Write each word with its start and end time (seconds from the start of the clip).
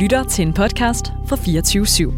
lytter 0.00 0.24
til 0.24 0.46
en 0.46 0.52
podcast 0.52 1.12
fra 1.26 1.36
24 1.36 1.84
/7. 1.84 2.10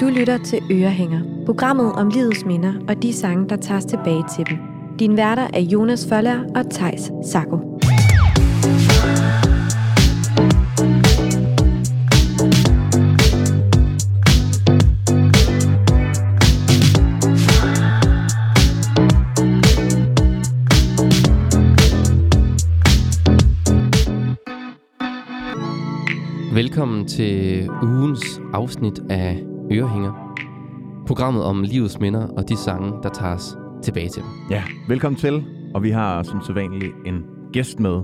Du 0.00 0.06
lytter 0.18 0.38
til 0.44 0.58
Ørehænger, 0.70 1.20
programmet 1.46 1.92
om 1.92 2.08
livets 2.08 2.44
minder 2.44 2.72
og 2.88 3.02
de 3.02 3.12
sange, 3.12 3.48
der 3.48 3.56
tages 3.56 3.84
tilbage 3.84 4.24
til 4.36 4.46
dem. 4.50 4.58
Din 4.98 5.16
værter 5.16 5.48
er 5.54 5.60
Jonas 5.60 6.06
Føller 6.08 6.44
og 6.56 6.70
Tejs 6.70 7.12
Sako. 7.32 7.73
Velkommen 26.74 27.06
til 27.06 27.68
ugens 27.82 28.40
afsnit 28.52 29.00
af 29.10 29.42
Ørehænger. 29.72 30.34
Programmet 31.06 31.44
om 31.44 31.62
livets 31.62 32.00
minder 32.00 32.26
og 32.28 32.48
de 32.48 32.56
sange, 32.56 32.92
der 33.02 33.08
tager 33.08 33.34
os 33.34 33.56
tilbage 33.82 34.08
til 34.08 34.22
dem. 34.22 34.30
Ja, 34.50 34.62
velkommen 34.88 35.18
til. 35.18 35.44
Og 35.74 35.82
vi 35.82 35.90
har 35.90 36.22
som 36.22 36.42
sædvanligt 36.42 36.92
en 37.06 37.24
gæst 37.52 37.80
med. 37.80 38.02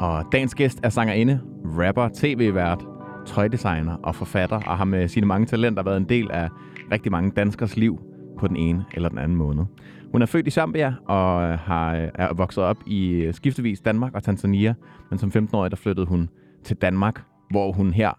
Og 0.00 0.24
dagens 0.32 0.54
gæst 0.54 0.80
er 0.82 0.88
sangerinde, 0.88 1.40
rapper, 1.64 2.08
tv-vært, 2.14 2.84
tøjdesigner 3.26 3.94
og 3.94 4.14
forfatter, 4.14 4.56
og 4.56 4.78
har 4.78 4.84
med 4.84 5.08
sine 5.08 5.26
mange 5.26 5.46
talenter 5.46 5.82
været 5.82 5.96
en 5.96 6.08
del 6.08 6.30
af 6.30 6.48
rigtig 6.92 7.12
mange 7.12 7.30
danskers 7.30 7.76
liv 7.76 8.00
på 8.38 8.48
den 8.48 8.56
ene 8.56 8.84
eller 8.94 9.08
den 9.08 9.18
anden 9.18 9.36
måned. 9.36 9.64
Hun 10.12 10.22
er 10.22 10.26
født 10.26 10.46
i 10.46 10.50
Zambia 10.50 10.94
og 11.06 11.58
har, 11.58 11.92
er 12.14 12.34
vokset 12.34 12.64
op 12.64 12.76
i 12.86 13.28
skiftevis 13.32 13.80
Danmark 13.80 14.14
og 14.14 14.22
Tanzania, 14.22 14.74
men 15.10 15.18
som 15.18 15.32
15-årig 15.36 15.70
der 15.70 15.76
flyttede 15.76 16.06
hun 16.06 16.28
til 16.64 16.76
Danmark 16.76 17.29
hvor 17.50 17.72
hun 17.72 17.92
her 17.92 18.12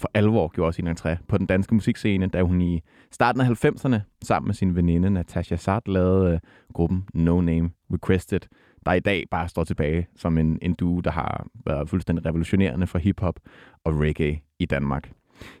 for 0.00 0.10
alvor 0.14 0.48
gjorde 0.48 0.72
sin 0.72 0.88
entré 0.88 1.16
på 1.28 1.38
den 1.38 1.46
danske 1.46 1.74
musikscene, 1.74 2.26
da 2.26 2.42
hun 2.42 2.60
i 2.60 2.80
starten 3.12 3.40
af 3.40 3.64
90'erne 3.64 3.96
sammen 4.24 4.48
med 4.48 4.54
sin 4.54 4.76
veninde 4.76 5.10
Natasha 5.10 5.56
Sart 5.56 5.88
lavede 5.88 6.32
øh, 6.32 6.38
gruppen 6.72 7.04
No 7.14 7.40
Name 7.40 7.70
Requested, 7.92 8.40
der 8.86 8.92
i 8.92 9.00
dag 9.00 9.24
bare 9.30 9.48
står 9.48 9.64
tilbage 9.64 10.06
som 10.16 10.38
en, 10.38 10.58
en 10.62 10.74
duo, 10.74 11.00
der 11.00 11.10
har 11.10 11.46
været 11.66 11.88
fuldstændig 11.88 12.26
revolutionerende 12.26 12.86
for 12.86 12.98
hiphop 12.98 13.40
og 13.84 14.00
reggae 14.00 14.40
i 14.58 14.66
Danmark. 14.66 15.12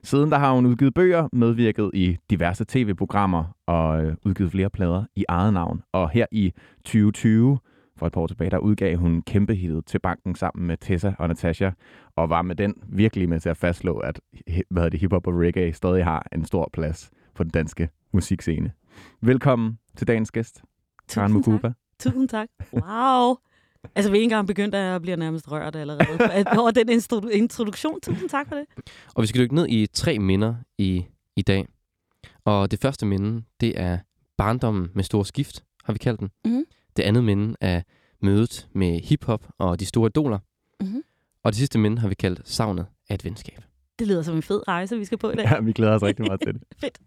Siden 0.02 0.30
der 0.30 0.38
har 0.38 0.52
hun 0.54 0.66
udgivet 0.66 0.94
bøger, 0.94 1.28
medvirket 1.32 1.90
i 1.94 2.16
diverse 2.30 2.64
tv-programmer 2.68 3.44
og 3.66 4.04
øh, 4.04 4.14
udgivet 4.24 4.52
flere 4.52 4.70
plader 4.70 5.04
i 5.16 5.24
eget 5.28 5.52
navn. 5.52 5.82
Og 5.92 6.10
her 6.10 6.26
i 6.32 6.52
2020 6.84 7.58
for 7.96 8.06
et 8.06 8.12
par 8.12 8.20
år 8.20 8.26
tilbage, 8.26 8.50
der 8.50 8.58
udgav 8.58 8.96
hun 8.96 9.22
kæmpehittet 9.22 9.86
til 9.86 9.98
banken 9.98 10.34
sammen 10.34 10.66
med 10.66 10.76
Tessa 10.76 11.12
og 11.18 11.28
Natasha, 11.28 11.70
og 12.16 12.30
var 12.30 12.42
med 12.42 12.56
den 12.56 12.74
virkelig 12.88 13.28
med 13.28 13.40
til 13.40 13.48
at 13.48 13.56
fastslå, 13.56 13.98
at 13.98 14.20
hvad 14.70 14.90
det, 14.90 15.00
hiphop 15.00 15.26
og 15.26 15.34
reggae 15.34 15.72
stadig 15.72 16.04
har 16.04 16.26
en 16.32 16.44
stor 16.44 16.70
plads 16.72 17.10
på 17.34 17.42
den 17.42 17.50
danske 17.50 17.88
musikscene. 18.12 18.72
Velkommen 19.20 19.78
til 19.96 20.06
dagens 20.06 20.30
gæst, 20.30 20.62
Karen 21.08 21.32
Mukuba. 21.32 21.72
Tusind 21.98 22.28
tak. 22.28 22.48
Wow. 22.72 23.34
Altså, 23.94 24.10
vi 24.10 24.16
er 24.16 24.20
ikke 24.20 24.24
engang 24.24 24.46
begyndt, 24.46 24.74
at 24.74 24.80
jeg 24.80 25.02
bliver 25.02 25.16
nærmest 25.16 25.50
rørt 25.50 25.76
allerede 25.76 26.04
over 26.58 26.70
den 26.70 26.88
introduktion. 27.32 28.00
Tusind 28.00 28.28
tak 28.28 28.48
for 28.48 28.54
det. 28.54 28.64
Og 29.14 29.22
vi 29.22 29.26
skal 29.26 29.40
dykke 29.40 29.54
ned 29.54 29.66
i 29.68 29.86
tre 29.86 30.18
minder 30.18 30.54
i, 30.78 31.06
i 31.36 31.42
dag. 31.42 31.66
Og 32.44 32.70
det 32.70 32.80
første 32.80 33.06
minde, 33.06 33.42
det 33.60 33.80
er 33.80 33.98
barndommen 34.36 34.88
med 34.94 35.04
store 35.04 35.24
skift, 35.24 35.64
har 35.84 35.92
vi 35.92 35.98
kaldt 35.98 36.20
den. 36.20 36.30
Mm. 36.44 36.64
Det 36.96 37.02
andet 37.02 37.24
minde 37.24 37.56
er 37.60 37.82
mødet 38.22 38.68
med 38.72 39.00
hiphop 39.00 39.48
og 39.58 39.80
de 39.80 39.86
store 39.86 40.06
idoler. 40.06 40.38
Mm-hmm. 40.80 41.02
Og 41.42 41.52
det 41.52 41.56
sidste 41.58 41.78
minde 41.78 41.98
har 41.98 42.08
vi 42.08 42.14
kaldt 42.14 42.48
savnet 42.48 42.86
af 43.08 43.14
et 43.14 43.24
venskab. 43.24 43.62
Det 43.98 44.06
lyder 44.06 44.22
som 44.22 44.36
en 44.36 44.42
fed 44.42 44.68
rejse, 44.68 44.96
vi 44.98 45.04
skal 45.04 45.18
på 45.18 45.30
i 45.30 45.34
dag. 45.34 45.44
Ja, 45.50 45.60
vi 45.60 45.72
glæder 45.72 45.94
os 45.94 46.02
rigtig 46.02 46.26
meget 46.26 46.40
til 46.40 46.54
det. 46.54 46.62
Fedt. 46.80 47.00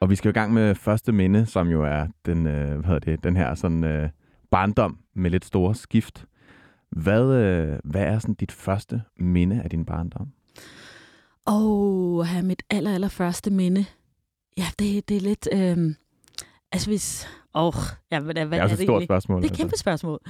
Og 0.00 0.10
vi 0.10 0.16
skal 0.16 0.28
i 0.28 0.32
gang 0.32 0.52
med 0.52 0.74
første 0.74 1.12
minde, 1.12 1.46
som 1.46 1.68
jo 1.68 1.84
er 1.84 2.06
den, 2.26 2.46
øh, 2.46 2.74
hvad 2.74 2.84
hedder 2.84 2.98
det, 2.98 3.24
den 3.24 3.36
her 3.36 3.54
sådan, 3.54 3.84
øh, 3.84 4.08
barndom 4.50 4.98
med 5.14 5.30
lidt 5.30 5.44
store 5.44 5.74
skift. 5.74 6.26
Hvad, 6.90 7.24
øh, 7.32 7.78
hvad 7.84 8.02
er 8.02 8.18
sådan 8.18 8.34
dit 8.34 8.52
første 8.52 9.02
minde 9.16 9.62
af 9.62 9.70
din 9.70 9.84
barndom? 9.84 10.28
Åh, 11.46 12.18
oh, 12.18 12.44
mit 12.44 12.62
aller, 12.70 12.94
aller 12.94 13.08
første 13.08 13.50
minde. 13.50 13.84
Ja, 14.58 14.66
det, 14.78 15.08
det 15.08 15.16
er 15.16 15.20
lidt... 15.20 15.48
Øh 15.52 15.94
Altså 16.76 16.90
hvis... 16.90 17.28
Åh, 17.54 17.66
oh, 17.66 17.74
ja, 18.12 18.20
hvad, 18.20 18.34
hvad 18.34 18.44
det 18.44 18.58
er 18.58 18.62
også 18.62 18.74
et 18.74 18.82
stort 18.82 19.04
spørgsmål. 19.04 19.42
Det 19.42 19.48
er 19.48 19.52
et 19.52 19.58
kæmpe 19.58 19.72
altså. 19.72 19.80
spørgsmål. 19.80 20.20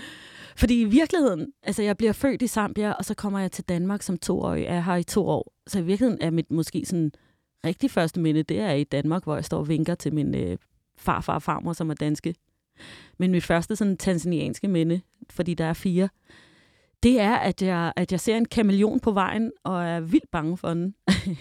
Fordi 0.56 0.80
i 0.80 0.84
virkeligheden, 0.84 1.52
altså 1.62 1.82
jeg 1.82 1.96
bliver 1.96 2.12
født 2.12 2.42
i 2.42 2.46
Zambia, 2.46 2.92
og 2.92 3.04
så 3.04 3.14
kommer 3.14 3.38
jeg 3.38 3.52
til 3.52 3.64
Danmark 3.64 4.02
som 4.02 4.18
toårig, 4.18 4.64
er 4.64 4.80
her 4.80 4.96
i 4.96 5.02
to 5.02 5.28
år. 5.28 5.52
Så 5.66 5.78
i 5.78 5.82
virkeligheden 5.82 6.22
er 6.22 6.30
mit 6.30 6.50
måske 6.50 6.84
sådan 6.86 7.12
rigtig 7.66 7.90
første 7.90 8.20
minde, 8.20 8.42
det 8.42 8.60
er 8.60 8.72
i 8.72 8.84
Danmark, 8.84 9.24
hvor 9.24 9.34
jeg 9.34 9.44
står 9.44 9.58
og 9.58 9.68
vinker 9.68 9.94
til 9.94 10.14
min 10.14 10.34
øh, 10.34 10.56
farfar 10.98 11.34
og 11.34 11.42
farmor, 11.42 11.72
som 11.72 11.90
er 11.90 11.94
danske. 11.94 12.34
Men 13.18 13.30
mit 13.30 13.44
første 13.44 13.76
sådan 13.76 13.96
tanzanianske 13.96 14.68
minde, 14.68 15.00
fordi 15.30 15.54
der 15.54 15.64
er 15.64 15.72
fire, 15.72 16.08
det 17.02 17.20
er, 17.20 17.34
at 17.34 17.62
jeg, 17.62 17.92
at 17.96 18.12
jeg 18.12 18.20
ser 18.20 18.36
en 18.36 18.44
kameleon 18.44 19.00
på 19.00 19.12
vejen, 19.12 19.52
og 19.64 19.84
er 19.84 20.00
vildt 20.00 20.30
bange 20.30 20.56
for 20.56 20.68
den. 20.68 20.94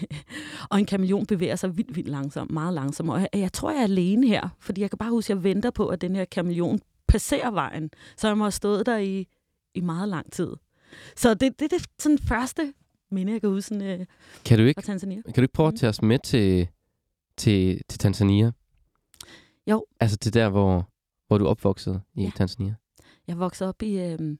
og 0.70 0.78
en 0.78 0.86
kameleon 0.86 1.26
bevæger 1.26 1.56
sig 1.56 1.76
vildt, 1.76 1.96
vildt 1.96 2.08
langsomt, 2.08 2.50
meget 2.50 2.74
langsomt. 2.74 3.10
Og 3.10 3.20
jeg, 3.20 3.28
jeg 3.34 3.52
tror, 3.52 3.70
jeg 3.70 3.78
er 3.78 3.82
alene 3.84 4.26
her, 4.26 4.48
fordi 4.60 4.80
jeg 4.80 4.90
kan 4.90 4.98
bare 4.98 5.10
huske, 5.10 5.32
at 5.32 5.36
jeg 5.36 5.44
venter 5.44 5.70
på, 5.70 5.88
at 5.88 6.00
den 6.00 6.16
her 6.16 6.24
kameleon 6.24 6.78
passerer 7.08 7.50
vejen. 7.50 7.90
Så 8.16 8.28
jeg 8.28 8.38
må 8.38 8.44
have 8.44 8.50
stået 8.50 8.86
der 8.86 8.96
i, 8.96 9.26
i 9.74 9.80
meget 9.80 10.08
lang 10.08 10.32
tid. 10.32 10.52
Så 11.16 11.34
det, 11.34 11.60
det, 11.60 11.70
det 11.70 11.72
er 11.72 11.84
sådan 11.98 12.18
første 12.18 12.72
minde, 13.10 13.32
jeg 13.32 13.40
kan 13.40 13.50
huske 13.50 13.68
sådan, 13.68 14.00
øh, 14.00 14.06
kan 14.44 14.58
du 14.58 14.64
ikke, 14.64 14.82
fra 14.82 14.86
Tanzania. 14.86 15.22
Kan 15.22 15.34
du 15.34 15.40
ikke 15.40 15.54
prøve 15.54 15.66
at 15.66 15.74
mm. 15.74 15.78
tage 15.78 15.90
os 15.90 16.02
med 16.02 16.18
til, 16.18 16.68
til, 17.36 17.80
til 17.88 17.98
Tanzania? 17.98 18.52
Jo. 19.66 19.86
Altså 20.00 20.16
til 20.16 20.34
der, 20.34 20.48
hvor, 20.48 20.88
hvor 21.26 21.38
du 21.38 21.46
opvokset 21.46 22.02
i 22.14 22.22
ja. 22.22 22.30
Tanzania? 22.36 22.74
Jeg 23.28 23.38
voksede 23.38 23.68
op 23.68 23.82
i... 23.82 23.98
Øh, 23.98 24.36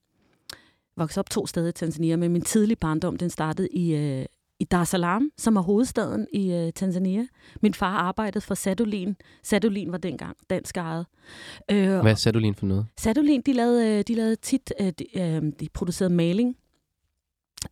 voksede 0.96 1.20
op 1.20 1.30
to 1.30 1.46
steder 1.46 1.68
i 1.68 1.72
Tanzania, 1.72 2.16
men 2.16 2.32
min 2.32 2.42
tidlige 2.42 2.76
barndom, 2.76 3.16
den 3.16 3.30
startede 3.30 3.68
i, 3.68 3.94
øh, 3.94 4.24
i 4.60 4.64
Dar 4.64 4.82
es 4.82 4.88
Salaam, 4.88 5.30
som 5.38 5.56
er 5.56 5.60
hovedstaden 5.60 6.26
i 6.32 6.52
øh, 6.52 6.72
Tanzania. 6.72 7.26
Min 7.62 7.74
far 7.74 7.96
arbejdede 7.96 8.40
for 8.40 8.54
Sadolin. 8.54 9.16
Sadolin 9.42 9.92
var 9.92 9.98
dengang 9.98 10.36
dansk 10.50 10.76
ejet. 10.76 11.06
Øh, 11.70 12.00
Hvad 12.00 12.12
er 12.12 12.14
Sadolin 12.14 12.54
for 12.54 12.66
noget? 12.66 12.86
Sadolin, 12.98 13.42
de 13.46 13.52
lavede, 13.52 13.98
øh, 13.98 14.04
de 14.08 14.14
lavede 14.14 14.36
tit, 14.36 14.72
øh, 14.80 14.92
de, 14.98 15.18
øh, 15.20 15.52
de 15.60 15.68
producerede 15.74 16.14
maling, 16.14 16.56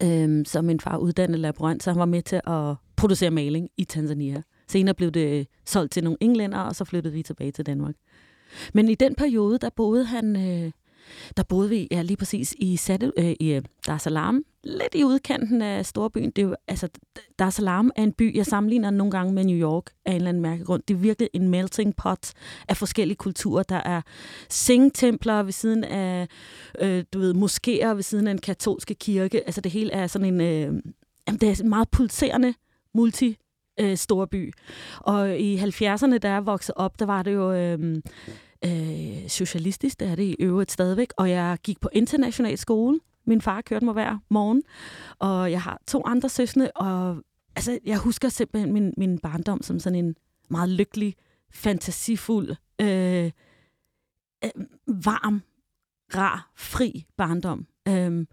øh, 0.02 0.46
så 0.46 0.62
min 0.62 0.80
far 0.80 0.96
uddannede 0.96 1.38
laborant, 1.38 1.82
så 1.82 1.90
han 1.90 1.98
var 1.98 2.06
med 2.06 2.22
til 2.22 2.40
at 2.46 2.74
producere 2.96 3.30
maling 3.30 3.68
i 3.76 3.84
Tanzania. 3.84 4.42
Senere 4.68 4.94
blev 4.94 5.10
det 5.10 5.46
solgt 5.66 5.92
til 5.92 6.04
nogle 6.04 6.16
englænder, 6.20 6.58
og 6.58 6.76
så 6.76 6.84
flyttede 6.84 7.14
vi 7.14 7.22
tilbage 7.22 7.52
til 7.52 7.66
Danmark. 7.66 7.94
Men 8.74 8.88
i 8.88 8.94
den 8.94 9.14
periode, 9.14 9.58
der 9.58 9.70
boede 9.76 10.04
han... 10.04 10.36
Øh, 10.36 10.70
der 11.36 11.42
boede 11.42 11.68
vi 11.68 11.88
ja, 11.90 12.02
lige 12.02 12.16
præcis 12.16 12.54
i, 12.58 12.76
Sade, 12.76 13.12
øh, 13.16 13.34
i 13.40 13.52
øh, 13.52 13.62
Dar 13.86 13.94
es 13.94 14.02
Salaam, 14.02 14.44
lidt 14.64 14.94
i 14.94 15.04
udkanten 15.04 15.62
af 15.62 15.86
storbyen. 15.86 16.30
Det 16.30 16.42
er 16.42 16.46
jo, 16.46 16.56
altså, 16.68 16.88
Dar 17.38 17.46
es 17.46 17.54
Salaam 17.54 17.90
er 17.96 18.02
en 18.02 18.12
by, 18.12 18.36
jeg 18.36 18.46
sammenligner 18.46 18.90
nogle 18.90 19.10
gange 19.10 19.32
med 19.32 19.44
New 19.44 19.56
York 19.56 19.84
af 20.04 20.10
en 20.10 20.16
eller 20.16 20.28
anden 20.28 20.42
mærkegrund. 20.42 20.82
Det 20.88 20.94
er 20.94 20.98
virkelig 20.98 21.30
en 21.32 21.48
melting 21.48 21.96
pot 21.96 22.32
af 22.68 22.76
forskellige 22.76 23.16
kulturer. 23.16 23.62
Der 23.62 23.80
er 23.84 24.02
singtempler 24.48 25.42
ved 25.42 25.52
siden 25.52 25.84
af, 25.84 26.28
øh, 26.80 27.04
du 27.12 27.18
ved, 27.18 27.34
moskéer 27.34 27.94
ved 27.94 28.02
siden 28.02 28.26
af 28.26 28.30
en 28.30 28.38
katolske 28.38 28.94
kirke. 28.94 29.46
Altså 29.46 29.60
det 29.60 29.72
hele 29.72 29.92
er 29.92 30.06
sådan 30.06 30.34
en, 30.34 30.40
øh, 30.40 30.82
jamen, 31.26 31.40
det 31.40 31.42
er 31.42 31.62
en 31.62 31.68
meget 31.68 31.88
pulserende 31.90 32.54
multi 32.94 33.38
øh, 33.80 33.96
storby. 33.96 34.52
Og 35.00 35.38
i 35.38 35.56
70'erne, 35.56 36.18
da 36.18 36.32
jeg 36.32 36.46
voksede 36.46 36.76
op, 36.76 36.98
der 36.98 37.06
var 37.06 37.22
det 37.22 37.34
jo 37.34 37.52
øh, 37.52 37.96
øh, 38.64 39.28
socialistisk, 39.28 40.00
det 40.00 40.08
er 40.08 40.14
det 40.14 40.22
i 40.22 40.36
øvrigt 40.40 40.72
stadigvæk, 40.72 41.08
og 41.16 41.30
jeg 41.30 41.58
gik 41.62 41.80
på 41.80 41.88
international 41.92 42.58
skole. 42.58 43.00
Min 43.26 43.40
far 43.40 43.60
kørte 43.60 43.84
mig 43.84 43.92
hver 43.92 44.18
morgen, 44.28 44.62
og 45.18 45.50
jeg 45.50 45.62
har 45.62 45.80
to 45.86 46.02
andre 46.06 46.28
søsne, 46.28 46.76
og 46.76 47.16
altså, 47.56 47.78
jeg 47.84 47.98
husker 47.98 48.28
simpelthen 48.28 48.72
min, 48.72 48.94
min 48.96 49.18
barndom 49.18 49.62
som 49.62 49.78
sådan 49.78 50.04
en 50.04 50.16
meget 50.50 50.68
lykkelig, 50.68 51.14
fantasifuld, 51.52 52.50
øh, 52.80 53.30
øh, 54.44 54.50
varm, 54.86 55.42
rar, 56.16 56.52
fri 56.56 57.04
barndom. 57.16 57.66
Øh, 57.88 58.26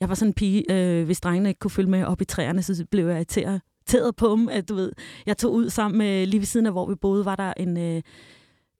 jeg 0.00 0.08
var 0.08 0.14
sådan 0.14 0.30
en 0.30 0.34
pige, 0.34 0.72
øh, 0.72 1.04
hvis 1.04 1.20
drengene 1.20 1.48
ikke 1.48 1.58
kunne 1.58 1.70
følge 1.70 1.90
med 1.90 2.04
op 2.04 2.20
i 2.20 2.24
træerne, 2.24 2.62
så 2.62 2.86
blev 2.90 3.06
jeg 3.06 3.16
irriteret 3.16 4.16
på 4.16 4.36
dem, 4.36 4.48
at 4.48 4.68
du 4.68 4.74
ved, 4.74 4.92
jeg 5.26 5.38
tog 5.38 5.52
ud 5.52 5.70
sammen 5.70 5.98
med, 5.98 6.26
lige 6.26 6.40
ved 6.40 6.46
siden 6.46 6.66
af, 6.66 6.72
hvor 6.72 6.86
vi 6.86 6.94
boede, 6.94 7.24
var 7.24 7.36
der 7.36 7.52
en, 7.56 7.76
øh, 7.76 8.02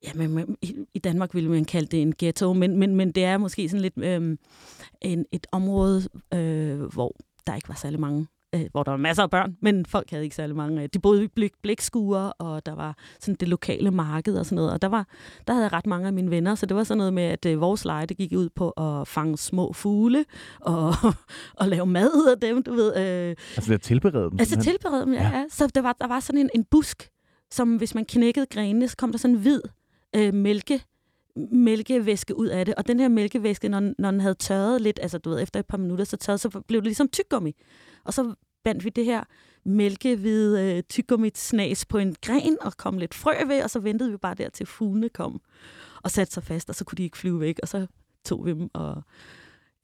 ja, 0.03 0.27
men, 0.27 0.57
i, 0.61 0.75
i 0.93 0.99
Danmark 0.99 1.33
ville 1.33 1.49
man 1.49 1.65
kalde 1.65 1.87
det 1.87 2.01
en 2.01 2.13
ghetto, 2.17 2.53
men, 2.53 2.77
men, 2.77 2.95
men 2.95 3.11
det 3.11 3.23
er 3.23 3.37
måske 3.37 3.69
sådan 3.69 3.81
lidt 3.81 3.97
øh, 3.97 4.37
en, 5.01 5.25
et 5.31 5.47
område, 5.51 6.09
øh, 6.33 6.81
hvor 6.81 7.15
der 7.47 7.55
ikke 7.55 7.69
var 7.69 7.75
særlig 7.75 7.99
mange 7.99 8.27
øh, 8.55 8.65
hvor 8.71 8.83
der 8.83 8.91
var 8.91 8.97
masser 8.97 9.23
af 9.23 9.29
børn, 9.29 9.57
men 9.61 9.85
folk 9.85 10.09
havde 10.09 10.23
ikke 10.23 10.35
særlig 10.35 10.55
mange. 10.55 10.87
De 10.87 10.99
boede 10.99 11.23
i 11.23 11.27
blik, 11.27 11.51
blækskuer, 11.63 12.19
og 12.19 12.65
der 12.65 12.75
var 12.75 12.97
sådan 13.19 13.35
det 13.35 13.47
lokale 13.47 13.91
marked 13.91 14.37
og 14.37 14.45
sådan 14.45 14.55
noget. 14.55 14.71
Og 14.71 14.81
der, 14.81 14.87
var, 14.87 15.07
der 15.47 15.53
havde 15.53 15.63
jeg 15.63 15.73
ret 15.73 15.85
mange 15.85 16.07
af 16.07 16.13
mine 16.13 16.31
venner, 16.31 16.55
så 16.55 16.65
det 16.65 16.77
var 16.77 16.83
sådan 16.83 16.97
noget 16.97 17.13
med, 17.13 17.23
at 17.23 17.45
øh, 17.45 17.61
vores 17.61 17.85
lege, 17.85 18.05
det 18.05 18.17
gik 18.17 18.33
ud 18.35 18.49
på 18.49 18.69
at 18.69 19.07
fange 19.07 19.37
små 19.37 19.73
fugle 19.73 20.25
og, 20.61 20.93
og 21.59 21.67
lave 21.67 21.85
mad 21.85 22.09
ud 22.15 22.27
af 22.35 22.39
dem, 22.39 22.63
du 22.63 22.73
ved. 22.73 22.97
Øh. 22.97 23.35
Altså 23.55 23.69
det 23.69 23.73
at 23.73 23.81
tilberede 23.81 24.29
dem? 24.29 24.39
Altså 24.39 24.61
tilberede 24.61 25.05
dem, 25.05 25.13
ja. 25.13 25.29
ja. 25.29 25.45
Så 25.49 25.67
der 25.75 25.81
var, 25.81 25.95
der 26.01 26.07
var 26.07 26.19
sådan 26.19 26.41
en, 26.41 26.49
en 26.55 26.63
busk, 26.63 27.09
som 27.51 27.75
hvis 27.75 27.95
man 27.95 28.05
knækkede 28.05 28.45
grenene, 28.45 28.87
så 28.87 28.97
kom 28.97 29.11
der 29.11 29.17
sådan 29.17 29.35
en 29.35 29.41
hvid 29.41 29.61
øh, 30.15 30.33
mælke 30.33 30.83
mælkevæske 31.51 32.37
ud 32.37 32.47
af 32.47 32.65
det. 32.65 32.75
Og 32.75 32.87
den 32.87 32.99
her 32.99 33.07
mælkevæske, 33.07 33.69
når, 33.69 33.93
når 33.97 34.11
den 34.11 34.21
havde 34.21 34.35
tørret 34.35 34.81
lidt, 34.81 34.99
altså 35.01 35.17
du 35.17 35.29
ved, 35.29 35.41
efter 35.41 35.59
et 35.59 35.65
par 35.65 35.77
minutter, 35.77 36.05
så 36.05 36.17
tørret, 36.17 36.39
så 36.39 36.61
blev 36.67 36.81
det 36.81 36.85
ligesom 36.85 37.09
tyggegummi. 37.09 37.55
Og 38.03 38.13
så 38.13 38.33
bandt 38.63 38.85
vi 38.85 38.89
det 38.89 39.05
her 39.05 39.23
mælkehvide 39.65 40.75
øh, 40.77 40.83
tyggegummi 40.83 41.31
snas 41.35 41.85
på 41.85 41.97
en 41.97 42.15
gren 42.21 42.57
og 42.61 42.77
kom 42.77 42.97
lidt 42.97 43.13
frø 43.13 43.33
ved, 43.47 43.63
og 43.63 43.69
så 43.69 43.79
ventede 43.79 44.11
vi 44.11 44.17
bare 44.17 44.35
der 44.35 44.49
til 44.49 44.65
fuglene 44.65 45.09
kom 45.09 45.41
og 46.03 46.11
satte 46.11 46.33
sig 46.33 46.43
fast, 46.43 46.69
og 46.69 46.75
så 46.75 46.85
kunne 46.85 46.95
de 46.95 47.03
ikke 47.03 47.17
flyve 47.17 47.39
væk, 47.39 47.59
og 47.61 47.67
så 47.67 47.87
tog 48.25 48.45
vi 48.45 48.51
dem 48.51 48.69
og 48.73 49.03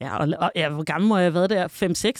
Ja, 0.00 0.16
og, 0.16 0.28
og 0.38 0.52
ja, 0.56 0.68
hvor 0.68 0.82
gammel 0.82 1.08
må 1.08 1.16
jeg 1.16 1.24
have 1.24 1.34
været 1.34 1.50
der? 1.50 1.68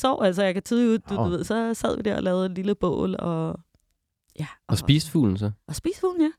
5-6 0.04 0.08
år? 0.08 0.22
Altså, 0.22 0.42
jeg 0.42 0.54
kan 0.54 0.62
tydeligt 0.62 0.90
ud, 0.90 0.98
du, 0.98 1.20
oh. 1.20 1.26
du 1.26 1.30
ved, 1.30 1.44
så 1.44 1.74
sad 1.74 1.96
vi 1.96 2.02
der 2.02 2.16
og 2.16 2.22
lavede 2.22 2.46
et 2.46 2.52
lille 2.52 2.74
bål, 2.74 3.16
og 3.18 3.60
ja. 4.38 4.46
Og, 4.66 4.72
og 4.72 4.78
spiste 4.78 5.10
fuglen 5.10 5.38
så? 5.38 5.50
Og 5.68 5.74
spiste 5.74 6.00
fuglen, 6.00 6.22
ja. 6.22 6.30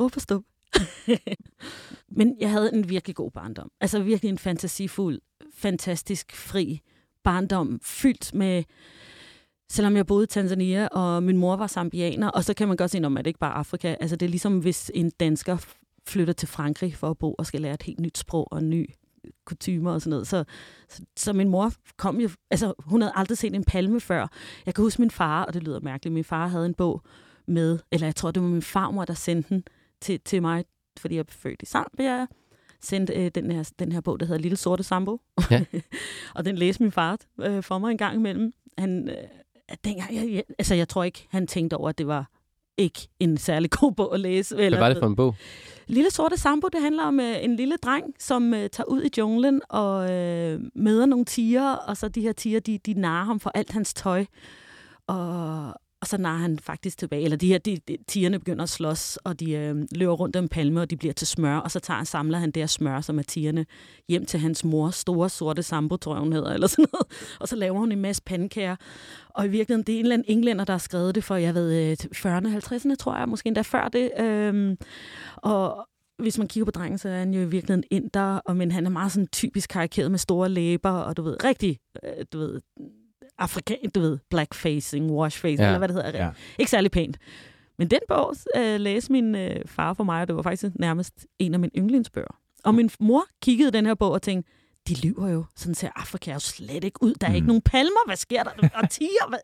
Råb 0.00 0.12
og 0.16 0.22
stup. 0.22 0.42
Men 2.18 2.36
jeg 2.40 2.50
havde 2.50 2.74
en 2.74 2.88
virkelig 2.88 3.16
god 3.16 3.30
barndom. 3.30 3.70
Altså 3.80 4.02
virkelig 4.02 4.28
en 4.28 4.38
fantasifuld, 4.38 5.20
fantastisk 5.54 6.36
fri 6.36 6.80
barndom, 7.24 7.80
fyldt 7.82 8.34
med 8.34 8.64
selvom 9.70 9.96
jeg 9.96 10.06
boede 10.06 10.24
i 10.24 10.26
Tanzania, 10.26 10.88
og 10.88 11.22
min 11.22 11.36
mor 11.36 11.56
var 11.56 11.66
zambianer, 11.66 12.28
og 12.28 12.44
så 12.44 12.54
kan 12.54 12.68
man 12.68 12.76
godt 12.76 12.90
sige, 12.90 13.06
at 13.06 13.12
det 13.16 13.26
ikke 13.26 13.38
bare 13.38 13.54
Afrika. 13.54 13.96
Altså, 14.00 14.16
det 14.16 14.26
er 14.26 14.30
ligesom, 14.30 14.58
hvis 14.58 14.90
en 14.94 15.10
dansker 15.10 15.56
flytter 16.06 16.34
til 16.34 16.48
Frankrig 16.48 16.96
for 16.96 17.10
at 17.10 17.18
bo 17.18 17.34
og 17.34 17.46
skal 17.46 17.60
lære 17.60 17.74
et 17.74 17.82
helt 17.82 18.00
nyt 18.00 18.18
sprog 18.18 18.52
og 18.52 18.58
en 18.58 18.70
ny 18.70 18.90
kutumer 19.44 19.92
og 19.92 20.00
sådan 20.00 20.10
noget. 20.10 20.26
Så, 20.26 20.44
så, 20.88 21.02
så 21.16 21.32
min 21.32 21.48
mor 21.48 21.72
kom 21.96 22.20
jo... 22.20 22.28
Altså, 22.50 22.74
hun 22.78 23.02
havde 23.02 23.12
aldrig 23.16 23.38
set 23.38 23.54
en 23.54 23.64
palme 23.64 24.00
før. 24.00 24.28
Jeg 24.66 24.74
kan 24.74 24.82
huske 24.82 25.02
min 25.02 25.10
far, 25.10 25.44
og 25.44 25.54
det 25.54 25.62
lyder 25.62 25.80
mærkeligt, 25.80 26.14
min 26.14 26.24
far 26.24 26.46
havde 26.46 26.66
en 26.66 26.74
bog 26.74 27.02
med, 27.46 27.78
eller 27.92 28.06
jeg 28.06 28.16
tror, 28.16 28.30
det 28.30 28.42
var 28.42 28.48
min 28.48 28.62
farmor, 28.62 29.04
der 29.04 29.14
sendte 29.14 29.48
den 29.48 29.64
til, 30.00 30.20
til 30.20 30.42
mig, 30.42 30.64
fordi 30.98 31.14
jeg 31.14 31.20
er 31.20 31.24
født 31.28 31.62
i 31.62 31.66
Zambia, 31.66 32.26
sendte 32.80 33.12
øh, 33.12 33.30
den, 33.34 33.50
her, 33.50 33.70
den 33.78 33.92
her 33.92 34.00
bog, 34.00 34.20
der 34.20 34.26
hedder 34.26 34.40
Lille 34.40 34.56
Sorte 34.56 34.82
Sambo. 34.82 35.20
Ja. 35.50 35.64
og 36.34 36.44
den 36.44 36.56
læste 36.56 36.82
min 36.82 36.92
far 36.92 37.18
øh, 37.40 37.62
for 37.62 37.78
mig 37.78 37.90
en 37.90 37.98
gang 37.98 38.16
imellem. 38.16 38.52
Han, 38.78 39.08
øh, 39.08 39.16
dengang, 39.84 40.14
jeg, 40.14 40.32
jeg, 40.32 40.44
altså 40.58 40.74
jeg 40.74 40.88
tror 40.88 41.04
ikke, 41.04 41.26
han 41.30 41.46
tænkte 41.46 41.76
over, 41.76 41.88
at 41.88 41.98
det 41.98 42.06
var 42.06 42.30
ikke 42.76 43.08
en 43.20 43.36
særlig 43.36 43.70
god 43.70 43.92
bog 43.92 44.14
at 44.14 44.20
læse. 44.20 44.56
Eller, 44.56 44.78
Hvad 44.78 44.78
var 44.78 44.88
det 44.88 45.02
for 45.02 45.06
en 45.06 45.16
bog? 45.16 45.34
Lille 45.86 46.10
Sorte 46.10 46.36
Sambo, 46.36 46.68
det 46.68 46.80
handler 46.80 47.04
om 47.04 47.20
øh, 47.20 47.44
en 47.44 47.56
lille 47.56 47.76
dreng, 47.76 48.14
som 48.18 48.54
øh, 48.54 48.70
tager 48.70 48.88
ud 48.88 49.02
i 49.02 49.10
junglen 49.18 49.62
og 49.68 50.12
øh, 50.12 50.60
møder 50.74 51.06
nogle 51.06 51.24
tiger, 51.24 51.72
og 51.72 51.96
så 51.96 52.08
de 52.08 52.20
her 52.20 52.32
tiger, 52.32 52.60
de, 52.60 52.78
de 52.78 52.94
narer 52.94 53.24
ham 53.24 53.40
for 53.40 53.50
alt 53.54 53.72
hans 53.72 53.94
tøj. 53.94 54.24
Og, 55.06 55.74
og 56.04 56.08
så 56.08 56.18
narer 56.18 56.38
han 56.38 56.58
faktisk 56.58 56.98
tilbage. 56.98 57.22
Eller 57.22 57.36
de 57.36 57.48
her 57.48 57.58
de, 57.58 57.78
de, 57.88 57.96
tigerne 58.08 58.38
begynder 58.38 58.62
at 58.62 58.68
slås, 58.68 59.16
og 59.16 59.40
de 59.40 59.52
øh, 59.52 59.76
løber 59.92 60.12
rundt 60.12 60.36
om 60.36 60.48
palme, 60.48 60.80
og 60.80 60.90
de 60.90 60.96
bliver 60.96 61.14
til 61.14 61.26
smør. 61.26 61.56
Og 61.56 61.70
så 61.70 61.80
tager 61.80 61.96
han, 61.96 62.06
samler 62.06 62.38
han 62.38 62.50
det 62.50 62.62
her 62.62 62.66
smør, 62.66 63.00
som 63.00 63.18
er 63.18 63.22
tigerne, 63.22 63.66
hjem 64.08 64.26
til 64.26 64.40
hans 64.40 64.64
mor, 64.64 64.90
store 64.90 65.28
sorte 65.28 65.62
sambo, 65.62 65.96
tror 65.96 66.14
jeg, 66.14 66.20
hun 66.20 66.32
hedder, 66.32 66.52
eller 66.52 66.66
sådan 66.66 66.86
noget. 66.92 67.36
Og 67.40 67.48
så 67.48 67.56
laver 67.56 67.78
hun 67.78 67.92
en 67.92 68.00
masse 68.00 68.22
pandekager. 68.22 68.76
Og 69.28 69.46
i 69.46 69.48
virkeligheden, 69.48 69.86
det 69.86 69.94
er 69.94 69.98
en 69.98 70.04
eller 70.04 70.14
anden 70.14 70.36
englænder, 70.36 70.64
der 70.64 70.72
har 70.72 70.78
skrevet 70.78 71.14
det 71.14 71.24
for, 71.24 71.36
jeg 71.36 71.54
ved, 71.54 71.90
øh, 71.90 71.96
40'erne, 72.16 72.48
50'erne, 72.48 72.94
tror 72.94 73.16
jeg, 73.16 73.28
måske 73.28 73.46
endda 73.46 73.62
før 73.62 73.88
det. 73.88 74.10
Øhm, 74.20 74.76
og, 75.36 75.88
hvis 76.18 76.38
man 76.38 76.48
kigger 76.48 76.64
på 76.64 76.70
drengen, 76.70 76.98
så 76.98 77.08
er 77.08 77.18
han 77.18 77.34
jo 77.34 77.40
i 77.40 77.48
virkeligheden 77.48 77.84
inder, 77.90 78.40
og, 78.46 78.56
men 78.56 78.72
han 78.72 78.86
er 78.86 78.90
meget 78.90 79.12
sådan 79.12 79.26
typisk 79.26 79.70
karikeret 79.70 80.10
med 80.10 80.18
store 80.18 80.48
læber, 80.48 80.90
og 80.90 81.16
du 81.16 81.22
ved, 81.22 81.44
rigtig, 81.44 81.78
øh, 82.02 82.24
du 82.32 82.38
ved, 82.38 82.60
afrikan, 83.38 83.90
du 83.94 84.00
ved, 84.00 84.18
blackfacing, 84.30 85.10
washfacing, 85.10 85.60
ja. 85.60 85.66
eller 85.66 85.78
hvad 85.78 85.88
det 85.88 85.96
hedder. 85.96 86.24
Ja. 86.24 86.30
Ikke 86.58 86.70
særlig 86.70 86.90
pænt. 86.90 87.18
Men 87.78 87.88
den 87.88 88.00
bog 88.08 88.34
øh, 88.56 88.80
læste 88.80 89.12
min 89.12 89.34
øh, 89.34 89.56
far 89.66 89.94
for 89.94 90.04
mig, 90.04 90.20
og 90.20 90.28
det 90.28 90.36
var 90.36 90.42
faktisk 90.42 90.72
nærmest 90.74 91.26
en 91.38 91.54
af 91.54 91.60
mine 91.60 91.72
yndlingsbøger. 91.78 92.40
Og 92.64 92.74
min 92.74 92.90
mor 93.00 93.24
kiggede 93.42 93.70
den 93.70 93.86
her 93.86 93.94
bog 93.94 94.10
og 94.10 94.22
tænkte, 94.22 94.50
de 94.88 94.94
lyver 95.06 95.28
jo. 95.28 95.44
Sådan 95.56 95.74
ser 95.74 95.90
Afrika 95.96 96.32
jo 96.32 96.38
slet 96.38 96.84
ikke 96.84 97.02
ud. 97.02 97.14
Der 97.14 97.26
er 97.26 97.30
mm. 97.30 97.34
ikke 97.34 97.46
nogen 97.46 97.62
palmer. 97.62 98.06
Hvad 98.06 98.16
sker 98.16 98.42
der? 98.42 98.50
Og 98.74 98.90
tiger. 98.90 99.28
Hvad? 99.28 99.38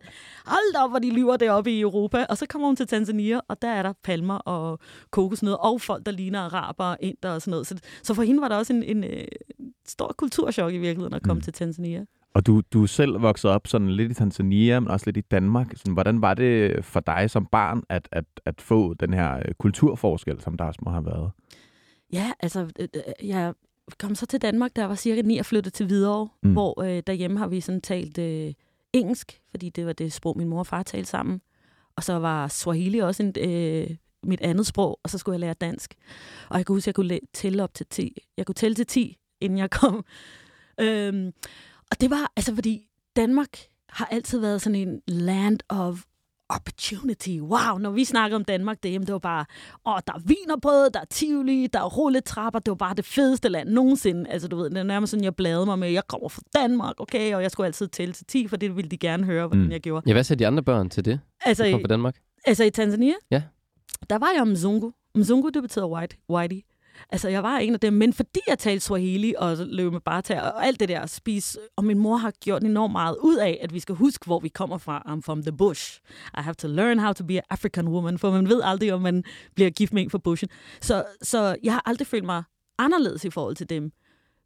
Hold 0.47 0.85
op, 0.85 0.91
hvor 0.91 0.99
de 0.99 1.11
lyver 1.11 1.37
deroppe 1.37 1.73
i 1.73 1.81
Europa. 1.81 2.27
Og 2.29 2.39
så 2.39 2.47
kommer 2.47 2.69
hun 2.69 2.77
til 2.77 2.87
Tanzania, 2.87 3.41
og 3.49 3.63
der 3.63 3.69
er 3.69 3.83
der 3.83 3.93
palmer 4.05 4.35
og 4.35 4.79
kokosnød, 5.11 5.57
og 5.61 5.81
folk, 5.81 6.07
der 6.07 6.13
ligner 6.13 6.41
araber 6.41 6.85
og 6.85 6.97
inder 7.01 7.31
og 7.31 7.43
sådan 7.43 7.51
noget. 7.51 7.67
Så, 7.67 7.79
så 8.03 8.15
for 8.15 8.23
hende 8.23 8.41
var 8.41 8.49
der 8.49 8.57
også 8.57 8.73
en, 8.73 8.83
en, 8.83 9.05
en 9.05 9.05
øh, 9.05 9.25
stor 9.87 10.15
kulturschok 10.19 10.73
i 10.73 10.79
virkeligheden 10.79 11.15
at 11.15 11.23
komme 11.23 11.39
mm. 11.39 11.45
til 11.45 11.53
Tanzania. 11.53 12.05
Og 12.35 12.47
du, 12.47 12.63
du 12.73 12.83
er 12.83 12.87
selv 12.87 13.23
vokset 13.23 13.51
op 13.51 13.67
sådan 13.67 13.91
lidt 13.91 14.11
i 14.11 14.15
Tanzania, 14.15 14.81
men 14.81 14.91
også 14.91 15.07
lidt 15.07 15.17
i 15.17 15.21
Danmark. 15.21 15.73
Sådan, 15.77 15.93
hvordan 15.93 16.23
var 16.23 16.35
det 16.35 16.85
for 16.85 17.01
dig 17.01 17.31
som 17.31 17.47
barn 17.47 17.83
at, 17.89 18.09
at, 18.13 18.25
at 18.45 18.61
få 18.61 18.95
den 18.95 19.13
her 19.13 19.37
øh, 19.37 19.55
kulturforskel, 19.59 20.41
som 20.41 20.57
der 20.57 20.65
også 20.65 20.81
må 20.83 20.91
have 20.91 21.07
været? 21.07 21.31
Ja, 22.13 22.33
altså, 22.41 22.61
øh, 22.79 22.89
øh, 22.95 23.29
jeg 23.29 23.55
kom 23.99 24.15
så 24.15 24.27
til 24.27 24.43
Danmark, 24.43 24.77
da 24.77 24.81
jeg 24.81 24.89
var 24.89 24.95
cirka 24.95 25.23
9 25.23 25.39
og 25.39 25.47
flyttede 25.47 25.75
til 25.75 25.87
Hvidovre, 25.87 26.29
mm. 26.43 26.53
hvor 26.53 26.83
øh, 26.83 27.03
derhjemme 27.07 27.39
har 27.39 27.49
vi 27.49 27.61
sådan 27.61 27.81
talt 27.81 28.19
øh, 28.19 28.53
engelsk, 28.93 29.41
fordi 29.51 29.69
det 29.69 29.87
var 29.87 29.93
det 29.93 30.13
sprog, 30.13 30.39
min 30.39 30.49
mor 30.49 30.59
og 30.59 30.67
far 30.67 30.83
talte 30.83 31.11
sammen. 31.11 31.41
Og 31.97 32.03
så 32.05 32.19
var 32.19 32.49
Swahili 32.49 32.99
også 32.99 33.23
en, 33.23 33.35
øh, 33.51 33.97
mit 34.23 34.41
andet 34.41 34.67
sprog, 34.67 35.01
og 35.03 35.11
så 35.11 35.19
skulle 35.19 35.35
jeg 35.35 35.41
lære 35.41 35.55
dansk. 35.55 35.95
Og 36.49 36.59
jeg 36.59 36.67
kunne 36.67 36.77
huske, 36.77 36.85
at 36.85 36.87
jeg 36.87 36.95
kunne 36.95 37.19
tælle 37.33 37.63
op 37.63 37.75
til 37.75 37.87
10. 37.87 38.17
Jeg 38.37 38.47
kunne 38.47 38.55
tælle 38.55 38.75
til 38.75 38.87
10, 38.87 39.17
inden 39.41 39.59
jeg 39.59 39.71
kom. 39.71 40.05
Øhm, 40.81 41.33
og 41.91 42.01
det 42.01 42.11
var, 42.11 42.33
altså 42.37 42.55
fordi 42.55 42.89
Danmark 43.17 43.59
har 43.89 44.07
altid 44.07 44.41
været 44.41 44.63
sådan 44.63 44.89
en 44.89 45.01
land 45.07 45.59
of 45.69 46.05
opportunity. 46.49 47.39
Wow, 47.41 47.79
når 47.79 47.91
vi 47.91 48.05
snakker 48.05 48.37
om 48.37 48.45
Danmark 48.45 48.83
derhjemme, 48.83 49.07
det 49.07 49.13
var 49.13 49.19
bare, 49.19 49.45
åh, 49.87 49.99
der 50.07 50.13
er 50.13 50.19
vinerbrød, 50.25 50.91
der 50.91 51.01
er 51.01 51.05
tivoli, 51.05 51.67
der 51.67 51.79
er 51.79 51.85
rulletrapper, 51.85 52.59
det 52.61 52.71
var 52.71 52.75
bare 52.75 52.95
det 52.95 53.05
fedeste 53.05 53.49
land 53.49 53.69
nogensinde. 53.69 54.31
Altså, 54.31 54.49
du 54.49 54.57
ved, 54.57 54.71
det 54.71 54.79
er 54.79 54.83
nærmest 54.83 55.11
sådan, 55.11 55.25
jeg 55.25 55.37
bladede 55.37 55.67
mig 55.67 55.79
med, 55.79 55.91
jeg 55.91 56.07
kommer 56.07 56.29
fra 56.29 56.43
Danmark, 56.55 56.95
okay, 56.99 57.35
og 57.35 57.43
jeg 57.43 57.51
skulle 57.51 57.67
altid 57.67 57.89
tælle 57.89 58.15
til 58.15 58.27
10, 58.27 58.49
for 58.49 58.57
det 58.57 58.77
ville 58.77 58.91
de 58.91 58.99
gerne 58.99 59.25
høre, 59.25 59.47
hvordan 59.47 59.65
mm. 59.65 59.73
jeg 59.73 59.81
gjorde. 59.81 60.05
Ja, 60.07 60.13
hvad 60.13 60.25
sagde 60.25 60.39
de 60.39 60.47
andre 60.47 60.63
børn 60.63 60.91
til 60.91 61.05
det, 61.05 61.21
altså, 61.45 61.71
kom 61.71 61.81
fra 61.81 61.89
Danmark? 61.89 62.17
Altså 62.45 62.65
i 62.65 62.71
Tanzania? 62.71 63.15
Ja. 63.31 63.43
Der 64.11 64.19
var 64.19 64.31
jeg 64.37 64.49
Mzungu. 64.49 64.93
Mzungu, 65.15 65.49
det 65.49 65.63
betyder 65.63 65.87
white, 65.87 66.17
whitey. 66.31 66.61
Altså, 67.09 67.29
jeg 67.29 67.43
var 67.43 67.59
en 67.59 67.75
af 67.75 67.81
dem, 67.81 67.93
men 67.93 68.13
fordi 68.13 68.41
jeg 68.49 68.59
talte 68.59 68.85
Swahili 68.85 69.35
og 69.39 69.57
løb 69.61 69.93
med 69.93 70.01
barter 70.01 70.41
og 70.41 70.67
alt 70.67 70.81
det 70.81 70.89
der 70.89 71.07
spis, 71.07 71.45
spise, 71.45 71.59
og 71.77 71.85
min 71.85 71.99
mor 71.99 72.17
har 72.17 72.31
gjort 72.31 72.65
enormt 72.65 72.93
meget 72.93 73.17
ud 73.23 73.37
af, 73.37 73.59
at 73.63 73.75
vi 73.75 73.81
skal 73.81 73.95
huske, 73.95 74.27
hvor 74.27 74.41
vi 74.41 74.49
kommer 74.49 74.79
fra. 74.79 75.03
I'm 75.07 75.21
from 75.21 75.43
the 75.43 75.53
bush. 75.53 76.01
I 76.39 76.41
have 76.41 76.55
to 76.55 76.69
learn 76.69 76.99
how 76.99 77.13
to 77.13 77.25
be 77.25 77.37
an 77.37 77.43
African 77.51 77.89
woman, 77.89 78.19
for 78.19 78.31
man 78.31 78.49
ved 78.49 78.61
aldrig, 78.65 78.93
om 78.93 79.03
man 79.03 79.25
bliver 79.55 79.71
gift 79.71 79.93
med 79.93 80.03
en 80.03 80.11
fra 80.11 80.19
bushen. 80.19 80.49
Så, 80.81 81.05
så 81.23 81.57
jeg 81.63 81.73
har 81.73 81.83
aldrig 81.87 82.07
følt 82.07 82.25
mig 82.25 82.43
anderledes 82.79 83.25
i 83.25 83.31
forhold 83.31 83.57
til 83.57 83.69
dem. 83.69 83.93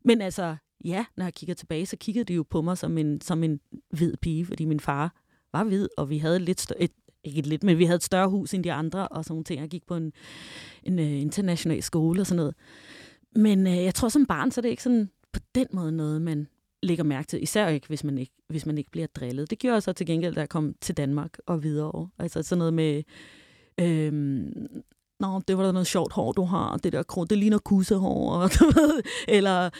Men 0.05 0.21
altså, 0.21 0.57
ja, 0.85 1.05
når 1.17 1.25
jeg 1.25 1.35
kigger 1.35 1.55
tilbage, 1.55 1.87
så 1.87 1.97
kiggede 1.97 2.25
de 2.25 2.35
jo 2.35 2.43
på 2.51 2.63
mig 2.63 2.79
som 2.79 2.99
en, 2.99 3.21
som 3.21 3.45
en 3.45 3.61
hvid 3.91 4.17
pige, 4.17 4.47
fordi 4.47 4.65
min 4.65 4.81
far 4.81 5.15
var 5.53 5.65
hvid, 5.65 5.89
og 5.97 6.11
vi 6.11 6.19
havde 6.19 6.39
lidt 6.39 6.73
et, 6.79 6.93
ikke 7.25 7.49
lidt, 7.49 7.63
men 7.65 7.79
vi 7.79 7.85
havde 7.85 7.97
et 7.97 8.03
større 8.03 8.29
hus 8.29 8.55
end 8.55 8.65
de 8.65 8.73
andre, 8.73 9.09
og 9.09 9.25
sådan 9.25 9.33
nogle 9.33 9.45
ting. 9.45 9.61
Jeg 9.61 9.69
gik 9.69 9.87
på 9.87 9.97
en, 9.97 10.13
en 10.83 10.99
uh, 10.99 11.21
international 11.23 11.83
skole 11.83 12.21
og 12.21 12.27
sådan 12.27 12.37
noget. 12.37 12.55
Men 13.37 13.67
uh, 13.67 13.85
jeg 13.85 13.95
tror, 13.95 14.09
som 14.09 14.27
barn, 14.27 14.51
så 14.51 14.61
er 14.61 14.63
det 14.63 14.69
ikke 14.69 14.83
sådan 14.83 15.11
på 15.33 15.41
den 15.55 15.67
måde 15.73 15.93
noget, 15.93 16.23
man 16.23 16.49
lægger 16.83 17.05
mærke 17.05 17.27
til. 17.27 17.43
Især 17.43 17.69
ikke, 17.69 17.87
hvis 17.87 18.05
man 18.05 18.19
ikke, 18.19 18.33
hvis 18.49 18.67
man 18.67 18.79
ikke 18.79 18.91
bliver 18.91 19.07
drillet. 19.07 19.51
Det 19.51 19.59
gjorde 19.59 19.75
jeg 19.75 19.83
så 19.83 19.93
til 19.93 20.07
gengæld, 20.07 20.35
da 20.35 20.41
jeg 20.41 20.49
kom 20.49 20.75
til 20.81 20.97
Danmark 20.97 21.39
og 21.47 21.63
videre. 21.63 22.09
Altså 22.19 22.43
sådan 22.43 22.59
noget 22.59 22.75
med... 22.75 23.03
Øhm, 23.81 24.53
Nå, 25.21 25.41
det 25.49 25.59
var 25.59 25.65
da 25.65 25.73
noget 25.73 25.87
sjovt 25.87 26.13
hår, 26.13 26.33
du 26.33 26.45
har. 26.45 26.77
Det 26.77 26.93
der 26.93 27.03
krone, 27.03 27.27
det 27.27 27.39
ligner 27.39 27.59
kussehår. 27.59 28.49
Eller, 29.37 29.71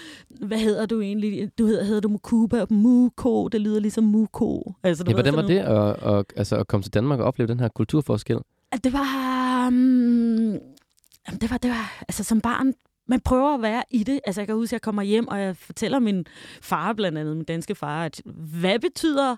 hvad 0.47 0.59
hedder 0.59 0.87
du 0.87 1.01
egentlig? 1.01 1.51
Du 1.59 1.67
hedder, 1.67 1.85
hedder 1.85 2.01
du 2.01 2.09
Mukuba? 2.09 2.67
Muko, 2.71 3.49
det 3.49 3.61
lyder 3.61 3.81
ligesom 3.81 4.05
Muko. 4.05 4.73
Altså, 4.83 5.05
du 5.05 5.11
ja, 5.11 5.15
hvordan 5.15 5.37
var 5.37 5.43
det 5.43 5.59
at, 5.59 6.15
at, 6.15 6.25
altså, 6.37 6.57
at 6.57 6.69
komme 6.69 6.83
til 6.83 6.95
Danmark 6.95 7.21
og 7.21 7.27
opleve 7.27 7.49
den 7.49 7.61
her 7.61 7.69
kulturforskel? 7.69 8.39
Det 8.85 8.93
var... 8.93 9.67
Um, 9.67 10.59
det 11.41 11.51
var, 11.51 11.57
det 11.57 11.71
var, 11.71 12.05
altså 12.09 12.25
som 12.25 12.41
barn, 12.41 12.75
man 13.09 13.21
prøver 13.21 13.55
at 13.55 13.63
være 13.63 13.83
i 13.91 14.03
det. 14.03 14.21
Altså 14.27 14.41
jeg 14.41 14.49
kan 14.49 14.57
huske, 14.57 14.69
at 14.69 14.73
jeg 14.73 14.83
kommer 14.83 15.03
hjem, 15.03 15.29
og 15.29 15.41
jeg 15.41 15.57
fortæller 15.57 15.99
min 15.99 16.27
far, 16.63 16.93
blandt 16.93 17.19
andet 17.19 17.37
min 17.37 17.45
danske 17.45 17.75
far, 17.75 18.05
at 18.05 18.23
hvad 18.61 18.79
betyder 18.79 19.37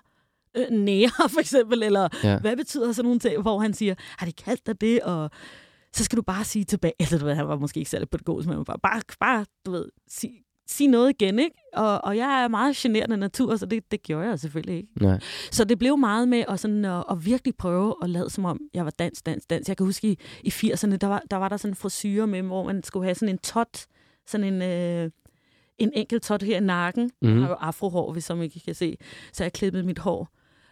øh, 0.57 0.69
nære, 0.71 1.29
for 1.33 1.39
eksempel, 1.39 1.83
eller 1.83 2.07
ja. 2.23 2.39
hvad 2.39 2.55
betyder 2.55 2.91
sådan 2.91 3.05
nogle 3.05 3.19
ting, 3.19 3.41
hvor 3.41 3.59
han 3.59 3.73
siger, 3.73 3.95
har 4.17 4.25
de 4.25 4.31
kaldt 4.31 4.67
dig 4.67 4.81
det, 4.81 5.01
og 5.01 5.31
så 5.93 6.03
skal 6.03 6.17
du 6.17 6.21
bare 6.21 6.43
sige 6.43 6.65
tilbage, 6.65 6.93
eller 6.99 7.17
du 7.19 7.25
ved, 7.25 7.33
han 7.33 7.47
var 7.47 7.57
måske 7.57 7.77
ikke 7.77 7.91
særlig 7.91 8.09
pædagogisk, 8.09 8.49
men 8.49 8.65
bare, 8.65 8.79
bare, 8.79 9.01
bare 9.19 9.45
du 9.65 9.71
ved, 9.71 9.85
sig, 10.07 10.31
sige 10.67 10.87
noget 10.87 11.09
igen, 11.09 11.39
ikke? 11.39 11.55
Og, 11.73 12.03
og 12.03 12.17
jeg 12.17 12.43
er 12.43 12.47
meget 12.47 12.75
generende 12.75 13.17
natur, 13.17 13.55
så 13.55 13.65
det, 13.65 13.91
det 13.91 14.03
gjorde 14.03 14.27
jeg 14.27 14.39
selvfølgelig 14.39 14.77
ikke. 14.77 14.89
Nej. 15.01 15.19
Så 15.51 15.63
det 15.63 15.79
blev 15.79 15.97
meget 15.97 16.27
med 16.27 16.43
at, 16.47 16.59
sådan, 16.59 16.85
at, 16.85 17.03
at 17.11 17.25
virkelig 17.25 17.55
prøve 17.55 17.95
at 18.03 18.09
lade 18.09 18.29
som 18.29 18.45
om, 18.45 18.59
jeg 18.73 18.85
var 18.85 18.91
dans, 18.91 19.21
dans, 19.21 19.45
dans. 19.45 19.67
Jeg 19.69 19.77
kan 19.77 19.85
huske, 19.85 20.07
i, 20.07 20.19
i 20.43 20.49
80'erne, 20.49 20.95
der 20.97 21.07
var, 21.07 21.23
der 21.31 21.37
var 21.37 21.49
der 21.49 21.57
sådan 21.57 21.71
en 21.71 21.75
frisyre 21.75 22.27
med, 22.27 22.41
hvor 22.41 22.63
man 22.63 22.83
skulle 22.83 23.05
have 23.05 23.15
sådan 23.15 23.29
en 23.29 23.37
tot, 23.37 23.85
sådan 24.27 24.53
en... 24.53 24.61
Øh, 24.61 25.11
en 25.77 25.91
enkelt 25.95 26.23
tot 26.23 26.43
her 26.43 26.57
i 26.57 26.59
nakken. 26.59 27.11
Mm. 27.21 27.29
Jeg 27.29 27.41
har 27.41 27.49
jo 27.49 27.53
afrohår, 27.53 28.11
hvis 28.13 28.23
som 28.23 28.41
ikke 28.41 28.59
kan 28.59 28.75
se. 28.75 28.97
Så 29.33 29.43
jeg 29.43 29.53
klippede 29.53 29.83
mit 29.83 29.99
hår 29.99 30.29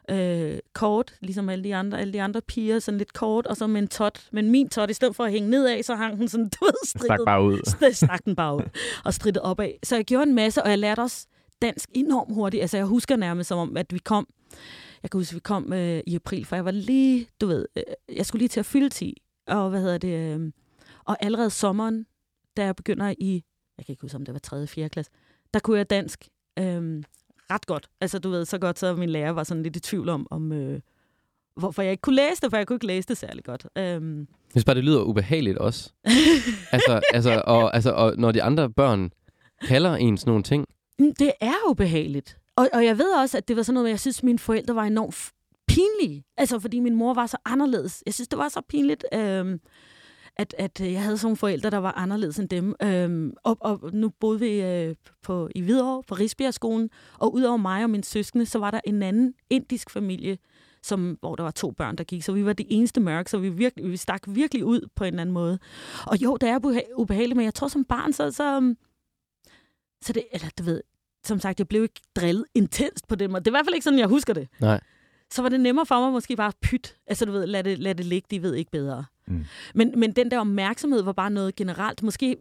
øh, 0.10 0.60
kort, 0.74 1.16
ligesom 1.22 1.50
alle 1.50 1.64
de 1.64 1.76
andre, 1.76 2.00
alle 2.00 2.14
de 2.14 2.22
andre 2.22 2.42
piger, 2.42 2.80
sådan 2.80 2.98
lidt 2.98 3.14
kort, 3.14 3.48
og 3.48 3.58
så 3.58 3.68
med 3.68 3.82
en 3.82 3.88
tot. 3.88 4.28
Men 4.32 4.52
min 4.52 4.70
tot, 4.70 4.90
i 4.90 4.94
stedet 4.94 5.16
for 5.16 5.24
at 5.24 5.32
hænge 5.32 5.50
nedad, 5.50 5.84
så 5.84 5.96
hang 5.96 6.18
den 6.18 6.28
sådan, 6.28 6.50
du 6.60 6.66
ved, 6.66 6.86
strittet. 6.86 7.06
Stak 7.06 7.20
bare 7.26 7.44
ud. 7.44 7.92
Stak 7.94 8.26
den 8.26 8.36
bare 8.36 8.56
ud, 8.56 8.70
og 9.06 9.14
strittet 9.14 9.44
opad. 9.44 9.72
Så 9.84 9.96
jeg 9.96 10.06
gjorde 10.06 10.24
en 10.24 10.36
masse, 10.36 10.64
og 10.64 10.70
jeg 10.70 10.80
lærte 10.80 11.00
også 11.00 11.28
dansk 11.62 11.90
enormt 11.94 12.34
hurtigt. 12.34 12.62
Altså, 12.62 12.78
jeg 12.78 12.86
husker 12.86 13.16
nærmest 13.16 13.48
som 13.48 13.58
om, 13.58 13.78
at 13.78 13.94
vi 13.94 14.00
kom, 14.00 14.28
jeg 15.04 15.12
kan 15.12 15.20
huske, 15.20 15.34
vi 15.34 15.40
kom 15.40 15.74
øh, 15.74 16.02
i 16.08 16.16
april, 16.16 16.46
for 16.46 16.56
jeg 16.56 16.66
var 16.66 16.72
lige, 16.72 17.28
du 17.42 17.48
ved, 17.48 17.66
øh, 17.76 17.84
jeg 18.16 18.26
skulle 18.26 18.40
lige 18.40 18.50
til 18.50 18.60
at 18.60 18.66
fylde 18.66 18.90
10, 18.90 19.22
og 19.48 19.70
hvad 19.70 19.82
hedder 19.82 19.98
det, 19.98 20.40
øh, 20.40 20.52
og 21.06 21.18
allerede 21.20 21.50
sommeren, 21.50 22.06
da 22.58 22.66
jeg 22.66 22.76
begynder 22.76 23.14
i, 23.18 23.44
jeg 23.78 23.86
kan 23.86 23.94
ikke 23.94 24.02
huske, 24.02 24.16
om 24.16 24.26
det 24.26 24.34
var 24.34 24.40
3. 24.40 24.58
og 24.58 24.70
4. 24.70 24.90
klasse, 24.90 25.12
der 25.54 25.60
kunne 25.60 25.78
jeg 25.78 25.90
dansk. 25.90 26.28
Øh, 26.60 27.04
ret 27.52 27.66
godt. 27.66 27.90
Altså, 28.02 28.20
du 28.20 28.30
ved, 28.30 28.46
så 28.46 28.58
godt, 28.58 28.80
så 28.80 28.96
min 28.96 29.10
lærer 29.10 29.32
var 29.32 29.44
sådan 29.44 29.64
lidt 29.64 29.76
i 29.76 29.80
tvivl 29.80 30.10
om, 30.10 30.28
om 30.32 30.52
øh, 30.52 30.80
hvorfor 31.56 31.82
jeg 31.82 31.92
ikke 31.92 32.02
kunne 32.02 32.16
læse 32.16 32.42
det, 32.42 32.50
for 32.50 32.58
jeg 32.58 32.68
kunne 32.68 32.76
ikke 32.76 32.88
læse 32.88 33.08
det 33.08 33.18
særlig 33.18 33.44
godt. 33.44 33.68
Øhm. 33.78 34.20
Jeg 34.20 34.28
synes 34.52 34.66
bare, 34.66 34.76
det 34.76 34.84
lyder 34.84 35.02
ubehageligt 35.02 35.58
også. 35.58 35.92
altså, 36.72 37.02
altså, 37.14 37.44
og, 37.46 37.76
altså, 37.76 37.92
og 37.92 38.14
når 38.18 38.32
de 38.32 38.44
andre 38.44 38.70
børn 38.70 39.12
kalder 39.62 39.96
en 39.96 40.18
sådan 40.18 40.30
nogle 40.32 40.44
ting. 40.44 40.66
Mm, 41.00 41.14
det 41.20 41.32
er 41.42 41.70
ubehageligt. 41.70 42.38
Og, 42.56 42.70
og 42.74 42.86
jeg 42.86 42.98
ved 42.98 43.14
også, 43.14 43.38
at 43.38 43.48
det 43.48 43.56
var 43.56 43.64
sådan 43.64 43.74
noget, 43.74 43.90
jeg 43.90 44.00
synes, 44.00 44.24
mine 44.24 44.40
forældre 44.40 44.76
var 44.76 44.84
enormt 44.84 45.32
pinlige. 45.68 46.24
Altså, 46.38 46.60
fordi 46.60 46.80
min 46.80 46.96
mor 46.96 47.14
var 47.14 47.26
så 47.26 47.38
anderledes. 47.46 48.04
Jeg 48.06 48.14
synes, 48.14 48.28
det 48.28 48.40
var 48.40 48.50
så 48.50 48.62
pinligt. 48.70 49.06
Øhm, 49.14 49.60
at, 50.38 50.56
at 50.58 50.82
øh, 50.82 50.94
jeg 50.94 51.02
havde 51.02 51.18
sådan 51.18 51.26
nogle 51.26 51.38
forældre, 51.38 51.70
der 51.70 51.78
var 51.78 51.92
anderledes 51.92 52.40
end 52.40 52.50
dem. 52.50 52.76
Øhm, 52.84 53.34
og, 53.44 53.58
og 53.62 53.90
nu 53.94 54.10
boede 54.10 54.40
vi 54.40 54.62
øh, 54.62 54.96
på, 55.22 55.50
i 55.56 55.62
Hvidovre 55.62 56.04
på 56.04 56.16
Risbjergskolen, 56.16 56.90
og 57.20 57.34
udover 57.34 57.58
mig 57.58 57.84
og 57.84 57.90
min 57.90 58.04
søskende, 58.04 58.46
så 58.46 58.60
var 58.60 58.72
der 58.72 58.82
en 58.86 59.04
anden 59.04 59.34
indisk 59.50 59.90
familie, 59.90 60.38
som, 60.84 61.18
hvor 61.20 61.36
der 61.36 61.44
var 61.44 61.52
to 61.52 61.72
børn, 61.72 61.96
der 61.96 62.04
gik. 62.04 62.24
Så 62.24 62.32
vi 62.32 62.46
var 62.46 62.54
det 62.54 62.66
eneste 62.70 63.02
mørke, 63.02 63.30
så 63.32 63.38
vi, 63.38 63.50
virkelig, 63.50 63.92
vi 63.92 63.98
stak 63.98 64.22
virkelig 64.28 64.66
ud 64.66 64.90
på 64.96 65.04
en 65.04 65.08
eller 65.08 65.22
anden 65.22 65.34
måde. 65.34 65.60
Og 66.08 66.22
jo, 66.22 66.38
det 66.38 66.50
er 66.50 66.82
ubehageligt, 66.98 67.38
men 67.38 67.46
jeg 67.46 67.54
tror 67.54 67.68
som 67.68 67.86
barn, 67.86 68.14
så, 68.14 68.32
så, 68.32 68.76
så 70.02 70.14
det, 70.14 70.24
eller 70.32 70.48
du 70.58 70.64
ved, 70.64 70.82
som 71.24 71.40
sagt, 71.40 71.60
jeg 71.60 71.68
blev 71.68 71.84
ikke 71.84 72.02
drillet 72.16 72.46
intenst 72.56 73.08
på 73.08 73.16
det 73.16 73.30
måde. 73.30 73.40
Det 73.40 73.48
er 73.48 73.52
i 73.52 73.58
hvert 73.58 73.66
fald 73.66 73.76
ikke 73.76 73.84
sådan, 73.84 74.00
jeg 74.00 74.08
husker 74.08 74.34
det. 74.34 74.48
Nej. 74.60 74.80
Så 75.32 75.42
var 75.42 75.50
det 75.50 75.60
nemmere 75.60 75.86
for 75.86 76.00
mig 76.00 76.12
måske 76.12 76.36
bare 76.36 76.52
pyt. 76.62 76.98
Altså, 77.08 77.26
du 77.26 77.32
ved, 77.32 77.48
lad 77.48 77.64
det, 77.64 77.80
lad 77.80 77.96
det 77.96 78.06
ligge, 78.06 78.28
de 78.32 78.42
ved 78.42 78.56
ikke 78.56 78.72
bedre. 78.72 79.06
Mm. 79.28 79.46
Men, 79.76 80.00
men 80.00 80.12
den 80.12 80.32
der 80.32 80.40
opmærksomhed 80.40 81.02
var 81.02 81.12
bare 81.12 81.30
noget 81.30 81.56
generelt. 81.56 82.04
Måske, 82.04 82.38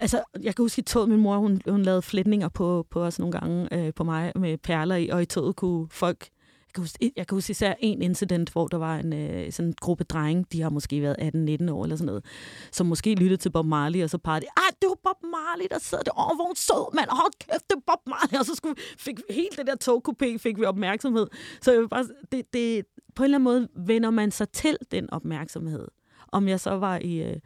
altså, 0.00 0.22
jeg 0.42 0.56
kan 0.56 0.62
huske 0.62 0.80
i 0.80 0.82
toget, 0.82 1.08
min 1.08 1.20
mor, 1.20 1.36
hun, 1.36 1.60
hun 1.68 1.82
lavede 1.82 2.02
flætninger 2.02 2.48
på, 2.48 2.86
på 2.90 3.02
os 3.02 3.18
nogle 3.18 3.32
gange 3.32 3.74
øh, 3.74 3.94
på 3.94 4.04
mig 4.04 4.32
med 4.36 4.58
perler 4.58 4.96
i, 4.96 5.08
og 5.08 5.22
i 5.22 5.26
toget 5.26 5.56
kunne 5.56 5.88
folk 5.90 6.28
kan 6.74 6.82
huske, 6.82 7.12
jeg 7.16 7.26
kan 7.26 7.36
huske 7.36 7.50
især 7.50 7.74
en 7.80 8.02
incident, 8.02 8.50
hvor 8.50 8.66
der 8.66 8.76
var 8.76 8.96
en 8.96 9.12
øh, 9.12 9.52
sådan 9.52 9.68
en 9.68 9.74
gruppe 9.80 10.04
drenge, 10.04 10.44
de 10.52 10.62
har 10.62 10.70
måske 10.70 11.02
været 11.02 11.16
18-19 11.18 11.72
år 11.72 11.82
eller 11.84 11.96
sådan 11.96 12.06
noget, 12.06 12.24
som 12.72 12.86
måske 12.86 13.14
lyttede 13.14 13.36
til 13.42 13.50
Bob 13.50 13.66
Marley, 13.66 14.02
og 14.02 14.10
så 14.10 14.18
pegede 14.18 14.40
de, 14.40 14.46
ah, 14.56 14.72
det 14.82 14.88
var 14.88 14.98
Bob 15.02 15.22
Marley, 15.22 15.66
der 15.70 15.78
sidder 15.78 16.04
der, 16.04 16.30
åh, 16.30 16.36
hvor 16.36 16.52
sød, 16.56 16.94
mand, 16.94 17.08
hold 17.10 17.32
kæft, 17.40 17.70
det 17.70 17.76
er 17.76 17.80
Bob 17.86 18.00
Marley, 18.06 18.38
og 18.40 18.46
så 18.46 18.54
skulle, 18.54 18.74
fik 18.98 19.20
helt 19.30 19.58
det 19.58 19.66
der 19.66 19.76
togkupé, 19.84 20.38
fik 20.38 20.58
vi 20.58 20.64
opmærksomhed. 20.64 21.26
Så 21.60 21.72
jeg 21.72 21.88
bare, 21.90 22.04
det, 22.32 22.52
det, 22.52 22.84
på 23.14 23.22
en 23.22 23.24
eller 23.24 23.38
anden 23.38 23.44
måde 23.44 23.68
vender 23.86 24.10
man 24.10 24.30
sig 24.30 24.48
til 24.48 24.76
den 24.90 25.10
opmærksomhed 25.10 25.88
om 26.34 26.48
jeg 26.48 26.60
så 26.60 26.70
var 26.70 26.98
i, 26.98 27.22
øh, 27.22 27.36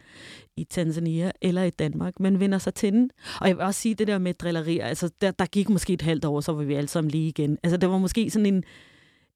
i 0.57 0.64
Tanzania 0.64 1.30
eller 1.40 1.62
i 1.62 1.71
Danmark, 1.71 2.21
men 2.21 2.40
vender 2.40 2.59
sig 2.59 2.75
til 2.75 2.92
den. 2.92 3.11
Og 3.40 3.49
jeg 3.49 3.57
vil 3.57 3.64
også 3.64 3.80
sige, 3.80 3.95
det 3.95 4.07
der 4.07 4.18
med 4.18 4.35
drillerier, 4.35 4.87
altså 4.87 5.11
der, 5.21 5.30
der 5.30 5.47
gik 5.47 5.68
måske 5.68 5.92
et 5.92 6.02
halvt 6.02 6.25
år, 6.25 6.40
så 6.40 6.52
var 6.52 6.62
vi 6.62 6.75
alle 6.75 6.88
sammen 6.88 7.11
lige 7.11 7.28
igen. 7.28 7.59
Altså 7.62 7.76
det 7.76 7.90
var 7.90 7.99
måske 7.99 8.30
sådan 8.30 8.47
en, 8.47 8.64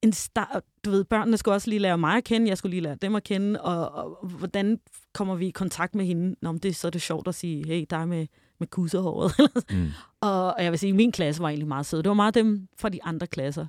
en 0.01 0.13
start, 0.13 0.63
du 0.85 0.91
ved, 0.91 1.03
børnene 1.03 1.37
skulle 1.37 1.55
også 1.55 1.69
lige 1.69 1.79
lære 1.79 1.97
mig 1.97 2.17
at 2.17 2.23
kende, 2.23 2.49
jeg 2.49 2.57
skulle 2.57 2.71
lige 2.71 2.81
lære 2.81 2.95
dem 2.95 3.15
at 3.15 3.23
kende, 3.23 3.61
og, 3.61 3.91
og, 3.91 4.23
og 4.23 4.27
hvordan 4.27 4.79
kommer 5.13 5.35
vi 5.35 5.47
i 5.47 5.51
kontakt 5.51 5.95
med 5.95 6.05
hende? 6.05 6.35
Nå, 6.41 6.53
det, 6.53 6.75
så 6.75 6.87
er 6.87 6.91
det 6.91 7.01
sjovt 7.01 7.27
at 7.27 7.35
sige, 7.35 7.67
hey, 7.67 7.85
dig 7.89 8.07
med, 8.07 8.27
med 8.59 8.67
kussehåret. 8.67 9.31
mm. 9.71 9.87
og, 10.21 10.53
og 10.53 10.63
jeg 10.63 10.71
vil 10.71 10.79
sige, 10.79 10.93
min 10.93 11.11
klasse 11.11 11.41
var 11.41 11.49
egentlig 11.49 11.67
meget 11.67 11.85
sød. 11.85 12.03
Det 12.03 12.09
var 12.09 12.13
meget 12.13 12.35
dem 12.35 12.67
fra 12.77 12.89
de 12.89 13.03
andre 13.03 13.27
klasser. 13.27 13.67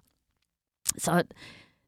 Så 0.99 1.23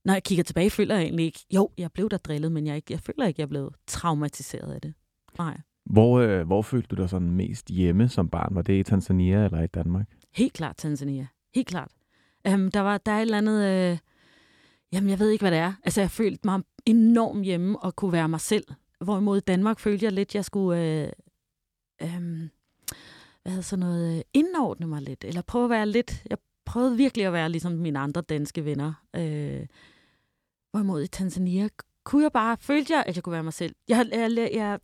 når 0.07 0.13
jeg 0.13 0.23
kigger 0.23 0.45
tilbage, 0.45 0.71
føler 0.71 0.95
jeg 0.95 1.05
egentlig 1.05 1.27
ikke, 1.27 1.41
jo, 1.55 1.71
jeg 1.79 1.93
blev 1.93 2.09
der 2.09 2.17
drillet, 2.17 2.53
men 2.53 2.67
jeg, 2.67 2.77
ikke, 2.77 2.93
jeg 2.93 3.01
føler 3.01 3.27
ikke, 3.27 3.41
jeg 3.41 3.49
blev 3.49 3.73
traumatiseret 3.87 4.73
af 4.73 4.81
det. 4.81 4.95
Nej. 5.39 5.61
Hvor, 5.85 6.19
øh, 6.19 6.47
hvor 6.47 6.63
følte 6.63 6.97
du 6.97 7.03
dig 7.03 7.11
sådan 7.11 7.31
mest 7.31 7.69
hjemme 7.69 8.09
som 8.09 8.29
barn? 8.29 8.55
Var 8.55 8.63
det 8.63 8.79
i 8.79 8.83
Tanzania 8.83 9.45
eller 9.45 9.63
i 9.63 9.67
Danmark? 9.67 10.07
Helt 10.35 10.53
klart 10.53 10.77
Tanzania. 10.77 11.27
Helt 11.55 11.69
klart. 11.69 11.91
Um, 12.49 12.71
der 12.71 12.81
var 12.81 12.99
der 12.99 13.13
er 13.13 13.17
et 13.17 13.23
eller 13.23 13.39
andet... 13.39 13.65
Øh, 13.65 13.99
Jamen, 14.93 15.11
jeg 15.11 15.19
ved 15.19 15.31
ikke, 15.31 15.43
hvad 15.43 15.51
det 15.51 15.59
er. 15.59 15.73
Altså, 15.85 16.01
jeg 16.01 16.11
følte 16.11 16.41
mig 16.45 16.63
enormt 16.87 17.45
hjemme 17.45 17.79
og 17.79 17.97
kunne 17.97 18.13
være 18.13 18.29
mig 18.29 18.41
selv. 18.41 18.65
Hvorimod 19.01 19.37
i 19.37 19.41
Danmark 19.41 19.81
følte 19.81 20.05
jeg 20.05 20.13
lidt, 20.13 20.35
jeg 20.35 20.45
skulle... 20.45 20.83
Øh, 20.83 21.09
øh, 22.03 22.49
hvad 23.43 23.53
hedder 23.53 23.63
sådan 23.63 23.81
noget? 23.81 24.17
Øh, 24.17 24.23
indordne 24.35 24.87
mig 24.87 25.03
lidt. 25.03 25.25
Eller 25.25 25.43
prøve 25.43 25.65
at 25.65 25.71
være 25.71 25.87
lidt... 25.87 26.23
Jeg 26.31 26.39
prøvede 26.67 26.97
virkelig 26.97 27.27
at 27.27 27.33
være 27.33 27.49
ligesom 27.49 27.73
mine 27.73 27.99
andre 27.99 28.21
danske 28.21 28.65
venner. 28.65 28.93
Øh, 29.17 29.67
hvorimod 30.77 31.03
i 31.03 31.07
Tanzania 31.07 31.69
kunne 32.05 32.23
jeg 32.23 32.33
bare... 32.33 32.57
Følte 32.61 32.95
jeg, 32.95 33.05
at 33.07 33.17
jeg 33.17 33.25
kunne 33.25 33.33
være 33.33 33.43
mig 33.43 33.53
selv. 33.53 33.75
Jeg, 33.89 34.09
jeg, 34.13 34.51
jeg, 34.55 34.79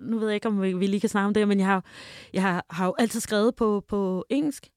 nu 0.00 0.18
ved 0.18 0.28
jeg 0.28 0.34
ikke, 0.34 0.48
om 0.48 0.62
vi, 0.62 0.86
lige 0.86 1.00
kan 1.00 1.08
snakke 1.08 1.26
om 1.26 1.34
det, 1.34 1.48
men 1.48 1.58
jeg 1.58 1.66
har, 1.66 1.84
jeg 2.32 2.42
har, 2.42 2.66
har 2.70 2.86
jo 2.86 2.94
altid 2.98 3.20
skrevet 3.20 3.54
på, 3.54 3.84
på 3.88 4.24
engelsk. 4.30 4.68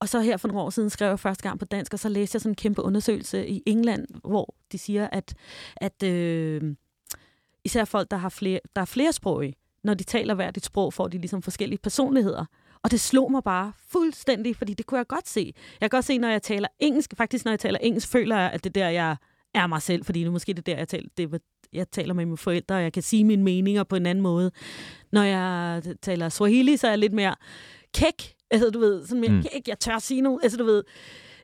Og 0.00 0.08
så 0.08 0.20
her 0.20 0.36
for 0.36 0.48
nogle 0.48 0.62
år 0.62 0.70
siden 0.70 0.90
skrev 0.90 1.08
jeg 1.08 1.18
første 1.18 1.42
gang 1.42 1.58
på 1.58 1.64
dansk, 1.64 1.92
og 1.92 1.98
så 1.98 2.08
læste 2.08 2.36
jeg 2.36 2.40
sådan 2.40 2.50
en 2.52 2.56
kæmpe 2.56 2.82
undersøgelse 2.82 3.48
i 3.48 3.62
England, 3.66 4.06
hvor 4.24 4.54
de 4.72 4.78
siger, 4.78 5.08
at, 5.12 5.34
at 5.76 6.02
øh, 6.02 6.76
især 7.64 7.84
folk, 7.84 8.10
der, 8.10 8.16
har 8.16 8.28
flere, 8.28 8.60
der 8.76 8.82
er 8.82 8.86
flersprogige, 8.86 9.54
når 9.84 9.94
de 9.94 10.04
taler 10.04 10.34
hvert 10.34 10.56
et 10.56 10.64
sprog, 10.64 10.92
får 10.92 11.08
de 11.08 11.18
ligesom 11.18 11.42
forskellige 11.42 11.78
personligheder. 11.82 12.44
Og 12.82 12.90
det 12.90 13.00
slog 13.00 13.30
mig 13.30 13.42
bare 13.44 13.72
fuldstændig, 13.88 14.56
fordi 14.56 14.74
det 14.74 14.86
kunne 14.86 14.98
jeg 14.98 15.06
godt 15.06 15.28
se. 15.28 15.52
Jeg 15.80 15.90
kan 15.90 15.96
godt 15.96 16.04
se, 16.04 16.18
når 16.18 16.28
jeg 16.28 16.42
taler 16.42 16.68
engelsk, 16.78 17.14
faktisk 17.16 17.44
når 17.44 17.52
jeg 17.52 17.60
taler 17.60 17.78
engelsk, 17.78 18.08
føler 18.08 18.38
jeg, 18.38 18.50
at 18.52 18.64
det 18.64 18.74
der, 18.74 18.88
jeg 18.88 19.16
er 19.54 19.66
mig 19.66 19.82
selv, 19.82 20.04
fordi 20.04 20.24
det 20.24 20.32
måske 20.32 20.54
det 20.54 20.66
der, 20.66 20.76
jeg 20.76 20.88
taler, 20.88 21.08
det, 21.16 21.42
jeg 21.72 21.90
taler 21.90 22.14
med 22.14 22.26
mine 22.26 22.36
forældre, 22.36 22.74
og 22.74 22.82
jeg 22.82 22.92
kan 22.92 23.02
sige 23.02 23.24
mine 23.24 23.42
meninger 23.42 23.84
på 23.84 23.96
en 23.96 24.06
anden 24.06 24.22
måde. 24.22 24.50
Når 25.12 25.22
jeg 25.22 25.82
taler 26.02 26.28
Swahili, 26.28 26.76
så 26.76 26.86
er 26.86 26.90
jeg 26.90 26.98
lidt 26.98 27.12
mere 27.12 27.34
kæk, 27.94 28.34
Altså, 28.50 28.70
du 28.70 28.78
ved, 28.78 29.06
sådan 29.06 29.20
mere, 29.20 29.30
mm. 29.30 29.44
jeg, 29.52 29.62
jeg 29.68 29.78
tør 29.78 29.98
sige 29.98 30.20
noget. 30.20 30.40
Altså, 30.42 30.58
du 30.58 30.64
ved, 30.64 30.82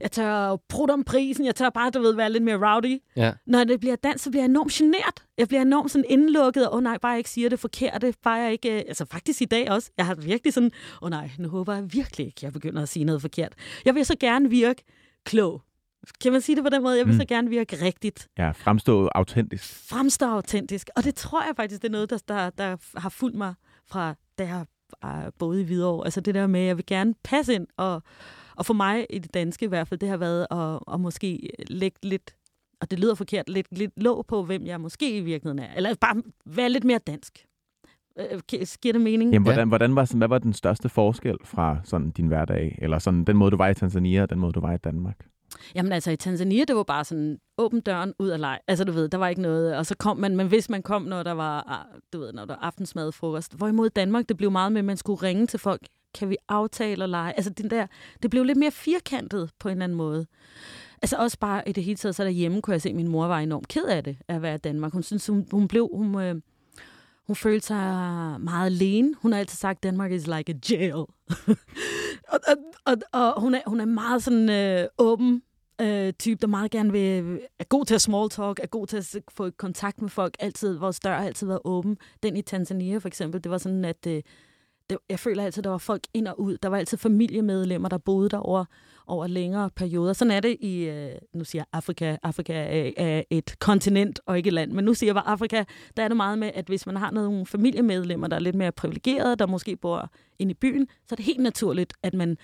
jeg 0.00 0.12
tør 0.12 0.56
prutte 0.68 0.92
om 0.92 1.04
prisen, 1.04 1.46
jeg 1.46 1.54
tør 1.54 1.70
bare, 1.70 1.90
du 1.90 2.00
ved, 2.00 2.14
være 2.14 2.32
lidt 2.32 2.44
mere 2.44 2.74
rowdy. 2.74 2.98
Ja. 3.16 3.32
Når 3.46 3.64
det 3.64 3.80
bliver 3.80 3.96
dans, 3.96 4.22
så 4.22 4.30
bliver 4.30 4.42
jeg 4.42 4.48
enormt 4.48 4.72
genert. 4.72 5.24
Jeg 5.38 5.48
bliver 5.48 5.62
enormt 5.62 5.90
sådan 5.90 6.04
indlukket, 6.08 6.68
og 6.68 6.74
oh, 6.74 6.82
nej, 6.82 6.98
bare 6.98 7.10
jeg 7.10 7.18
ikke 7.18 7.30
siger 7.30 7.48
det 7.48 7.60
forkerte, 7.60 8.14
bare 8.22 8.34
jeg 8.34 8.52
ikke, 8.52 8.72
øh, 8.72 8.84
altså 8.88 9.04
faktisk 9.04 9.42
i 9.42 9.44
dag 9.44 9.70
også, 9.70 9.90
jeg 9.96 10.06
har 10.06 10.14
virkelig 10.14 10.52
sådan, 10.52 10.70
åh 11.02 11.06
oh, 11.06 11.10
nej, 11.10 11.30
nu 11.38 11.48
håber 11.48 11.74
jeg 11.74 11.92
virkelig 11.92 12.26
ikke, 12.26 12.40
jeg 12.42 12.52
begynder 12.52 12.82
at 12.82 12.88
sige 12.88 13.04
noget 13.04 13.20
forkert. 13.20 13.52
Jeg 13.84 13.94
vil 13.94 14.06
så 14.06 14.16
gerne 14.20 14.50
virke 14.50 14.82
klog. 15.24 15.62
Kan 16.22 16.32
man 16.32 16.40
sige 16.40 16.56
det 16.56 16.64
på 16.64 16.70
den 16.70 16.82
måde? 16.82 16.98
Jeg 16.98 17.06
vil 17.06 17.14
mm. 17.14 17.20
så 17.20 17.26
gerne 17.26 17.48
virke 17.48 17.76
rigtigt. 17.84 18.28
Ja, 18.38 18.50
fremstå 18.50 19.08
autentisk. 19.14 19.88
Fremstå 19.88 20.26
autentisk. 20.26 20.90
Og 20.96 21.04
det 21.04 21.14
tror 21.14 21.42
jeg 21.42 21.52
faktisk, 21.56 21.82
det 21.82 21.88
er 21.88 21.92
noget, 21.92 22.10
der, 22.10 22.18
der, 22.28 22.50
der 22.50 22.98
har 23.00 23.08
fulgt 23.08 23.36
mig 23.36 23.54
fra, 23.86 24.14
da 24.38 24.46
jeg 24.46 24.64
boet 25.38 25.60
i 25.60 25.62
Hvidovre. 25.62 26.06
Altså 26.06 26.20
det 26.20 26.34
der 26.34 26.46
med, 26.46 26.60
at 26.60 26.66
jeg 26.66 26.76
vil 26.76 26.86
gerne 26.86 27.14
passe 27.24 27.54
ind, 27.54 27.66
og, 27.76 28.02
og 28.56 28.66
for 28.66 28.74
mig 28.74 29.06
i 29.10 29.18
det 29.18 29.34
danske 29.34 29.64
i 29.64 29.68
hvert 29.68 29.88
fald, 29.88 30.00
det 30.00 30.08
har 30.08 30.16
været 30.16 30.46
at, 30.50 30.94
at 30.94 31.00
måske 31.00 31.50
lægge 31.68 31.98
lidt, 32.02 32.36
og 32.80 32.90
det 32.90 32.98
lyder 32.98 33.14
forkert, 33.14 33.48
lidt, 33.48 33.78
lidt 33.78 33.92
låg 33.96 34.26
på, 34.26 34.44
hvem 34.44 34.66
jeg 34.66 34.80
måske 34.80 35.16
i 35.16 35.20
virkeligheden 35.20 35.58
er. 35.58 35.74
Eller 35.76 35.94
bare 36.00 36.22
være 36.46 36.68
lidt 36.68 36.84
mere 36.84 36.98
dansk. 36.98 37.46
Øh, 38.18 38.40
giver 38.82 38.92
det 38.92 39.00
mening? 39.00 39.32
Jamen, 39.32 39.46
hvordan, 39.46 39.68
ja. 39.68 39.68
hvordan 39.68 39.96
var, 39.96 40.16
hvad 40.16 40.28
var 40.28 40.38
den 40.38 40.52
største 40.52 40.88
forskel 40.88 41.36
fra 41.44 41.78
sådan 41.84 42.10
din 42.10 42.26
hverdag, 42.26 42.78
eller 42.82 42.98
sådan 42.98 43.24
den 43.24 43.36
måde, 43.36 43.50
du 43.50 43.56
var 43.56 43.68
i 43.68 43.74
Tanzania, 43.74 44.22
og 44.22 44.30
den 44.30 44.38
måde, 44.38 44.52
du 44.52 44.60
var 44.60 44.72
i 44.72 44.76
Danmark? 44.76 45.26
Jamen 45.74 45.92
altså 45.92 46.10
i 46.10 46.16
Tanzania, 46.16 46.64
det 46.64 46.76
var 46.76 46.82
bare 46.82 47.04
sådan, 47.04 47.38
åben 47.58 47.80
døren, 47.80 48.14
ud 48.18 48.28
af 48.28 48.40
leg. 48.40 48.58
Altså 48.68 48.84
du 48.84 48.92
ved, 48.92 49.08
der 49.08 49.18
var 49.18 49.28
ikke 49.28 49.42
noget, 49.42 49.76
og 49.76 49.86
så 49.86 49.96
kom 49.96 50.16
man, 50.16 50.36
men 50.36 50.46
hvis 50.46 50.70
man 50.70 50.82
kom, 50.82 51.02
når 51.02 51.22
der 51.22 51.32
var, 51.32 51.62
ah, 51.62 52.00
du 52.12 52.18
ved, 52.18 52.32
når 52.32 52.44
der 52.44 52.54
var 52.54 52.62
aftensmad, 52.62 53.12
frokost. 53.12 53.54
Hvorimod 53.54 53.90
Danmark, 53.90 54.28
det 54.28 54.36
blev 54.36 54.50
meget 54.50 54.72
med, 54.72 54.78
at 54.78 54.84
man 54.84 54.96
skulle 54.96 55.22
ringe 55.22 55.46
til 55.46 55.58
folk, 55.58 55.80
kan 56.14 56.30
vi 56.30 56.36
aftale 56.48 57.04
og 57.04 57.08
lege? 57.08 57.32
Altså 57.32 57.50
den 57.50 57.70
der, 57.70 57.86
det 58.22 58.30
blev 58.30 58.44
lidt 58.44 58.58
mere 58.58 58.70
firkantet 58.70 59.50
på 59.58 59.68
en 59.68 59.72
eller 59.72 59.84
anden 59.84 59.98
måde. 59.98 60.26
Altså 61.02 61.16
også 61.16 61.38
bare 61.38 61.68
i 61.68 61.72
det 61.72 61.84
hele 61.84 61.96
taget, 61.96 62.14
så 62.14 62.24
derhjemme 62.24 62.62
kunne 62.62 62.72
jeg 62.72 62.82
se, 62.82 62.88
at 62.88 62.94
min 62.94 63.08
mor 63.08 63.26
var 63.26 63.38
enormt 63.38 63.68
ked 63.68 63.84
af 63.84 64.04
det, 64.04 64.16
at 64.28 64.42
være 64.42 64.54
i 64.54 64.58
Danmark. 64.58 64.92
Hun 64.92 65.02
synes, 65.02 65.26
hun, 65.26 65.46
hun 65.50 65.68
blev, 65.68 65.90
hun, 65.94 66.20
øh, 66.20 66.34
hun 67.26 67.36
følte 67.36 67.66
sig 67.66 67.84
meget 68.40 68.66
alene. 68.66 69.14
Hun 69.22 69.32
har 69.32 69.38
altid 69.38 69.56
sagt, 69.56 69.82
Danmark 69.82 70.12
is 70.12 70.26
like 70.26 70.52
a 70.52 70.56
jail. 70.70 70.94
og, 72.32 72.40
og, 72.46 72.56
og, 72.84 72.96
og 73.12 73.40
hun, 73.40 73.54
er, 73.54 73.60
hun 73.66 73.80
er 73.80 73.84
meget 73.84 74.22
sådan 74.22 74.50
øh, 74.50 74.88
åben 74.98 75.42
øh, 75.80 76.12
type, 76.12 76.40
der 76.40 76.46
meget 76.46 76.70
gerne 76.70 76.92
vil, 76.92 77.40
er 77.58 77.64
god 77.64 77.84
til 77.84 77.94
at 77.94 78.02
small 78.02 78.30
talk, 78.30 78.60
er 78.62 78.66
god 78.66 78.86
til 78.86 78.96
at 78.96 79.16
få 79.30 79.50
kontakt 79.50 80.02
med 80.02 80.10
folk, 80.10 80.36
altid, 80.38 80.78
vores 80.78 81.00
dør 81.00 81.16
har 81.16 81.24
altid 81.24 81.46
været 81.46 81.60
åben. 81.64 81.98
Den 82.22 82.36
i 82.36 82.42
Tanzania 82.42 82.98
for 82.98 83.08
eksempel, 83.08 83.44
det 83.44 83.50
var 83.50 83.58
sådan, 83.58 83.84
at 83.84 84.06
øh, 84.06 84.22
det, 84.90 84.98
jeg 85.08 85.18
føler 85.18 85.44
altid, 85.44 85.60
at 85.60 85.64
der 85.64 85.70
var 85.70 85.78
folk 85.78 86.02
ind 86.14 86.28
og 86.28 86.40
ud. 86.40 86.56
Der 86.62 86.68
var 86.68 86.76
altid 86.76 86.98
familiemedlemmer, 86.98 87.88
der 87.88 87.98
boede 87.98 88.28
der 88.28 88.38
over, 88.38 88.64
over 89.06 89.26
længere 89.26 89.70
perioder. 89.70 90.12
Sådan 90.12 90.30
er 90.30 90.40
det 90.40 90.56
i, 90.60 90.84
øh, 90.84 91.12
nu 91.34 91.44
siger 91.44 91.60
jeg 91.60 91.66
Afrika, 91.72 92.16
Afrika 92.22 92.52
er, 92.52 92.92
er 92.96 93.22
et 93.30 93.58
kontinent 93.58 94.20
og 94.26 94.36
ikke 94.36 94.48
et 94.48 94.54
land, 94.54 94.72
men 94.72 94.84
nu 94.84 94.94
siger 94.94 95.08
jeg 95.08 95.14
bare 95.14 95.26
Afrika, 95.26 95.64
der 95.96 96.02
er 96.02 96.08
det 96.08 96.16
meget 96.16 96.38
med, 96.38 96.50
at 96.54 96.66
hvis 96.66 96.86
man 96.86 96.96
har 96.96 97.10
nogle 97.10 97.46
familiemedlemmer, 97.46 98.26
der 98.26 98.36
er 98.36 98.40
lidt 98.40 98.56
mere 98.56 98.72
privilegerede, 98.72 99.36
der 99.36 99.46
måske 99.46 99.76
bor 99.76 100.10
inde 100.38 100.50
i 100.50 100.54
byen, 100.54 100.88
så 101.06 101.14
er 101.14 101.16
det 101.16 101.24
helt 101.24 101.40
naturligt, 101.40 101.92
at 102.02 102.14
man 102.14 102.36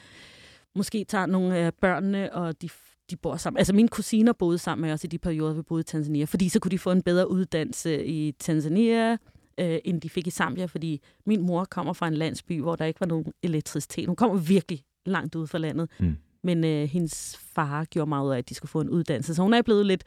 måske 0.75 1.05
tager 1.05 1.27
nogle 1.27 1.57
af 1.57 1.75
børnene, 1.75 2.33
og 2.33 2.63
de 2.63 2.69
de 3.13 3.17
bor 3.17 3.37
sammen. 3.37 3.59
Altså 3.59 3.73
mine 3.73 3.89
kusiner 3.89 4.33
boede 4.33 4.59
sammen 4.59 4.83
med 4.83 4.93
os 4.93 5.05
i 5.05 5.07
de 5.07 5.19
perioder, 5.19 5.55
vi 5.55 5.63
boede 5.63 5.81
i 5.81 5.85
Tanzania, 5.85 6.25
fordi 6.25 6.49
så 6.49 6.61
kunne 6.61 6.71
de 6.71 6.79
få 6.79 6.91
en 6.91 7.03
bedre 7.03 7.31
uddannelse 7.31 8.07
i 8.07 8.33
Tanzania, 8.33 9.13
øh, 9.59 9.79
end 9.85 10.01
de 10.01 10.11
fik 10.11 10.27
i 10.27 10.31
Zambia, 10.31 10.65
fordi 10.65 11.01
min 11.27 11.43
mor 11.43 11.65
kommer 11.65 11.93
fra 11.93 12.09
en 12.09 12.15
landsby, 12.15 12.61
hvor 12.61 12.77
der 12.77 12.85
ikke 12.85 13.01
var 13.01 13.07
nogen 13.07 13.33
elektricitet. 13.43 14.07
Hun 14.07 14.17
kommer 14.17 14.37
virkelig 14.37 14.85
langt 15.07 15.35
ud 15.35 15.47
fra 15.47 15.59
landet. 15.59 15.91
Mm. 16.01 16.17
Men 16.45 16.65
øh, 16.65 16.89
hendes 16.89 17.37
far 17.55 17.85
gjorde 17.85 18.09
meget 18.09 18.27
ud 18.27 18.33
af, 18.33 18.39
at 18.39 18.49
de 18.49 18.55
skulle 18.55 18.71
få 18.71 18.81
en 18.81 18.91
uddannelse. 18.91 19.35
Så 19.35 19.43
hun 19.43 19.55
er 19.55 19.63
blevet 19.63 19.87
lidt, 19.87 20.05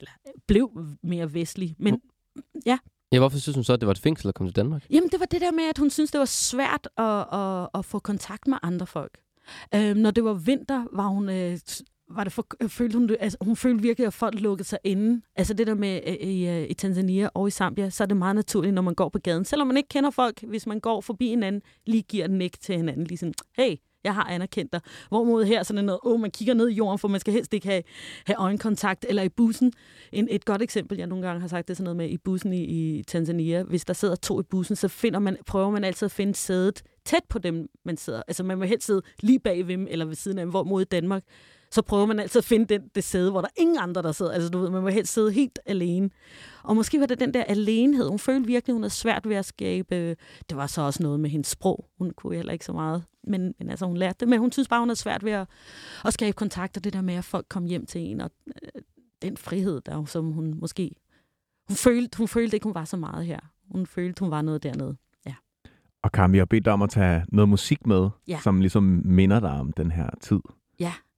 eller 0.00 0.12
blev 0.46 0.70
mere 1.02 1.34
vestlig. 1.34 1.74
Men 1.78 2.00
ja. 2.66 2.78
Ja, 3.12 3.18
hvorfor 3.18 3.38
synes 3.38 3.54
hun 3.54 3.64
så, 3.64 3.72
at 3.72 3.80
det 3.80 3.86
var 3.86 3.92
et 3.92 3.98
fængsel 3.98 4.28
at 4.28 4.34
komme 4.34 4.50
til 4.50 4.56
Danmark? 4.56 4.86
Jamen, 4.90 5.10
det 5.10 5.20
var 5.20 5.26
det 5.26 5.40
der 5.40 5.52
med, 5.52 5.64
at 5.64 5.78
hun 5.78 5.90
synes, 5.90 6.10
det 6.10 6.18
var 6.18 6.24
svært 6.24 6.88
at, 6.96 7.26
at, 7.40 7.68
at 7.74 7.84
få 7.84 7.98
kontakt 7.98 8.48
med 8.48 8.58
andre 8.62 8.86
folk. 8.86 9.18
Øh, 9.74 9.96
når 9.96 10.10
det 10.10 10.24
var 10.24 10.34
vinter, 10.34 10.84
var 10.92 11.06
hun 11.06 11.28
øh, 11.28 11.58
var 12.10 12.24
det 12.24 12.32
for, 12.32 12.46
følte 12.68 12.98
hun, 12.98 13.10
altså, 13.20 13.38
hun 13.40 13.56
følte 13.56 13.82
virkelig, 13.82 14.06
at 14.06 14.14
folk 14.14 14.40
lukkede 14.40 14.68
sig 14.68 14.78
inde. 14.84 15.22
Altså 15.36 15.54
det 15.54 15.66
der 15.66 15.74
med 15.74 16.00
øh, 16.06 16.14
i, 16.14 16.48
øh, 16.48 16.66
i 16.70 16.74
Tanzania 16.74 17.28
og 17.34 17.48
i 17.48 17.50
Zambia, 17.50 17.90
så 17.90 18.02
er 18.02 18.06
det 18.06 18.16
meget 18.16 18.36
naturligt, 18.36 18.74
når 18.74 18.82
man 18.82 18.94
går 18.94 19.08
på 19.08 19.18
gaden. 19.18 19.44
Selvom 19.44 19.66
man 19.66 19.76
ikke 19.76 19.88
kender 19.88 20.10
folk, 20.10 20.42
hvis 20.42 20.66
man 20.66 20.80
går 20.80 21.00
forbi 21.00 21.28
hinanden, 21.28 21.62
lige 21.86 22.02
giver 22.02 22.26
den 22.26 22.40
ikke 22.40 22.58
til 22.58 22.76
hinanden. 22.76 23.04
Lige 23.04 23.18
sådan, 23.18 23.34
hey, 23.56 23.76
jeg 24.04 24.14
har 24.14 24.24
anerkendt 24.24 24.72
dig. 24.72 24.80
Hvorimod 25.08 25.44
her 25.44 25.62
så 25.62 25.74
er 25.74 25.78
åh, 25.78 25.84
noget, 25.84 26.00
oh, 26.04 26.20
man 26.20 26.30
kigger 26.30 26.54
ned 26.54 26.68
i 26.68 26.74
jorden, 26.74 26.98
for 26.98 27.08
man 27.08 27.20
skal 27.20 27.32
helst 27.32 27.54
ikke 27.54 27.66
have, 27.68 27.82
have 28.26 28.36
øjenkontakt. 28.36 29.06
Eller 29.08 29.22
i 29.22 29.28
bussen. 29.28 29.72
En, 30.12 30.28
et 30.30 30.44
godt 30.44 30.62
eksempel, 30.62 30.98
jeg 30.98 31.06
nogle 31.06 31.26
gange 31.26 31.40
har 31.40 31.48
sagt, 31.48 31.68
det 31.68 31.74
er 31.74 31.76
sådan 31.76 31.84
noget 31.84 31.96
med 31.96 32.08
i 32.08 32.18
bussen 32.18 32.52
i, 32.52 32.64
i 32.64 33.02
Tanzania. 33.02 33.62
Hvis 33.62 33.84
der 33.84 33.94
sidder 33.94 34.14
to 34.16 34.40
i 34.40 34.42
bussen, 34.42 34.76
så 34.76 34.88
finder 34.88 35.18
man, 35.18 35.36
prøver 35.46 35.70
man 35.70 35.84
altid 35.84 36.06
at 36.06 36.12
finde 36.12 36.34
sædet 36.34 36.82
tæt 37.04 37.22
på 37.28 37.38
dem, 37.38 37.68
man 37.84 37.96
sidder. 37.96 38.22
Altså 38.28 38.42
man 38.42 38.60
vil 38.60 38.68
helst 38.68 38.86
sidde 38.86 39.02
lige 39.20 39.38
bag 39.38 39.66
ved 39.66 39.74
dem, 39.74 39.86
eller 39.90 40.04
ved 40.04 40.14
siden 40.14 40.38
af 40.38 40.42
dem, 40.42 40.50
hvor 40.50 40.64
mod 40.64 40.84
Danmark 40.84 41.22
så 41.70 41.82
prøver 41.82 42.06
man 42.06 42.18
altid 42.18 42.38
at 42.38 42.44
finde 42.44 42.64
den, 42.64 42.82
det 42.94 43.04
sæde, 43.04 43.30
hvor 43.30 43.40
der 43.40 43.48
er 43.48 43.60
ingen 43.60 43.78
andre, 43.78 44.02
der 44.02 44.12
sidder. 44.12 44.32
Altså, 44.32 44.48
du 44.48 44.58
ved, 44.58 44.70
man 44.70 44.82
må 44.82 44.88
helst 44.88 45.12
sidde 45.12 45.32
helt 45.32 45.58
alene. 45.66 46.10
Og 46.62 46.76
måske 46.76 47.00
var 47.00 47.06
det 47.06 47.20
den 47.20 47.34
der 47.34 47.44
alenehed. 47.44 48.08
Hun 48.08 48.18
følte 48.18 48.46
virkelig, 48.46 48.72
hun 48.72 48.82
havde 48.82 48.94
svært 48.94 49.28
ved 49.28 49.36
at 49.36 49.44
skabe... 49.44 50.16
Det 50.48 50.56
var 50.56 50.66
så 50.66 50.82
også 50.82 51.02
noget 51.02 51.20
med 51.20 51.30
hendes 51.30 51.48
sprog. 51.48 51.88
Hun 51.98 52.10
kunne 52.10 52.36
heller 52.36 52.52
ikke 52.52 52.64
så 52.64 52.72
meget. 52.72 53.04
Men, 53.24 53.54
men 53.58 53.70
altså, 53.70 53.86
hun 53.86 53.96
lærte 53.96 54.16
det. 54.20 54.28
Men 54.28 54.38
hun 54.38 54.52
synes 54.52 54.68
bare, 54.68 54.80
hun 54.80 54.88
havde 54.88 54.98
svært 54.98 55.24
ved 55.24 55.32
at, 55.32 55.48
at 56.04 56.12
skabe 56.12 56.32
kontakt. 56.32 56.76
Og 56.76 56.84
det 56.84 56.92
der 56.92 57.00
med, 57.00 57.14
at 57.14 57.24
folk 57.24 57.46
kom 57.48 57.64
hjem 57.64 57.86
til 57.86 58.00
en. 58.00 58.20
Og 58.20 58.30
øh, 58.46 58.82
den 59.22 59.36
frihed, 59.36 59.80
der 59.80 60.04
som 60.04 60.32
hun 60.32 60.54
måske... 60.60 60.90
Hun 61.68 61.76
følte, 61.76 62.18
hun 62.18 62.28
følte 62.28 62.56
ikke, 62.56 62.64
hun 62.64 62.74
var 62.74 62.84
så 62.84 62.96
meget 62.96 63.26
her. 63.26 63.40
Hun 63.70 63.86
følte, 63.86 64.20
hun 64.20 64.30
var 64.30 64.42
noget 64.42 64.62
dernede. 64.62 64.96
Ja. 65.26 65.34
Og 66.02 66.12
Karen, 66.12 66.32
vi 66.32 66.38
har 66.38 66.44
bedt 66.44 66.64
dig 66.64 66.72
om 66.72 66.82
at 66.82 66.90
tage 66.90 67.24
noget 67.28 67.48
musik 67.48 67.86
med, 67.86 68.08
ja. 68.28 68.40
som 68.42 68.60
ligesom 68.60 69.02
minder 69.04 69.40
dig 69.40 69.50
om 69.50 69.72
den 69.72 69.90
her 69.90 70.10
tid. 70.20 70.40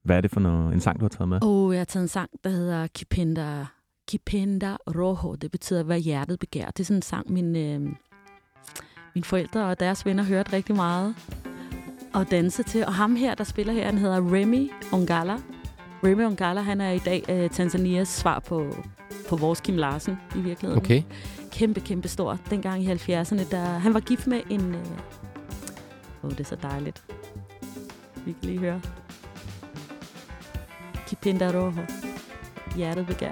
Hvad 0.04 0.16
er 0.16 0.20
det 0.20 0.30
for 0.30 0.40
noget, 0.40 0.74
en 0.74 0.80
sang, 0.80 1.00
du 1.00 1.04
har 1.04 1.08
taget 1.08 1.28
med? 1.28 1.38
Oh, 1.42 1.74
jeg 1.74 1.80
har 1.80 1.84
taget 1.84 2.04
en 2.04 2.08
sang, 2.08 2.30
der 2.44 2.50
hedder 2.50 2.86
Kipenda, 2.86 3.66
Kipenda 4.08 4.76
Rojo. 4.86 5.34
Det 5.34 5.50
betyder, 5.50 5.82
hvad 5.82 6.00
hjertet 6.00 6.38
begærer. 6.38 6.70
Det 6.70 6.80
er 6.80 6.84
sådan 6.84 6.98
en 6.98 7.02
sang, 7.02 7.32
min, 7.32 7.56
øh, 7.56 7.80
mine 9.14 9.24
forældre 9.24 9.66
og 9.66 9.80
deres 9.80 10.06
venner 10.06 10.24
hørte 10.24 10.52
rigtig 10.52 10.76
meget 10.76 11.14
og 12.14 12.30
danse 12.30 12.62
til. 12.62 12.86
Og 12.86 12.94
ham 12.94 13.16
her, 13.16 13.34
der 13.34 13.44
spiller 13.44 13.72
her, 13.72 13.84
han 13.84 13.98
hedder 13.98 14.34
Remy 14.34 14.70
Ongala. 14.92 15.36
Remy 16.04 16.24
Ongala, 16.24 16.60
han 16.60 16.80
er 16.80 16.90
i 16.90 16.98
dag 16.98 17.24
øh, 17.28 17.50
Tanzanias 17.50 18.08
svar 18.08 18.38
på, 18.38 18.74
på 19.28 19.36
vores 19.36 19.60
Kim 19.60 19.76
Larsen 19.76 20.18
i 20.36 20.40
virkeligheden. 20.40 20.84
Okay. 20.84 21.02
Kæmpe, 21.52 21.80
kæmpe 21.80 22.08
stor. 22.08 22.38
Dengang 22.50 22.82
i 22.82 22.92
70'erne, 22.92 23.50
der 23.50 23.64
han 23.64 23.94
var 23.94 24.00
gift 24.00 24.26
med 24.26 24.40
en... 24.50 24.74
Øh, 24.74 24.86
oh, 26.22 26.30
det 26.30 26.40
er 26.40 26.44
så 26.44 26.56
dejligt. 26.56 27.04
Vi 28.26 28.32
kan 28.32 28.42
lige 28.42 28.58
høre. 28.58 28.80
Kipinda 31.22 31.50
Rojo. 31.50 31.72
Hjertet 32.76 33.06
begær. 33.06 33.30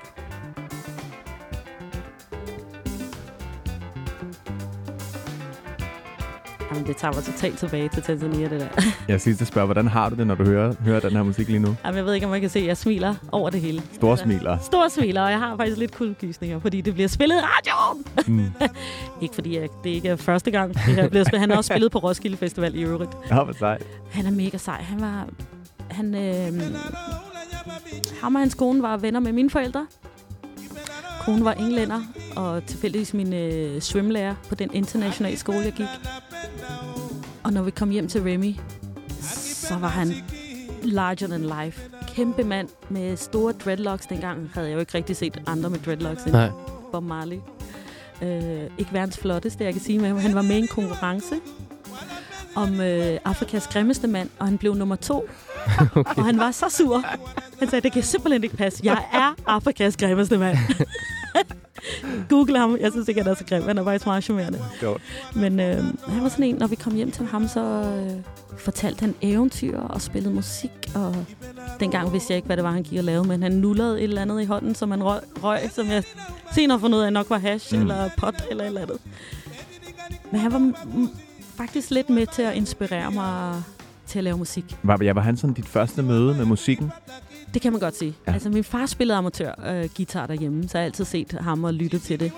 Jamen, 6.71 6.87
det 6.87 6.97
tager 6.97 7.15
mig 7.15 7.25
totalt 7.25 7.59
tilbage 7.59 7.89
til 7.89 8.03
Tanzania, 8.03 8.49
det 8.49 8.61
der. 8.61 8.69
Jeg 9.09 9.21
sidste 9.21 9.47
spørger, 9.47 9.67
hvordan 9.67 9.87
har 9.87 10.09
du 10.09 10.15
det, 10.15 10.27
når 10.27 10.35
du 10.35 10.45
hører, 10.45 10.75
hører 10.81 11.01
den 11.01 11.13
her 11.13 11.23
musik 11.23 11.49
lige 11.49 11.59
nu? 11.59 11.77
Jamen, 11.85 11.97
jeg 11.97 12.05
ved 12.05 12.15
ikke, 12.15 12.27
om 12.27 12.31
man 12.31 12.41
kan 12.41 12.51
se, 12.51 12.59
at 12.59 12.67
jeg 12.67 12.77
smiler 12.77 13.15
over 13.33 13.51
det 13.51 13.61
hele. 13.61 13.83
Store 13.93 14.11
altså, 14.11 14.25
smiler. 14.25 14.59
Store 14.59 14.91
smiler, 14.91 15.23
og 15.23 15.31
jeg 15.31 15.39
har 15.39 15.57
faktisk 15.57 15.79
lidt 15.79 15.95
kuldegysninger, 15.95 16.59
fordi 16.61 16.81
det 16.81 16.95
bliver 16.95 17.09
spillet 17.09 17.37
i 17.37 17.41
radioen. 17.41 18.05
Mm. 18.27 18.53
ikke 19.23 19.35
fordi 19.35 19.59
jeg, 19.59 19.69
det 19.85 19.91
ikke 19.91 20.09
er 20.09 20.17
første 20.17 20.51
gang. 20.51 20.75
Det 20.75 20.81
her 20.81 21.09
bliver 21.09 21.25
spillet. 21.25 21.41
Han 21.41 21.51
har 21.51 21.57
også 21.57 21.69
spillet 21.69 21.93
på 21.93 21.99
Roskilde 21.99 22.37
Festival 22.37 22.75
i 22.75 22.83
øvrigt. 22.83 23.11
Ja, 23.31 23.45
hvor 23.45 23.53
sej. 23.53 23.79
Han 24.11 24.27
er 24.27 24.31
mega 24.31 24.57
sej. 24.57 24.83
Han 24.83 25.01
var... 25.01 25.29
Han, 25.91 26.15
øh, 26.15 26.63
ham 28.21 28.35
og 28.35 28.41
hans 28.41 28.55
kone 28.55 28.83
var 28.83 28.97
venner 28.97 29.21
med 29.21 29.33
mine 29.33 29.51
forældre. 29.51 29.87
Konen 31.21 31.45
var 31.45 31.53
englænder, 31.53 32.01
og 32.37 32.67
tilfældigvis 32.67 33.15
min 33.15 33.33
øh, 33.33 33.81
svømmelærer 33.81 34.35
på 34.49 34.55
den 34.55 34.71
internationale 34.75 35.37
skole, 35.37 35.59
jeg 35.59 35.73
gik. 35.73 35.87
Og 37.45 37.53
når 37.53 37.63
vi 37.63 37.71
kom 37.71 37.91
hjem 37.91 38.09
til 38.09 38.23
Remy, 38.23 38.55
så 39.69 39.75
var 39.75 39.89
han 39.89 40.13
larger 40.83 41.27
than 41.27 41.65
life. 41.65 41.91
Kæmpe 42.09 42.45
mand 42.45 42.69
med 42.89 43.17
store 43.17 43.53
dreadlocks. 43.53 44.07
Dengang 44.07 44.51
havde 44.55 44.69
jeg 44.69 44.75
jo 44.75 44.81
ikke 44.81 44.95
rigtig 44.95 45.17
set 45.17 45.43
andre 45.47 45.71
med 45.71 45.79
dreadlocks 45.79 46.23
end 46.25 46.33
Nej. 46.33 46.51
Bob 46.93 47.05
Marley. 47.05 47.37
Øh, 48.23 48.71
ikke 48.79 48.93
verdens 48.93 49.19
flotteste, 49.19 49.65
jeg 49.65 49.73
kan 49.73 49.83
sige 49.83 50.05
ham. 50.05 50.19
Han 50.19 50.35
var 50.35 50.43
med 50.43 50.57
i 50.57 50.59
en 50.59 50.69
konkurrence 50.69 51.35
om 52.55 52.81
øh, 52.81 53.19
Afrikas 53.25 53.67
grimmeste 53.67 54.07
mand, 54.07 54.29
og 54.39 54.47
han 54.47 54.59
blev 54.59 54.75
nummer 54.75 54.97
to. 54.97 55.29
okay. 55.97 56.15
Og 56.17 56.25
han 56.25 56.39
var 56.39 56.51
så 56.51 56.67
sur. 56.69 57.05
Han 57.59 57.69
sagde, 57.69 57.83
det 57.83 57.93
kan 57.93 58.03
simpelthen 58.03 58.45
ikke 58.45 58.57
passe. 58.57 58.81
Jeg 58.85 59.05
er 59.13 59.35
Afrikas 59.47 59.97
grimmeste 59.97 60.39
mand. 60.39 60.57
Google 62.31 62.59
ham. 62.59 62.77
Jeg 62.81 62.93
synes 62.93 63.09
ikke, 63.09 63.23
han 63.23 63.31
er 63.31 63.35
så 63.35 63.45
grim. 63.45 63.63
Han 63.63 63.79
er 63.79 63.85
faktisk 63.85 64.07
meget 64.07 64.25
charmerende. 64.25 64.59
Men 65.35 65.61
øh, 65.61 65.85
han 66.09 66.23
var 66.23 66.29
sådan 66.29 66.45
en, 66.45 66.55
når 66.55 66.67
vi 66.67 66.75
kom 66.75 66.95
hjem 66.95 67.11
til 67.11 67.27
ham, 67.27 67.49
så 67.49 67.61
øh, 67.61 68.11
fortalte 68.59 69.01
han 69.01 69.15
eventyr 69.23 69.81
og 69.81 70.01
spillede 70.01 70.35
musik. 70.35 70.71
Og 70.95 71.17
dengang 71.81 72.13
vidste 72.13 72.33
jeg 72.33 72.37
ikke, 72.37 72.47
hvad 72.47 72.57
det 72.57 72.65
var, 72.65 72.71
han 72.71 72.83
gik 72.83 72.99
og 72.99 73.05
lavede, 73.05 73.29
men 73.29 73.43
han 73.43 73.53
nullede 73.53 73.99
et 73.99 74.05
eller 74.05 74.23
andet 74.23 74.43
i 74.43 74.45
hånden, 74.45 74.75
som 74.75 74.91
han 74.91 75.05
røg, 75.05 75.21
røg 75.43 75.61
som 75.73 75.87
jeg 75.87 76.03
senere 76.55 76.81
fundet 76.81 76.99
ud 76.99 77.03
af 77.03 77.13
nok 77.13 77.31
var 77.31 77.39
hash 77.39 77.75
mm. 77.75 77.81
eller 77.81 78.11
pot 78.19 78.45
eller 78.51 78.65
et 78.65 78.69
eller 78.69 78.81
andet. 78.81 78.99
Men 80.31 80.41
han 80.41 80.53
var 80.53 80.73
faktisk 81.59 81.91
lidt 81.91 82.11
med 82.11 82.27
til 82.27 82.43
at 82.43 82.55
inspirere 82.55 83.11
mig 83.11 83.63
til 84.07 84.19
at 84.19 84.25
lave 84.25 84.39
musik. 84.39 84.77
Var, 84.83 84.99
ja, 85.03 85.13
var 85.13 85.21
han 85.21 85.37
sådan 85.37 85.55
dit 85.55 85.67
første 85.67 86.03
møde 86.03 86.35
med 86.35 86.45
musikken? 86.45 86.91
Det 87.55 87.63
kan 87.63 87.73
man 87.73 87.81
godt 87.81 87.97
sige. 87.97 88.15
Ja. 88.27 88.33
Altså, 88.33 88.51
min 88.51 88.65
far 88.65 88.87
spillede 88.87 89.19
amatør 89.19 89.53
øh, 89.67 89.89
guitar 89.97 90.27
derhjemme, 90.27 90.69
så 90.69 90.79
jeg 90.79 90.83
har 90.83 90.85
altid 90.85 91.05
set 91.05 91.33
ham 91.33 91.65
og 91.65 91.75
lyttet 91.75 92.03
til 92.03 92.21
det. 92.21 92.33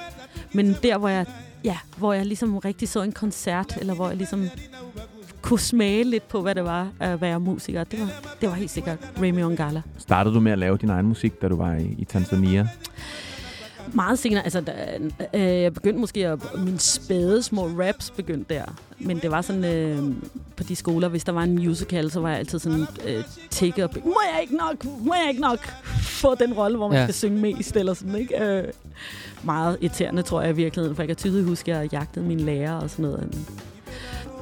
Men 0.52 0.76
der, 0.83 0.98
hvor 0.98 1.09
jeg, 1.09 1.26
ja, 1.64 1.78
hvor 1.96 2.12
jeg 2.12 2.26
ligesom 2.26 2.59
rigtig 2.59 2.88
så 2.88 3.02
en 3.02 3.12
koncert, 3.12 3.76
eller 3.80 3.94
hvor 3.94 4.09
jeg 4.09 4.16
ligesom 4.16 4.48
kunne 5.42 5.61
smage 5.61 6.04
lidt 6.04 6.28
på, 6.28 6.42
hvad 6.42 6.54
det 6.54 6.64
var 6.64 6.88
at 7.00 7.20
være 7.20 7.40
musiker, 7.40 7.85
det 7.85 8.00
var, 8.00 8.11
det 8.40 8.48
var 8.48 8.54
helt 8.54 8.70
sikkert 8.70 8.98
Remy 9.22 9.42
Ongala. 9.42 9.83
Startede 9.98 10.35
du 10.35 10.40
med 10.40 10.52
at 10.52 10.59
lave 10.59 10.76
din 10.76 10.90
egen 10.90 11.06
musik, 11.06 11.42
da 11.42 11.48
du 11.48 11.56
var 11.56 11.74
i, 11.74 11.94
i 11.98 12.04
Tanzania? 12.04 12.68
Meget 13.93 14.19
senere, 14.19 14.45
altså 14.45 14.61
da, 14.61 14.99
øh, 15.35 15.62
jeg 15.62 15.75
begyndte 15.75 16.01
måske 16.01 16.27
at, 16.27 16.38
mine 16.59 16.79
spæde 16.79 17.43
små 17.43 17.66
raps 17.66 18.11
begyndte 18.11 18.55
der, 18.55 18.64
men 18.99 19.19
det 19.19 19.31
var 19.31 19.43
sådan 19.43 19.64
øh, 19.64 20.14
på 20.57 20.62
de 20.62 20.77
skoler, 20.77 21.09
hvis 21.09 21.25
der 21.25 21.33
var 21.33 21.43
en 21.43 21.55
musical, 21.55 22.11
så 22.11 22.21
var 22.21 22.29
jeg 22.29 22.38
altid 22.38 22.59
sådan 22.59 22.87
øh, 23.07 23.25
take 23.51 23.85
up, 23.85 23.97
må 24.05 24.21
jeg 24.35 24.43
ikke 24.43 24.57
nok, 24.57 24.85
må 24.85 25.14
jeg 25.14 25.29
ikke 25.29 25.40
nok 25.40 25.59
få 26.03 26.35
den 26.35 26.53
rolle, 26.53 26.77
hvor 26.77 26.88
man 26.88 26.99
ja. 26.99 27.05
skal 27.05 27.14
synge 27.14 27.40
mest, 27.40 27.77
eller 27.77 27.95
sådan, 27.95 28.14
ikke? 28.14 28.45
Øh, 28.45 28.64
meget 29.43 29.77
irriterende, 29.81 30.23
tror 30.23 30.40
jeg 30.40 30.51
i 30.51 30.57
virkeligheden, 30.57 30.97
for 30.97 31.03
jeg 31.03 31.09
kan 31.09 31.16
tydeligt 31.16 31.49
huske, 31.49 31.75
at 31.75 31.81
jeg 31.81 31.93
jagtede 31.93 32.25
mine 32.25 32.43
lærer 32.43 32.73
og 32.73 32.90
sådan 32.90 33.03
noget. 33.03 33.35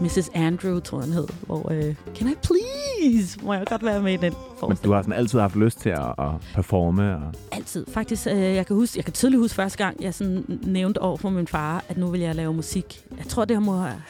Mrs. 0.00 0.30
Andrew, 0.34 0.80
tror 0.80 0.98
jeg, 0.98 1.04
han 1.04 1.12
hed. 1.12 1.26
Hvor, 1.46 1.72
øh, 1.72 1.94
can 2.14 2.28
I 2.28 2.34
please? 2.34 3.44
Må 3.44 3.54
jeg 3.54 3.66
godt 3.66 3.84
være 3.84 4.02
med 4.02 4.12
i 4.12 4.16
den 4.16 4.34
Men 4.68 4.76
du 4.84 4.92
har 4.92 5.02
sådan 5.02 5.14
altid 5.14 5.38
haft 5.38 5.56
lyst 5.56 5.80
til 5.80 5.88
at, 5.88 6.14
at 6.18 6.30
performe? 6.54 7.16
Og... 7.16 7.32
Altid. 7.52 7.86
Faktisk, 7.88 8.26
øh, 8.26 8.40
jeg 8.40 8.66
kan 8.66 8.76
huske, 8.76 8.98
jeg 8.98 9.04
kan 9.04 9.12
tydeligt 9.12 9.40
huske 9.40 9.54
første 9.54 9.78
gang, 9.78 10.02
jeg 10.02 10.14
sådan 10.14 10.60
nævnte 10.62 11.02
over 11.02 11.16
for 11.16 11.30
min 11.30 11.46
far, 11.46 11.84
at 11.88 11.96
nu 11.96 12.06
vil 12.10 12.20
jeg 12.20 12.34
lave 12.34 12.54
musik. 12.54 13.04
Jeg 13.18 13.26
tror, 13.26 13.44
det 13.44 13.62
må 13.62 13.76
have, 13.76 14.02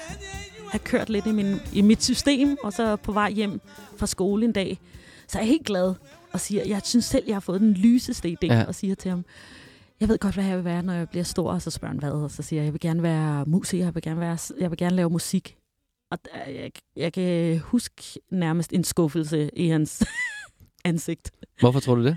have 0.70 0.80
kørt 0.84 1.10
lidt 1.10 1.26
i, 1.26 1.32
min, 1.32 1.56
i 1.72 1.82
mit 1.82 2.02
system, 2.02 2.56
og 2.62 2.72
så 2.72 2.96
på 2.96 3.12
vej 3.12 3.30
hjem 3.30 3.60
fra 3.96 4.06
skole 4.06 4.44
en 4.44 4.52
dag, 4.52 4.78
så 5.28 5.38
er 5.38 5.42
jeg 5.42 5.48
helt 5.48 5.66
glad 5.66 5.94
og 6.32 6.40
siger, 6.40 6.62
jeg 6.66 6.80
synes 6.84 7.04
selv, 7.04 7.24
jeg 7.26 7.34
har 7.34 7.40
fået 7.40 7.60
den 7.60 7.72
lyseste 7.72 8.28
idé, 8.28 8.46
ja. 8.46 8.64
og 8.64 8.74
siger 8.74 8.94
til 8.94 9.10
ham, 9.10 9.24
jeg 10.00 10.08
ved 10.08 10.18
godt, 10.18 10.34
hvad 10.34 10.44
jeg 10.44 10.56
vil 10.56 10.64
være, 10.64 10.82
når 10.82 10.92
jeg 10.92 11.08
bliver 11.08 11.24
stor, 11.24 11.52
og 11.52 11.62
så 11.62 11.70
spørger 11.70 11.92
han 11.92 11.98
hvad, 11.98 12.10
og 12.10 12.30
så 12.30 12.42
siger 12.42 12.60
jeg, 12.60 12.64
jeg 12.64 12.72
vil 12.72 12.80
gerne 12.80 13.02
være 13.02 13.44
musiker, 13.46 13.84
jeg 13.84 13.94
vil 13.94 14.02
gerne, 14.02 14.20
være, 14.20 14.38
jeg 14.60 14.70
vil 14.70 14.78
gerne 14.78 14.96
lave 14.96 15.10
musik. 15.10 15.57
Og 16.10 16.18
jeg, 16.34 16.70
jeg 16.96 17.12
kan 17.12 17.58
huske 17.58 18.20
nærmest 18.30 18.72
en 18.72 18.84
skuffelse 18.84 19.50
i 19.56 19.68
hans 19.68 20.04
ansigt. 20.84 21.30
Hvorfor 21.60 21.80
tror 21.80 21.94
du 21.94 22.04
det? 22.04 22.16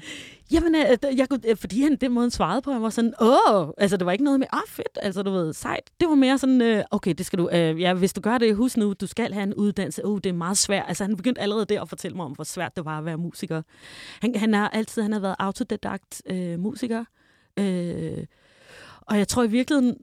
Jamen, 0.51 0.75
øh, 0.75 1.17
jeg, 1.17 1.27
jeg, 1.43 1.57
fordi 1.57 1.81
han 1.81 1.95
den 1.95 2.11
måde 2.11 2.23
han 2.23 2.31
svarede 2.31 2.61
på, 2.61 2.71
han 2.71 2.81
var 2.81 2.89
sådan, 2.89 3.13
åh, 3.21 3.69
altså 3.77 3.97
det 3.97 4.05
var 4.05 4.11
ikke 4.11 4.23
noget 4.23 4.39
med, 4.39 4.47
ah 4.53 4.67
fedt, 4.67 4.97
altså 5.01 5.23
du 5.23 5.31
ved, 5.31 5.53
sejt. 5.53 5.91
Det 5.99 6.09
var 6.09 6.15
mere 6.15 6.37
sådan, 6.37 6.61
øh, 6.61 6.83
okay, 6.91 7.13
det 7.17 7.25
skal 7.25 7.39
du, 7.39 7.49
øh, 7.53 7.81
ja, 7.81 7.93
hvis 7.93 8.13
du 8.13 8.21
gør 8.21 8.37
det, 8.37 8.55
husk 8.55 8.77
nu, 8.77 8.93
du 8.93 9.07
skal 9.07 9.33
have 9.33 9.43
en 9.43 9.53
uddannelse, 9.53 10.05
åh, 10.05 10.11
oh, 10.11 10.19
det 10.23 10.29
er 10.29 10.33
meget 10.33 10.57
svært. 10.57 10.85
Altså 10.87 11.03
han 11.03 11.17
begyndte 11.17 11.41
allerede 11.41 11.65
der 11.65 11.81
at 11.81 11.89
fortælle 11.89 12.17
mig 12.17 12.25
om, 12.25 12.31
hvor 12.31 12.43
svært 12.43 12.75
det 12.75 12.85
var 12.85 12.97
at 12.97 13.05
være 13.05 13.17
musiker. 13.17 13.61
Han, 14.21 14.35
han 14.35 14.53
har 14.53 14.69
altid, 14.69 15.01
han 15.01 15.13
har 15.13 15.19
været 15.19 15.35
autodidakt 15.39 16.21
øh, 16.25 16.59
musiker, 16.59 17.05
øh, 17.59 18.25
og 19.01 19.17
jeg 19.17 19.27
tror 19.27 19.43
i 19.43 19.49
virkeligheden, 19.49 19.97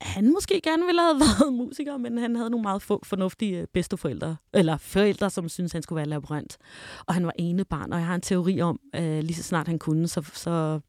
han 0.00 0.32
måske 0.32 0.60
gerne 0.60 0.86
ville 0.86 1.00
have 1.00 1.20
været 1.24 1.52
musiker, 1.52 1.96
men 1.96 2.18
han 2.18 2.36
havde 2.36 2.50
nogle 2.50 2.62
meget 2.62 2.82
få 2.82 3.00
fornuftige 3.04 3.60
øh, 3.60 3.66
bedsteforældre, 3.72 4.36
eller 4.52 4.76
forældre, 4.76 5.30
som 5.30 5.48
syntes, 5.48 5.72
han 5.72 5.82
skulle 5.82 5.96
være 5.96 6.08
laborant. 6.08 6.56
Og 7.06 7.14
han 7.14 7.26
var 7.26 7.32
ene 7.38 7.64
barn, 7.64 7.92
og 7.92 7.98
jeg 7.98 8.06
har 8.06 8.14
en 8.14 8.20
teori 8.20 8.60
om, 8.60 8.80
at 8.92 9.24
lige 9.24 9.36
så 9.36 9.42
snart 9.42 9.66
han 9.68 9.78
kunne, 9.78 10.08
så, 10.08 10.30
så, 10.34 10.80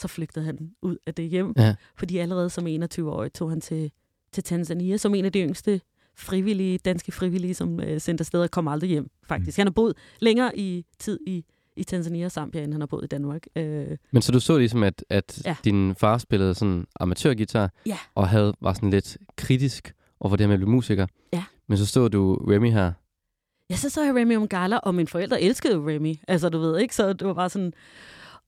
så 0.00 0.08
flygtede 0.08 0.44
han 0.44 0.70
ud 0.82 0.96
af 1.06 1.14
det 1.14 1.28
hjem. 1.28 1.52
Ja. 1.56 1.74
Fordi 1.96 2.18
allerede 2.18 2.50
som 2.50 2.66
21-årig 2.66 3.32
tog 3.32 3.50
han 3.50 3.60
til, 3.60 3.92
til 4.32 4.44
Tanzania, 4.44 4.96
som 4.96 5.14
en 5.14 5.24
af 5.24 5.32
de 5.32 5.40
yngste 5.40 5.80
frivillige, 6.16 6.78
danske 6.78 7.12
frivillige, 7.12 7.54
som 7.54 7.80
øh, 7.80 8.00
sendte 8.00 8.22
afsted 8.22 8.42
og 8.42 8.50
kom 8.50 8.68
aldrig 8.68 8.90
hjem, 8.90 9.10
faktisk. 9.24 9.58
Mm. 9.58 9.60
Han 9.60 9.66
har 9.66 9.72
boet 9.72 9.96
længere 10.20 10.58
i 10.58 10.84
tid 10.98 11.18
i 11.26 11.44
i 11.76 11.84
Tanzania 11.84 12.24
og 12.24 12.32
Zambia, 12.32 12.64
end 12.64 12.72
han 12.72 12.80
har 12.80 12.86
boet 12.86 13.04
i 13.04 13.06
Danmark. 13.06 13.46
Øh. 13.56 13.96
Men 14.10 14.22
så 14.22 14.32
du 14.32 14.40
så 14.40 14.58
ligesom, 14.58 14.82
at, 14.82 15.04
at 15.10 15.42
ja. 15.44 15.56
din 15.64 15.94
far 15.94 16.18
spillede 16.18 16.54
sådan 16.54 16.86
amatørgitar, 17.00 17.70
ja. 17.86 17.98
og 18.14 18.28
havde, 18.28 18.54
var 18.60 18.72
sådan 18.72 18.90
lidt 18.90 19.16
kritisk 19.36 19.94
over 20.20 20.36
det 20.36 20.40
her 20.40 20.48
med 20.48 20.54
at 20.54 20.60
blive 20.60 20.70
musiker. 20.70 21.06
Ja. 21.32 21.44
Men 21.68 21.78
så 21.78 21.86
stod 21.86 22.10
du 22.10 22.34
Remy 22.34 22.70
her. 22.70 22.92
Ja, 23.70 23.76
så 23.76 23.90
så 23.90 24.04
jeg 24.04 24.14
Remy 24.14 24.36
om 24.36 24.48
Gala, 24.48 24.76
og 24.76 24.94
mine 24.94 25.08
forældre 25.08 25.42
elskede 25.42 25.76
Remy. 25.76 26.14
Altså, 26.28 26.48
du 26.48 26.58
ved 26.58 26.78
ikke, 26.78 26.94
så 26.94 27.12
det 27.12 27.26
var 27.26 27.34
bare 27.34 27.50
sådan... 27.50 27.72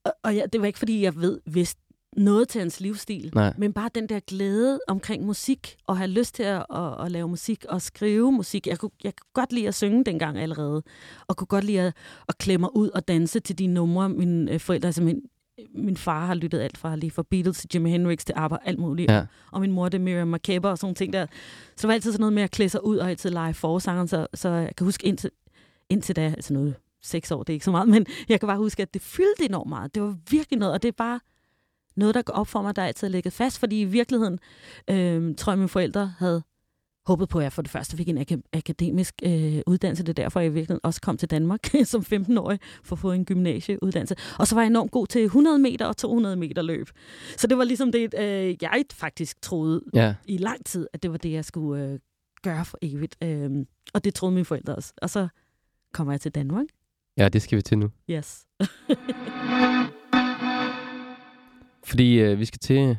Og, 0.05 0.13
og 0.23 0.35
ja, 0.35 0.43
det 0.53 0.61
var 0.61 0.67
ikke, 0.67 0.79
fordi 0.79 1.03
jeg 1.03 1.17
ved, 1.17 1.41
vidste 1.47 1.81
noget 2.17 2.49
til 2.49 2.59
hans 2.59 2.81
livsstil, 2.81 3.31
Nej. 3.35 3.53
men 3.59 3.73
bare 3.73 3.91
den 3.95 4.09
der 4.09 4.21
glæde 4.21 4.81
omkring 4.89 5.25
musik, 5.25 5.77
og 5.87 5.99
have 5.99 6.11
lyst 6.11 6.35
til 6.35 6.43
at, 6.43 6.67
at, 6.75 7.05
at 7.05 7.11
lave 7.11 7.29
musik 7.29 7.65
og 7.69 7.83
skrive 7.83 8.33
musik. 8.33 8.67
Jeg 8.67 8.79
kunne, 8.79 8.91
jeg 9.05 9.13
kunne 9.17 9.33
godt 9.43 9.53
lide 9.53 9.69
at 9.69 9.75
synge 9.75 10.05
dengang 10.05 10.39
allerede, 10.39 10.83
og 11.29 11.37
kunne 11.37 11.47
godt 11.47 11.65
lide 11.65 11.81
at, 11.81 11.95
at 12.29 12.39
klemme 12.39 12.77
ud 12.77 12.89
og 12.89 13.09
danse 13.09 13.41
til 13.41 13.59
de 13.59 13.67
numre, 13.67 14.09
mine 14.09 14.53
øh, 14.53 14.61
forældre, 14.61 14.87
altså 14.87 15.03
min, 15.03 15.23
min 15.75 15.97
far 15.97 16.27
har 16.27 16.35
lyttet 16.35 16.61
alt 16.61 16.79
fra 16.79 16.97
lige 16.97 17.11
fra 17.11 17.23
Beatles 17.31 17.59
til 17.59 17.71
Jimi 17.75 17.91
Hendrix 17.91 18.25
til 18.25 18.33
ABBA, 18.37 18.57
alt 18.65 18.79
muligt. 18.79 19.11
Ja. 19.11 19.27
Og 19.53 19.61
min 19.61 19.73
mor, 19.73 19.89
det 19.89 19.99
er 19.99 20.03
Miriam 20.03 20.29
Makeba 20.29 20.69
og 20.69 20.79
sådan 20.79 20.95
ting 20.95 21.13
der. 21.13 21.27
Så 21.77 21.83
det 21.83 21.89
var 21.89 21.95
altid 21.95 22.13
sådan 22.13 22.21
noget 22.21 22.33
med 22.33 22.43
at 22.43 22.51
klæde 22.51 22.69
sig 22.69 22.85
ud 22.85 22.97
og 22.97 23.11
altid 23.11 23.31
lege 23.31 23.55
forsangeren, 23.55 24.09
så, 24.09 24.27
så 24.35 24.49
jeg 24.49 24.77
kan 24.77 24.85
huske 24.85 25.07
indtil, 25.07 25.31
indtil 25.91 26.17
da, 26.17 26.23
altså 26.27 26.53
noget 26.53 26.75
seks 27.03 27.31
år, 27.31 27.43
det 27.43 27.53
er 27.53 27.55
ikke 27.55 27.65
så 27.65 27.71
meget, 27.71 27.89
men 27.95 28.07
jeg 28.29 28.41
kan 28.41 28.47
bare 28.47 28.59
huske, 28.59 28.83
at 28.83 28.95
det 28.95 29.03
fyldte 29.03 29.45
enormt 29.45 29.69
meget. 29.69 29.95
Det 29.95 30.03
var 30.03 30.17
virkelig 30.31 30.59
noget, 30.59 30.75
og 30.75 30.83
det 30.83 30.89
er 30.89 30.93
bare 30.93 31.21
noget, 31.97 32.15
der 32.15 32.23
går 32.23 32.33
op 32.33 32.47
for 32.47 32.63
mig, 32.63 32.77
der 32.77 32.85
altid 32.85 33.07
har 33.07 33.13
ligget 33.13 33.33
fast, 33.33 33.59
fordi 33.59 33.81
i 33.81 33.85
virkeligheden 33.85 34.39
øh, 34.91 35.35
tror 35.37 35.53
jeg, 35.53 35.59
mine 35.59 35.69
forældre 35.69 36.15
havde 36.19 36.43
håbet 37.07 37.29
på, 37.29 37.39
at 37.39 37.43
jeg 37.43 37.53
for 37.53 37.63
det 37.63 37.71
første 37.71 37.97
fik 37.97 38.09
en 38.09 38.19
ak- 38.19 38.49
akademisk 38.53 39.15
øh, 39.23 39.61
uddannelse. 39.67 40.03
Det 40.03 40.09
er 40.09 40.23
derfor, 40.23 40.41
jeg 40.41 40.47
i 40.47 40.53
virkeligheden 40.53 40.81
også 40.83 41.01
kom 41.01 41.17
til 41.17 41.31
Danmark 41.31 41.61
som 41.85 42.01
15-årig 42.13 42.59
for 42.85 42.97
at 42.97 43.01
få 43.01 43.13
en 43.13 43.25
gymnasieuddannelse. 43.25 44.17
Og 44.39 44.47
så 44.47 44.55
var 44.55 44.63
jeg 44.63 44.67
enormt 44.67 44.91
god 44.91 45.07
til 45.07 45.25
100 45.25 45.59
meter 45.59 45.87
og 45.87 45.97
200 45.97 46.37
meter 46.37 46.63
løb. 46.63 46.89
Så 47.37 47.47
det 47.47 47.59
var 47.59 47.65
ligesom 47.65 47.93
det, 47.93 48.15
øh, 48.19 48.57
jeg 48.63 48.85
faktisk 48.93 49.43
troede 49.43 49.83
ja. 49.95 50.15
i 50.27 50.37
lang 50.37 50.65
tid, 50.65 50.87
at 50.93 51.03
det 51.03 51.11
var 51.11 51.17
det, 51.17 51.33
jeg 51.33 51.45
skulle 51.45 51.85
øh, 51.85 51.99
gøre 52.43 52.65
for 52.65 52.79
evigt. 52.83 53.17
Øh, 53.23 53.51
og 53.95 54.05
det 54.05 54.15
troede 54.15 54.35
mine 54.35 54.45
forældre 54.45 54.75
også. 54.75 54.93
Og 55.03 55.11
så 55.11 55.29
kommer 55.93 56.13
jeg 56.13 56.21
til 56.21 56.33
Danmark. 56.33 56.67
Ja, 57.17 57.29
det 57.29 57.43
skal 57.43 57.57
vi 57.57 57.63
til 57.63 57.79
nu. 57.79 57.91
Yes. 58.11 58.47
Fordi 61.95 62.19
øh, 62.21 62.39
vi 62.39 62.45
skal 62.45 62.59
til 62.59 62.97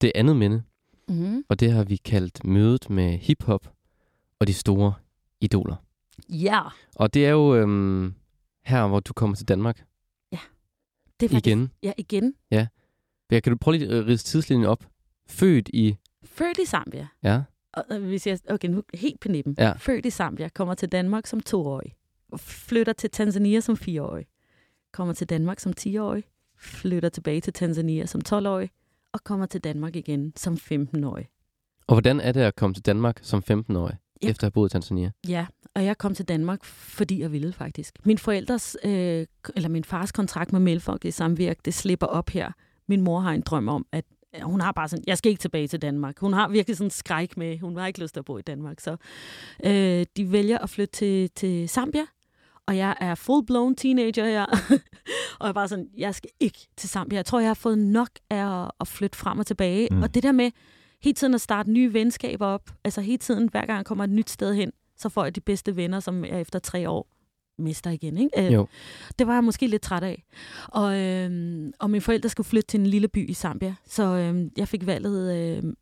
det 0.00 0.12
andet 0.14 0.36
minde, 0.36 0.62
mm-hmm. 1.08 1.44
og 1.48 1.60
det 1.60 1.72
har 1.72 1.84
vi 1.84 1.96
kaldt 1.96 2.44
mødet 2.44 2.90
med 2.90 3.18
hiphop 3.18 3.72
og 4.38 4.46
de 4.46 4.54
store 4.54 4.94
idoler. 5.40 5.76
Ja. 6.28 6.60
Og 6.96 7.14
det 7.14 7.26
er 7.26 7.30
jo 7.30 7.54
øhm, 7.54 8.14
her, 8.64 8.86
hvor 8.86 9.00
du 9.00 9.12
kommer 9.12 9.36
til 9.36 9.48
Danmark. 9.48 9.84
Ja. 10.32 10.38
Det 11.20 11.26
er 11.26 11.30
faktisk, 11.30 11.46
igen. 11.46 11.70
Ja, 11.82 11.92
igen. 11.98 12.34
Ja. 12.50 12.66
Kan 13.30 13.42
du 13.52 13.56
prøve 13.56 13.76
lige 13.76 13.90
at 13.90 14.06
ride 14.06 14.16
tidslinjen 14.16 14.66
op? 14.66 14.84
Født 15.28 15.70
i... 15.72 15.96
Født 16.24 16.58
i 16.58 16.66
Zambia. 16.66 17.08
Ja. 17.22 17.42
Og, 17.72 17.98
hvis 17.98 18.26
jeg, 18.26 18.38
okay, 18.50 18.68
nu 18.68 18.82
helt 18.94 19.20
på 19.20 19.28
nippen. 19.28 19.54
Ja. 19.58 19.72
Født 19.72 20.06
i 20.06 20.10
Zambia, 20.10 20.48
kommer 20.48 20.74
til 20.74 20.88
Danmark 20.88 21.26
som 21.26 21.40
toårig. 21.40 21.94
Flytter 22.36 22.92
til 22.92 23.10
Tanzania 23.10 23.60
som 23.60 23.76
fireårig. 23.76 24.26
Kommer 24.92 25.14
til 25.14 25.26
Danmark 25.26 25.60
som 25.60 25.72
10-årig 25.80 26.24
flytter 26.60 27.08
tilbage 27.08 27.40
til 27.40 27.52
Tanzania 27.52 28.06
som 28.06 28.20
12-årig, 28.28 28.70
og 29.12 29.24
kommer 29.24 29.46
til 29.46 29.60
Danmark 29.60 29.96
igen 29.96 30.32
som 30.36 30.54
15-årig. 30.54 31.28
Og 31.86 31.94
hvordan 31.94 32.20
er 32.20 32.32
det 32.32 32.40
at 32.40 32.56
komme 32.56 32.74
til 32.74 32.86
Danmark 32.86 33.18
som 33.22 33.42
15-årig, 33.50 33.96
ja. 34.22 34.28
efter 34.28 34.40
at 34.40 34.42
have 34.42 34.50
boet 34.50 34.68
i 34.68 34.72
Tanzania? 34.72 35.10
Ja, 35.28 35.46
og 35.74 35.84
jeg 35.84 35.98
kom 35.98 36.14
til 36.14 36.24
Danmark, 36.24 36.64
fordi 36.64 37.20
jeg 37.20 37.32
ville 37.32 37.52
faktisk. 37.52 37.94
Min 38.04 38.18
forældres, 38.18 38.76
øh, 38.84 39.26
eller 39.56 39.68
min 39.68 39.84
fars 39.84 40.12
kontrakt 40.12 40.52
med 40.52 40.60
Melfolk 40.60 41.04
i 41.04 41.10
Samvirk, 41.10 41.56
det 41.64 41.74
slipper 41.74 42.06
op 42.06 42.30
her. 42.30 42.52
Min 42.88 43.00
mor 43.00 43.20
har 43.20 43.32
en 43.32 43.40
drøm 43.40 43.68
om, 43.68 43.86
at 43.92 44.04
hun 44.42 44.60
har 44.60 44.72
bare 44.72 44.88
sådan, 44.88 45.04
jeg 45.06 45.18
skal 45.18 45.30
ikke 45.30 45.40
tilbage 45.40 45.68
til 45.68 45.82
Danmark. 45.82 46.18
Hun 46.18 46.32
har 46.32 46.48
virkelig 46.48 46.76
sådan 46.76 46.90
skræk 46.90 47.36
med, 47.36 47.58
hun 47.58 47.76
har 47.76 47.86
ikke 47.86 48.00
lyst 48.00 48.14
til 48.14 48.20
at 48.20 48.24
bo 48.24 48.38
i 48.38 48.42
Danmark. 48.42 48.80
Så 48.80 48.96
øh, 49.64 50.06
de 50.16 50.32
vælger 50.32 50.58
at 50.58 50.70
flytte 50.70 50.92
til, 50.92 51.30
til 51.30 51.68
Zambia, 51.68 52.06
og 52.66 52.76
jeg 52.76 52.96
er 53.00 53.14
full-blown 53.14 53.74
teenager 53.74 54.24
her. 54.24 54.46
og 55.38 55.46
jeg 55.46 55.48
er 55.48 55.52
bare 55.52 55.68
sådan, 55.68 55.88
jeg 55.96 56.14
skal 56.14 56.30
ikke 56.40 56.68
til 56.76 56.88
Zambia. 56.88 57.16
Jeg 57.16 57.26
tror, 57.26 57.40
jeg 57.40 57.48
har 57.48 57.54
fået 57.54 57.78
nok 57.78 58.10
af 58.30 58.68
at 58.80 58.88
flytte 58.88 59.18
frem 59.18 59.38
og 59.38 59.46
tilbage. 59.46 59.88
Mm. 59.90 60.02
Og 60.02 60.14
det 60.14 60.22
der 60.22 60.32
med 60.32 60.50
hele 61.02 61.14
tiden 61.14 61.34
at 61.34 61.40
starte 61.40 61.70
nye 61.70 61.92
venskaber 61.92 62.46
op, 62.46 62.70
altså 62.84 63.00
hele 63.00 63.18
tiden, 63.18 63.48
hver 63.48 63.66
gang 63.66 63.76
jeg 63.76 63.86
kommer 63.86 64.04
et 64.04 64.10
nyt 64.10 64.30
sted 64.30 64.54
hen, 64.54 64.72
så 64.96 65.08
får 65.08 65.24
jeg 65.24 65.34
de 65.34 65.40
bedste 65.40 65.76
venner, 65.76 66.00
som 66.00 66.24
jeg 66.24 66.40
efter 66.40 66.58
tre 66.58 66.90
år 66.90 67.08
mister 67.58 67.90
igen. 67.90 68.18
Ikke? 68.18 68.46
Øh, 68.46 68.52
jo. 68.52 68.66
Det 69.18 69.26
var 69.26 69.34
jeg 69.34 69.44
måske 69.44 69.66
lidt 69.66 69.82
træt 69.82 70.02
af. 70.02 70.24
Og, 70.68 70.98
øh, 70.98 71.72
og 71.78 71.90
mine 71.90 72.00
forældre 72.00 72.28
skulle 72.28 72.46
flytte 72.46 72.66
til 72.66 72.80
en 72.80 72.86
lille 72.86 73.08
by 73.08 73.30
i 73.30 73.34
Zambia, 73.34 73.74
så 73.86 74.02
øh, 74.02 74.50
jeg 74.56 74.68
fik 74.68 74.86
valget 74.86 75.36
øh, 75.36 75.72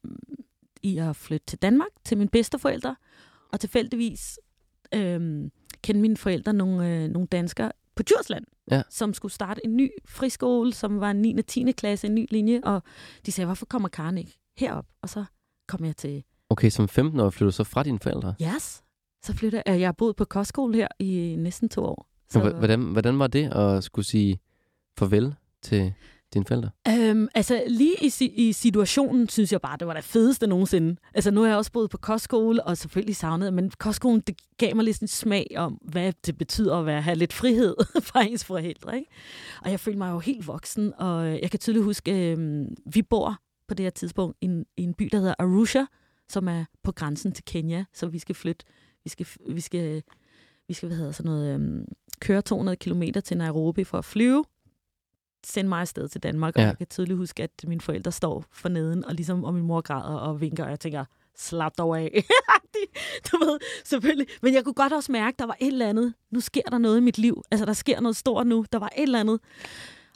i 0.82 0.98
at 0.98 1.16
flytte 1.16 1.46
til 1.46 1.58
Danmark, 1.58 1.90
til 2.04 2.18
mine 2.18 2.30
bedsteforældre, 2.30 2.96
og 3.52 3.60
tilfældigvis 3.60 4.38
øh, 4.94 5.50
kendte 5.82 6.00
mine 6.00 6.16
forældre 6.16 6.52
nogle, 6.52 6.88
øh, 6.88 7.08
nogle 7.08 7.28
danskere 7.28 7.72
på 7.96 8.02
Djursland, 8.02 8.44
ja. 8.70 8.82
som 8.90 9.14
skulle 9.14 9.32
starte 9.32 9.60
en 9.64 9.76
ny 9.76 9.90
friskole, 10.08 10.74
som 10.74 11.00
var 11.00 11.10
en 11.10 11.22
9. 11.22 11.38
og 11.38 11.46
10. 11.46 11.72
klasse, 11.72 12.06
en 12.06 12.14
ny 12.14 12.26
linje, 12.30 12.60
og 12.64 12.82
de 13.26 13.32
sagde, 13.32 13.46
hvorfor 13.46 13.66
kommer 13.66 13.88
Karen 13.88 14.18
ikke 14.18 14.38
herop? 14.56 14.86
Og 15.02 15.08
så 15.08 15.24
kom 15.68 15.84
jeg 15.84 15.96
til... 15.96 16.24
Okay, 16.50 16.70
som 16.70 16.88
15 16.88 17.20
år 17.20 17.30
flytter 17.30 17.50
du 17.50 17.52
så 17.52 17.64
fra 17.64 17.82
dine 17.82 17.98
forældre? 17.98 18.34
Yes. 18.42 18.82
Så 19.22 19.34
flytter 19.34 19.62
jeg. 19.66 19.80
Jeg 19.80 19.86
har 19.88 19.92
boet 19.92 20.16
på 20.16 20.24
kostskole 20.24 20.74
her 20.74 20.88
i 20.98 21.36
næsten 21.38 21.68
to 21.68 21.84
år. 21.84 22.08
Så... 22.28 22.40
Hvordan, 22.40 22.82
hvordan 22.82 23.18
var 23.18 23.26
det 23.26 23.52
at 23.52 23.84
skulle 23.84 24.06
sige 24.06 24.40
farvel 24.98 25.34
til 25.62 25.92
dine 26.34 26.44
forældre? 26.44 26.70
Øhm, 26.88 27.28
altså 27.34 27.62
lige 27.66 27.94
i, 28.00 28.12
i 28.34 28.52
situationen, 28.52 29.28
synes 29.28 29.52
jeg 29.52 29.60
bare, 29.60 29.76
det 29.76 29.86
var 29.86 29.94
det 29.94 30.04
fedeste 30.04 30.46
nogensinde. 30.46 30.96
Altså 31.14 31.30
nu 31.30 31.40
har 31.40 31.48
jeg 31.48 31.56
også 31.56 31.72
boet 31.72 31.90
på 31.90 31.96
kostskole, 31.96 32.64
og 32.64 32.76
selvfølgelig 32.76 33.16
savnet, 33.16 33.54
men 33.54 33.70
kostskolen, 33.78 34.20
det 34.20 34.36
gav 34.58 34.76
mig 34.76 34.84
lidt 34.84 35.00
en 35.00 35.08
smag 35.08 35.46
om, 35.56 35.72
hvad 35.72 36.12
det 36.26 36.38
betyder 36.38 36.76
at 36.76 36.86
være, 36.86 37.02
have 37.02 37.16
lidt 37.16 37.32
frihed 37.32 37.74
fra 38.08 38.22
ens 38.22 38.44
forældre. 38.44 38.96
Ikke? 38.96 39.10
Og 39.64 39.70
jeg 39.70 39.80
følte 39.80 39.98
mig 39.98 40.10
jo 40.10 40.18
helt 40.18 40.46
voksen, 40.46 40.92
og 40.98 41.42
jeg 41.42 41.50
kan 41.50 41.60
tydeligt 41.60 41.84
huske, 41.84 42.32
øh, 42.32 42.66
vi 42.86 43.02
bor 43.02 43.36
på 43.68 43.74
det 43.74 43.84
her 43.84 43.90
tidspunkt 43.90 44.36
i 44.40 44.44
en, 44.44 44.66
i 44.76 44.82
en 44.82 44.94
by, 44.94 45.08
der 45.12 45.18
hedder 45.18 45.34
Arusha, 45.38 45.84
som 46.28 46.48
er 46.48 46.64
på 46.82 46.92
grænsen 46.92 47.32
til 47.32 47.44
Kenya, 47.44 47.84
så 47.94 48.06
vi 48.06 48.18
skal 48.18 48.34
flytte, 48.34 48.64
vi 49.04 49.10
skal, 49.10 49.26
vi 49.48 49.60
skal, 49.60 50.02
vi 50.68 50.74
skal 50.74 50.86
hvad 50.86 50.96
hedder 50.96 51.12
sådan 51.12 51.30
noget, 51.30 51.60
øh, 51.60 51.84
køre 52.20 52.42
200 52.42 52.76
km 52.76 53.02
til 53.24 53.36
Nairobi 53.36 53.84
for 53.84 53.98
at 53.98 54.04
flyve, 54.04 54.44
sende 55.46 55.68
mig 55.68 55.80
afsted 55.80 56.08
til 56.08 56.22
Danmark, 56.22 56.56
og 56.56 56.62
ja. 56.62 56.66
jeg 56.66 56.78
kan 56.78 56.86
tydeligt 56.86 57.18
huske, 57.18 57.42
at 57.42 57.50
mine 57.66 57.80
forældre 57.80 58.12
står 58.12 58.44
for 58.52 58.68
neden, 58.68 59.04
og 59.04 59.14
ligesom 59.14 59.44
og 59.44 59.54
min 59.54 59.62
mor 59.62 59.80
græder 59.80 60.18
og 60.18 60.40
vinker, 60.40 60.64
og 60.64 60.70
jeg 60.70 60.80
tænker, 60.80 61.04
slap 61.36 61.72
dog 61.78 61.98
af. 61.98 62.24
du 63.32 63.36
ved, 63.38 63.58
selvfølgelig. 63.84 64.26
Men 64.42 64.54
jeg 64.54 64.64
kunne 64.64 64.74
godt 64.74 64.92
også 64.92 65.12
mærke, 65.12 65.34
at 65.34 65.38
der 65.38 65.46
var 65.46 65.56
et 65.60 65.66
eller 65.66 65.88
andet. 65.88 66.14
Nu 66.30 66.40
sker 66.40 66.62
der 66.70 66.78
noget 66.78 66.96
i 66.96 67.00
mit 67.00 67.18
liv. 67.18 67.42
Altså, 67.50 67.66
der 67.66 67.72
sker 67.72 68.00
noget 68.00 68.16
stort 68.16 68.46
nu. 68.46 68.64
Der 68.72 68.78
var 68.78 68.90
et 68.96 69.02
eller 69.02 69.20
andet. 69.20 69.40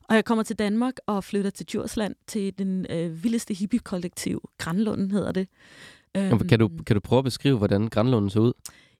Og 0.08 0.14
jeg 0.14 0.24
kommer 0.24 0.44
til 0.44 0.56
Danmark 0.56 0.94
og 1.06 1.24
flytter 1.24 1.50
til 1.50 1.66
Djursland, 1.66 2.14
til 2.26 2.58
den 2.58 2.86
øh, 2.90 3.24
vildeste 3.24 3.54
hippie-kollektiv. 3.54 4.50
Grænlunden 4.58 5.10
hedder 5.10 5.32
det. 5.32 5.48
Øhm, 6.16 6.48
kan, 6.48 6.58
du, 6.58 6.70
kan 6.86 6.96
du 6.96 7.00
prøve 7.00 7.18
at 7.18 7.24
beskrive, 7.24 7.58
hvordan 7.58 7.88
Grænlunden 7.88 8.30
så 8.30 8.40
ud? 8.40 8.52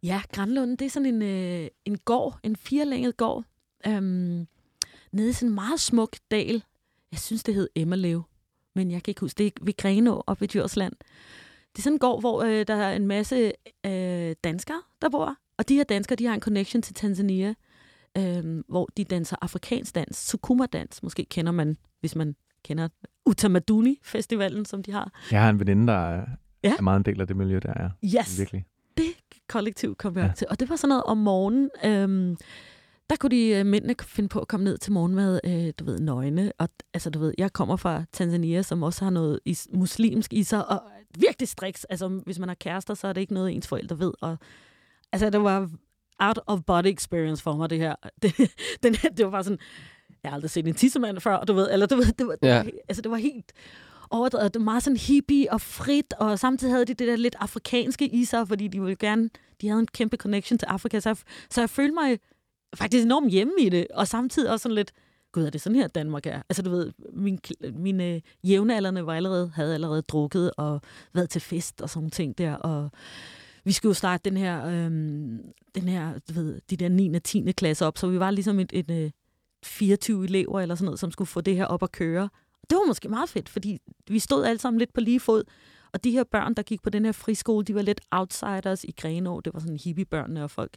Ja, 0.03 0.23
Grænlunden, 0.33 0.77
det 0.77 0.85
er 0.85 0.91
sådan 0.91 1.15
en, 1.15 1.23
øh, 1.23 1.69
en 1.85 1.99
gård, 1.99 2.39
en 2.43 2.57
firelænget 2.57 3.17
gård, 3.17 3.45
øhm, 3.87 4.47
nede 5.13 5.29
i 5.29 5.33
sådan 5.33 5.49
en 5.49 5.55
meget 5.55 5.81
smuk 5.81 6.17
dal. 6.31 6.63
Jeg 7.13 7.21
synes, 7.21 7.43
det 7.43 7.55
hed 7.55 7.69
Emmerlev, 7.75 8.23
men 8.75 8.91
jeg 8.91 9.03
kan 9.03 9.11
ikke 9.11 9.21
huske. 9.21 9.39
Det 9.39 9.47
er 9.47 9.51
ved 9.63 9.77
Grenå 9.77 10.23
op 10.27 10.41
ved 10.41 10.49
Djursland. 10.49 10.93
Det 11.73 11.79
er 11.79 11.83
sådan 11.83 11.95
en 11.95 11.99
gård, 11.99 12.21
hvor 12.21 12.43
øh, 12.43 12.67
der 12.67 12.75
er 12.75 12.97
en 12.97 13.07
masse 13.07 13.53
øh, 13.87 14.35
danskere, 14.45 14.83
der 15.03 15.09
bor. 15.09 15.37
Og 15.59 15.69
de 15.69 15.75
her 15.75 15.85
danskere, 15.85 16.17
de 16.17 16.27
har 16.27 16.35
en 16.35 16.41
connection 16.41 16.83
til 16.83 16.95
Tanzania, 16.95 17.55
øh, 18.19 18.63
hvor 18.69 18.89
de 18.97 19.05
danser 19.05 19.37
afrikansk 19.41 19.95
dans, 19.95 20.17
Sukuma-dans. 20.17 21.03
Måske 21.03 21.25
kender 21.25 21.53
man, 21.53 21.77
hvis 22.01 22.17
man 22.17 22.37
kender 22.65 22.89
Utamaduni-festivalen, 23.27 24.65
som 24.65 24.83
de 24.83 24.93
har. 24.93 25.13
Jeg 25.31 25.43
har 25.43 25.51
en 25.51 25.61
veninde, 25.61 25.87
der 25.87 25.99
er, 25.99 26.27
ja. 26.65 26.75
er 26.79 26.83
meget 26.83 26.99
en 26.99 27.05
del 27.05 27.21
af 27.21 27.27
det 27.27 27.37
miljø, 27.37 27.61
der 27.63 27.75
er. 27.75 27.91
Yes. 28.05 28.39
Virkelig. 28.39 28.67
Det 28.97 29.13
kollektiv 29.49 29.95
kom 29.95 30.17
jeg 30.17 30.27
ja. 30.27 30.33
til. 30.37 30.47
Og 30.51 30.61
det 30.61 30.69
var 30.69 30.77
sådan 30.77 30.89
noget 30.89 31.05
om 31.05 31.19
morgenen. 31.19 31.71
Øh, 31.85 32.37
der 33.11 33.17
kunne 33.17 33.31
de 33.31 33.61
uh, 33.61 33.67
mændene 33.67 33.95
finde 34.03 34.29
på 34.29 34.41
at 34.41 34.49
komme 34.49 34.65
ned 34.65 34.79
til 34.79 34.93
morgenmad, 34.93 35.41
uh, 35.47 35.71
du 35.79 35.85
ved, 35.85 35.99
nøgne. 35.99 36.53
Og 36.59 36.69
altså, 36.95 37.11
du 37.11 37.19
ved, 37.19 37.35
jeg 37.39 37.53
kommer 37.53 37.77
fra 37.77 38.05
Tanzania, 38.13 38.63
som 38.63 38.83
også 38.83 39.05
har 39.05 39.11
noget 39.11 39.41
is- 39.45 39.69
muslimsk 39.73 40.33
i 40.33 40.43
sig, 40.43 40.69
og 40.69 40.83
virkelig 41.19 41.49
striks. 41.49 41.85
Altså, 41.85 42.09
hvis 42.09 42.39
man 42.39 42.49
har 42.49 42.55
kærester, 42.55 42.95
så 42.95 43.07
er 43.09 43.13
det 43.13 43.21
ikke 43.21 43.35
noget, 43.35 43.53
ens 43.53 43.69
forældre 43.69 43.99
ved. 43.99 44.13
Og, 44.21 44.39
altså, 45.13 45.31
det 45.31 45.43
var 45.43 45.71
out 46.19 46.39
of 46.47 46.61
body 46.67 46.87
experience 46.87 47.43
for 47.43 47.57
mig, 47.57 47.71
det 47.71 47.79
her. 47.79 47.95
Det, 48.23 48.35
den, 48.83 48.93
det 48.93 49.25
var 49.25 49.31
bare 49.31 49.45
sådan, 49.45 49.59
jeg 50.23 50.31
har 50.31 50.35
aldrig 50.35 50.51
set 50.51 50.67
en 50.67 50.75
tissemand 50.75 51.21
før, 51.21 51.41
du 51.41 51.53
ved, 51.53 51.69
eller 51.73 51.87
du 51.87 51.97
ved, 51.97 52.13
det 52.13 52.27
var, 52.27 52.37
ja. 52.43 52.57
var, 52.57 52.71
altså, 52.89 53.03
det 53.03 53.11
var 53.11 53.17
helt 53.17 53.53
overdrevet. 54.11 54.55
Det 54.55 54.61
var 54.61 54.65
meget 54.65 54.83
sådan 54.83 54.97
hippie 54.97 55.53
og 55.53 55.61
frit, 55.61 56.13
og 56.19 56.39
samtidig 56.39 56.73
havde 56.75 56.85
de 56.85 56.95
det 56.95 57.09
der 57.09 57.17
lidt 57.17 57.37
afrikanske 57.41 58.09
i 58.09 58.25
sig, 58.25 58.49
fordi 58.49 58.69
de 58.69 58.81
ville 58.81 58.97
gerne, 58.97 59.31
de 59.61 59.69
havde 59.69 59.81
en 59.81 59.87
kæmpe 59.87 60.17
connection 60.17 60.59
til 60.59 60.67
Afrika, 60.67 61.01
så 61.01 61.09
jeg, 61.09 61.17
så 61.51 61.61
jeg 61.61 61.71
følte 61.71 61.95
mig 61.95 62.19
faktisk 62.75 63.05
enormt 63.05 63.31
hjemme 63.31 63.53
i 63.61 63.69
det, 63.69 63.87
og 63.95 64.09
samtidig 64.09 64.51
også 64.51 64.63
sådan 64.63 64.75
lidt, 64.75 64.93
gud, 65.33 65.45
er 65.45 65.51
det 65.51 65.61
sådan 65.61 65.77
her, 65.77 65.89
Danmark 65.89 66.27
er? 66.27 66.43
Altså, 66.49 66.63
du 66.63 66.71
ved, 66.71 66.93
min, 67.13 67.39
mine 67.75 68.15
øh, 68.15 68.21
jævnaldrende 68.45 69.07
var 69.07 69.15
allerede, 69.15 69.53
havde 69.55 69.75
allerede 69.75 70.03
drukket 70.03 70.51
og 70.57 70.81
været 71.13 71.31
til 71.31 71.41
fest 71.41 71.83
og 71.83 71.91
sådan 71.91 72.11
ting 72.11 72.39
der, 72.39 72.55
og 72.55 72.91
vi 73.65 73.73
skulle 73.73 73.91
jo 73.91 73.95
starte 73.95 74.31
den 74.31 74.37
her, 74.37 74.67
øhm, 74.67 75.41
den 75.75 75.89
her 75.89 76.19
du 76.29 76.33
ved, 76.33 76.61
de 76.71 76.77
der 76.77 76.89
9. 76.89 77.15
og 77.15 77.23
10. 77.23 77.53
klasse 77.53 77.87
op, 77.87 77.99
så 77.99 78.07
vi 78.07 78.21
var 78.21 78.31
ligesom 78.31 78.61
et, 78.61 78.71
et, 78.73 78.91
øh, 78.91 78.97
et 78.97 79.13
24 79.65 80.25
elever 80.25 80.61
eller 80.61 80.75
sådan 80.75 80.85
noget, 80.85 81.01
som 81.01 81.11
skulle 81.11 81.29
få 81.29 81.41
det 81.41 81.57
her 81.57 81.65
op 81.65 81.83
at 81.83 81.93
køre. 81.93 82.29
Det 82.71 82.77
var 82.77 82.87
måske 82.87 83.09
meget 83.09 83.29
fedt, 83.29 83.49
fordi 83.49 83.79
vi 84.09 84.19
stod 84.19 84.45
alle 84.45 84.59
sammen 84.59 84.79
lidt 84.79 84.93
på 84.93 85.01
lige 85.01 85.21
fod, 85.21 85.45
og 85.93 86.05
de 86.05 86.11
her 86.11 86.25
børn, 86.25 86.55
der 86.55 86.63
gik 86.63 86.83
på 86.83 86.91
den 86.91 87.05
her 87.05 87.13
friskole, 87.13 87.65
de 87.65 87.75
var 87.75 87.83
lidt 87.83 88.01
outsiders 88.11 88.85
i 88.85 88.95
Grenå. 88.97 89.41
Det 89.41 89.55
var 89.55 89.61
sådan 89.61 89.77
hippiebørnene 89.77 90.45
og 90.45 90.51
folk, 90.51 90.77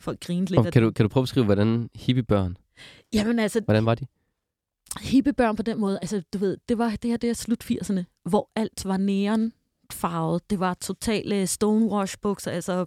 folk 0.00 0.20
grinede 0.20 0.50
lidt. 0.50 0.66
Og 0.66 0.72
kan, 0.72 0.82
du, 0.82 0.90
kan 0.90 1.04
du 1.04 1.08
prøve 1.08 1.22
at 1.22 1.24
beskrive, 1.24 1.44
hvordan 1.44 1.90
hippiebørn, 1.94 2.56
Jamen 3.14 3.38
altså... 3.38 3.60
Hvordan 3.64 3.86
var 3.86 3.94
de? 3.94 4.06
Hippiebørn 5.00 5.56
på 5.56 5.62
den 5.62 5.80
måde, 5.80 5.98
altså 6.02 6.22
du 6.32 6.38
ved, 6.38 6.56
det 6.68 6.78
var 6.78 6.90
det 6.90 7.10
her, 7.10 7.16
det 7.16 7.30
er 7.30 7.34
slut 7.34 7.64
80'erne, 7.64 8.04
hvor 8.24 8.50
alt 8.56 8.84
var 8.84 8.96
neon 8.96 9.52
farvet. 9.92 10.50
Det 10.50 10.60
var 10.60 10.74
totale 10.74 11.46
stonewash-bukser, 11.46 12.50
altså 12.50 12.86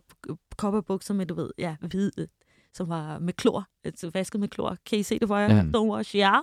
kopperbukser 0.57 1.13
med, 1.13 1.25
du 1.25 1.33
ved, 1.33 1.49
ja, 1.57 1.75
hvide, 1.81 2.27
som 2.73 2.89
var 2.89 3.19
med 3.19 3.33
klor, 3.33 3.67
altså 3.83 4.09
vasket 4.13 4.39
med 4.39 4.47
klor. 4.47 4.77
Kan 4.85 4.99
I 4.99 5.03
se 5.03 5.19
det 5.19 5.27
for 5.27 5.37
jer? 5.37 5.55
Ja. 5.55 5.65
Stonewash, 5.69 6.15
ja. 6.15 6.39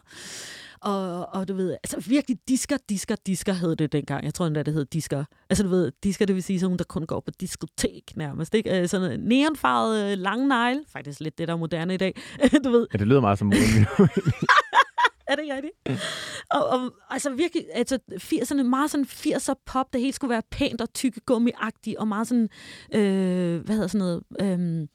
Og, 0.80 1.34
og 1.34 1.48
du 1.48 1.54
ved, 1.54 1.76
altså 1.84 2.08
virkelig 2.08 2.38
disker, 2.48 2.76
disker, 2.88 3.16
disker 3.26 3.52
hed 3.52 3.76
det 3.76 3.92
dengang. 3.92 4.24
Jeg 4.24 4.34
tror 4.34 4.46
endda, 4.46 4.62
det 4.62 4.74
hed 4.74 4.84
disker. 4.84 5.24
Altså 5.50 5.62
du 5.62 5.68
ved, 5.68 5.92
disker, 6.04 6.26
det 6.26 6.34
vil 6.34 6.42
sige 6.42 6.60
sådan 6.60 6.76
der 6.76 6.84
kun 6.84 7.06
går 7.06 7.20
på 7.20 7.30
diskotek 7.40 8.16
nærmest. 8.16 8.54
Ikke? 8.54 8.80
Øh, 8.80 8.88
sådan 8.88 9.12
en 9.12 9.20
neonfarvet 9.20 10.12
øh, 10.12 10.18
lang 10.18 10.46
negl. 10.46 10.80
Faktisk 10.92 11.20
lidt 11.20 11.38
det, 11.38 11.48
der 11.48 11.54
er 11.54 11.58
moderne 11.58 11.94
i 11.94 11.96
dag. 11.96 12.14
du 12.64 12.70
ved. 12.70 12.86
Ja, 12.92 12.98
det 12.98 13.06
lyder 13.06 13.20
meget 13.20 13.38
som 13.38 13.46
moden. 13.46 13.86
er 15.28 15.36
det 15.36 15.44
rigtigt? 15.54 16.02
Og, 16.50 16.66
og, 16.66 16.92
altså 17.10 17.30
virkelig, 17.30 17.64
altså 17.72 17.98
80'erne, 18.12 18.62
meget 18.62 18.90
sådan 18.90 19.06
80'er 19.06 19.54
pop, 19.66 19.92
det 19.92 20.00
hele 20.00 20.12
skulle 20.12 20.30
være 20.30 20.42
pænt 20.50 20.80
og 20.80 20.94
tykke 20.94 21.20
gummiagtigt, 21.26 21.96
og 21.96 22.08
meget 22.08 22.28
sådan, 22.28 22.48
øh, 22.94 23.60
hvad 23.64 23.74
hedder 23.74 23.88
sådan 23.88 23.98
noget, 23.98 24.22
øh, 24.40 24.88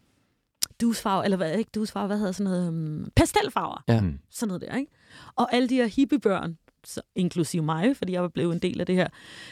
dusfarve, 0.81 1.23
eller 1.23 1.37
hvad, 1.37 1.57
ikke 1.57 1.71
dusfarve, 1.75 2.07
hvad 2.07 2.17
hedder 2.17 2.31
sådan 2.31 2.51
noget, 2.51 2.67
um, 2.67 3.11
pastelfarver. 3.15 3.83
Ja. 3.87 4.01
Mm. 4.01 4.19
Sådan 4.29 4.47
noget 4.47 4.61
der, 4.61 4.77
ikke? 4.77 4.91
Og 5.35 5.53
alle 5.53 5.69
de 5.69 5.75
her 5.75 5.85
hippiebørn, 5.85 6.57
så, 6.83 7.01
inklusive 7.15 7.63
mig, 7.63 7.97
fordi 7.97 8.13
jeg 8.13 8.21
var 8.21 8.27
blevet 8.27 8.53
en 8.53 8.59
del 8.59 8.79
af 8.79 8.85
det 8.85 8.95
her, 8.95 9.07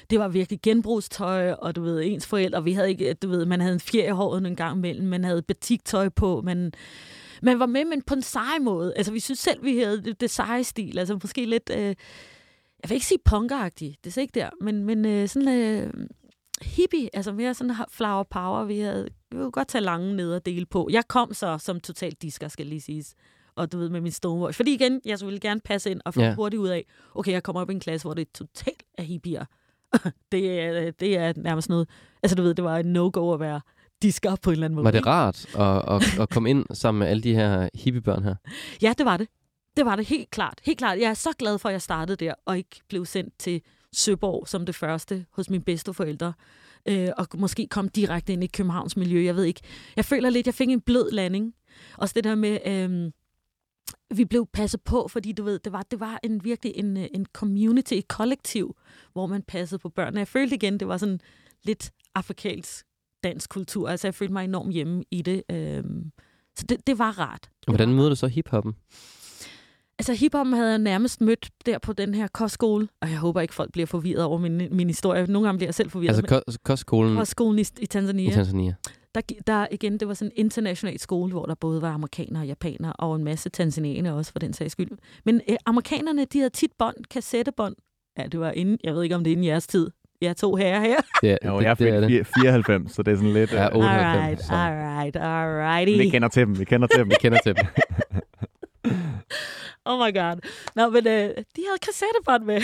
det 0.10 0.20
var 0.20 0.28
virkelig 0.28 0.60
genbrugstøj, 0.62 1.52
og 1.52 1.76
du 1.76 1.82
ved, 1.82 2.04
ens 2.04 2.28
forældre, 2.28 2.64
vi 2.64 2.74
havde 2.74 2.90
ikke, 2.90 3.14
du 3.14 3.30
ved, 3.30 3.46
man 3.46 3.62
havde 3.62 3.74
en 3.74 3.80
fjer 3.80 4.08
i 4.08 4.12
håret 4.12 4.48
en 4.48 4.56
gang 4.56 4.78
imellem, 4.78 5.08
man 5.08 5.24
havde 5.24 5.42
batiktøj 5.42 6.10
på, 6.10 6.42
man, 6.42 6.72
man 7.42 7.60
var 7.60 7.66
med, 7.66 7.86
men 7.86 8.02
på 8.02 8.14
en 8.14 8.22
sej 8.22 8.60
måde. 8.62 8.94
Altså, 8.96 9.12
vi 9.12 9.20
synes 9.20 9.40
selv, 9.40 9.64
vi 9.64 9.80
havde 9.80 10.04
det, 10.04 10.22
det 10.22 10.30
seje 10.30 10.64
stil, 10.64 11.00
altså 11.00 11.20
måske 11.24 11.46
lidt, 11.46 11.72
øh, 11.74 11.96
jeg 12.84 12.90
vil 12.90 12.96
ikke 12.96 13.06
sige 13.06 13.20
punkeragtigt, 13.26 14.04
det 14.04 14.18
er 14.18 14.22
ikke 14.22 14.40
der, 14.40 14.50
men, 14.62 14.84
men 14.84 15.06
øh, 15.06 15.28
sådan 15.28 15.48
øh, 15.48 15.94
hippie, 16.62 17.10
altså 17.14 17.32
mere 17.32 17.54
sådan 17.54 17.76
flower 17.92 18.24
power, 18.24 18.64
vi 18.64 18.80
havde, 18.80 19.10
vi 19.32 19.38
kunne 19.38 19.52
godt 19.52 19.68
tage 19.68 19.84
lange 19.84 20.16
ned 20.16 20.34
og 20.34 20.46
dele 20.46 20.66
på. 20.66 20.90
Jeg 20.92 21.08
kom 21.08 21.34
så 21.34 21.58
som 21.58 21.80
totalt 21.80 22.22
disker, 22.22 22.48
skal 22.48 22.66
lige 22.66 22.82
siges 22.82 23.16
og 23.60 23.72
du 23.72 23.78
ved, 23.78 23.90
med 23.90 24.02
min 24.02 24.12
stonewatch. 24.12 24.58
Fordi 24.58 24.74
igen, 24.74 25.02
jeg 25.06 25.18
ville 25.22 25.40
gerne 25.40 25.60
passe 25.60 25.92
ind 25.92 26.02
og 26.06 26.14
få 26.14 26.22
ja. 26.22 26.36
hurtigt 26.36 26.60
ud 26.60 26.68
af, 26.68 26.86
okay, 27.16 27.32
jeg 27.32 27.44
kommer 27.44 27.62
op 27.62 27.70
i 27.70 27.74
en 27.74 27.80
klasse, 27.80 28.06
hvor 28.06 28.14
det 28.14 28.22
er 28.22 28.32
totalt 28.34 28.84
af 28.98 29.06
hippier. 29.06 29.46
det, 30.32 30.60
er, 30.62 30.92
det 30.92 31.18
er 31.18 31.34
nærmest 31.36 31.70
noget, 31.70 31.90
altså 32.24 32.36
du 32.36 32.42
ved, 32.42 32.54
det 32.54 32.64
var 32.64 32.78
en 32.78 32.94
no-go 32.94 33.34
at 33.34 33.40
være 33.40 33.62
disker 34.02 34.36
på 34.36 34.50
en 34.50 34.54
eller 34.54 34.66
anden 34.66 34.76
måde. 34.76 34.86
Var 34.86 34.92
det 34.92 35.06
rart 35.06 35.56
at, 35.56 35.96
at, 35.96 36.20
at 36.20 36.30
komme 36.30 36.50
ind 36.50 36.66
sammen 36.74 37.00
med 37.00 37.08
alle 37.08 37.24
de 37.24 37.36
her 37.36 37.70
hippiebørn 37.74 38.24
her? 38.24 38.36
Ja, 38.82 38.94
det 38.98 39.06
var 39.06 39.18
det. 39.18 39.28
Det 39.78 39.86
var 39.86 39.96
det 39.96 40.06
helt 40.06 40.32
klart. 40.32 40.60
Helt 40.64 40.78
klart. 40.78 41.00
Jeg 41.00 41.10
er 41.10 41.14
så 41.14 41.30
glad 41.40 41.60
for, 41.60 41.70
at 41.70 41.74
jeg 41.74 41.82
startede 41.82 42.26
der, 42.26 42.34
og 42.46 42.58
ikke 42.58 42.82
blev 42.90 43.06
sendt 43.06 43.34
til 43.40 43.62
Søborg 43.94 44.48
som 44.48 44.66
det 44.66 44.76
første 44.76 45.26
hos 45.32 45.50
mine 45.50 45.64
bedsteforældre. 45.64 46.34
Øh, 46.86 47.10
og 47.18 47.28
måske 47.38 47.68
kom 47.68 47.90
direkte 47.90 48.34
ind 48.34 48.44
i 48.44 48.48
Københavns 48.48 48.98
miljø. 48.98 49.24
Jeg 49.24 49.36
ved 49.36 49.44
ikke. 49.44 49.62
Jeg 49.96 50.06
føler 50.06 50.30
lidt, 50.30 50.46
jeg 50.48 50.54
fik 50.54 50.70
en 50.70 50.82
blød 50.82 51.12
landing. 51.12 51.54
Også 51.98 52.14
det 52.14 52.24
der 52.24 52.36
med, 52.36 52.60
øh, 52.66 53.12
vi 54.18 54.26
blev 54.26 54.48
passet 54.54 54.82
på, 54.82 55.08
fordi 55.08 55.32
du 55.32 55.44
ved, 55.44 55.60
det 55.60 55.72
var, 55.72 55.84
det 55.92 56.00
var 56.00 56.20
en 56.24 56.44
virkelig 56.44 56.74
en, 56.76 56.98
øh, 56.98 57.08
en 57.14 57.26
community, 57.34 57.94
et 57.94 58.08
kollektiv, 58.08 58.76
hvor 59.14 59.28
man 59.28 59.44
passede 59.44 59.80
på 59.80 59.90
børnene. 59.90 60.20
Jeg 60.20 60.28
følte 60.28 60.56
igen, 60.56 60.80
det 60.80 60.88
var 60.88 60.98
sådan 60.98 61.20
lidt 61.64 61.92
afrikansk 62.16 62.86
dansk 63.24 63.50
kultur. 63.50 63.90
Altså, 63.90 64.08
jeg 64.08 64.16
følte 64.16 64.34
mig 64.34 64.44
enormt 64.44 64.74
hjemme 64.74 65.04
i 65.12 65.22
det. 65.22 65.44
Øhm, 65.52 66.12
så 66.56 66.66
det, 66.70 66.88
det 66.88 67.00
var 67.00 67.20
rart. 67.20 67.50
Hvordan 67.68 67.94
møder 67.94 68.10
du 68.10 68.16
så 68.16 68.28
hiphoppen? 68.28 68.76
Altså, 70.00 70.14
hiphoppen 70.14 70.54
havde 70.54 70.70
jeg 70.70 70.80
nærmest 70.80 71.22
mødt 71.22 71.50
der 71.66 71.78
på 71.78 71.94
den 71.94 72.14
her 72.14 72.28
kostskole, 72.28 72.88
og 73.02 73.10
jeg 73.10 73.18
håber 73.18 73.42
ikke, 73.42 73.54
folk 73.54 73.72
bliver 73.72 73.86
forvirret 73.86 74.24
over 74.24 74.38
min, 74.38 74.68
min 74.72 74.88
historie. 74.88 75.26
Nogle 75.28 75.48
gange 75.48 75.58
bliver 75.58 75.68
jeg 75.68 75.76
selv 75.76 75.90
forvirret. 75.90 76.32
Altså 76.32 76.58
kostskolen? 76.64 77.16
Kostskolen 77.16 77.60
i, 77.60 77.66
i 77.80 77.86
Tanzania. 77.86 78.30
I 78.30 78.34
Tanzania 78.34 78.76
der, 79.16 79.22
der 79.48 79.68
igen, 79.72 79.98
det 79.98 80.08
var 80.08 80.14
sådan 80.14 80.32
en 80.36 80.46
international 80.46 81.00
skole, 81.00 81.32
hvor 81.32 81.46
der 81.46 81.56
både 81.56 81.82
var 81.82 81.92
amerikanere 81.94 82.44
og 82.44 82.48
japanere, 82.48 82.94
og 82.94 83.16
en 83.16 83.24
masse 83.24 83.50
tanzanianere 83.50 84.14
også, 84.14 84.32
for 84.32 84.40
den 84.40 84.54
sags 84.54 84.72
skyld. 84.72 84.92
Men 85.26 85.42
øh, 85.50 85.56
amerikanerne, 85.66 86.26
de 86.26 86.38
havde 86.38 86.50
tit 86.50 86.72
bånd, 86.80 86.96
kassettebånd. 87.12 87.76
Ja, 88.18 88.28
det 88.28 88.40
var 88.40 88.52
inden, 88.52 88.78
jeg 88.84 88.96
ved 88.96 89.04
ikke, 89.04 89.16
om 89.16 89.24
det 89.24 89.32
er 89.32 89.36
inden 89.36 89.46
jeres 89.46 89.68
tid. 89.68 89.90
Jeg 90.22 90.38
to 90.38 90.56
herrer 90.56 90.80
her. 90.82 90.98
Ja, 91.24 91.36
jo, 91.46 91.58
det, 91.58 91.64
jeg 91.64 91.72
er 91.72 91.76
født 91.76 92.28
94, 92.42 92.92
så 92.92 93.04
det 93.04 93.12
er 93.12 93.16
sådan 93.16 93.34
lidt... 93.34 93.54
Ja, 93.54 93.68
98. 93.76 94.16
Alright, 94.16 94.42
så. 94.42 94.54
alright, 94.54 95.16
alrighty. 95.16 96.04
Vi 96.04 96.10
kender 96.10 96.28
til 96.28 96.46
dem, 96.46 96.60
vi 96.60 96.66
kender 96.66 96.88
til 96.88 97.00
dem. 97.00 97.10
vi 97.10 97.16
kender 97.20 97.38
til 97.44 97.56
dem. 97.56 97.66
oh 99.86 100.00
my 100.00 100.14
god. 100.14 100.36
Nå, 100.76 100.90
men 100.90 101.08
øh, 101.08 101.30
de 101.56 101.62
havde 101.68 101.80
kassettebånd 101.82 102.44
med. 102.44 102.62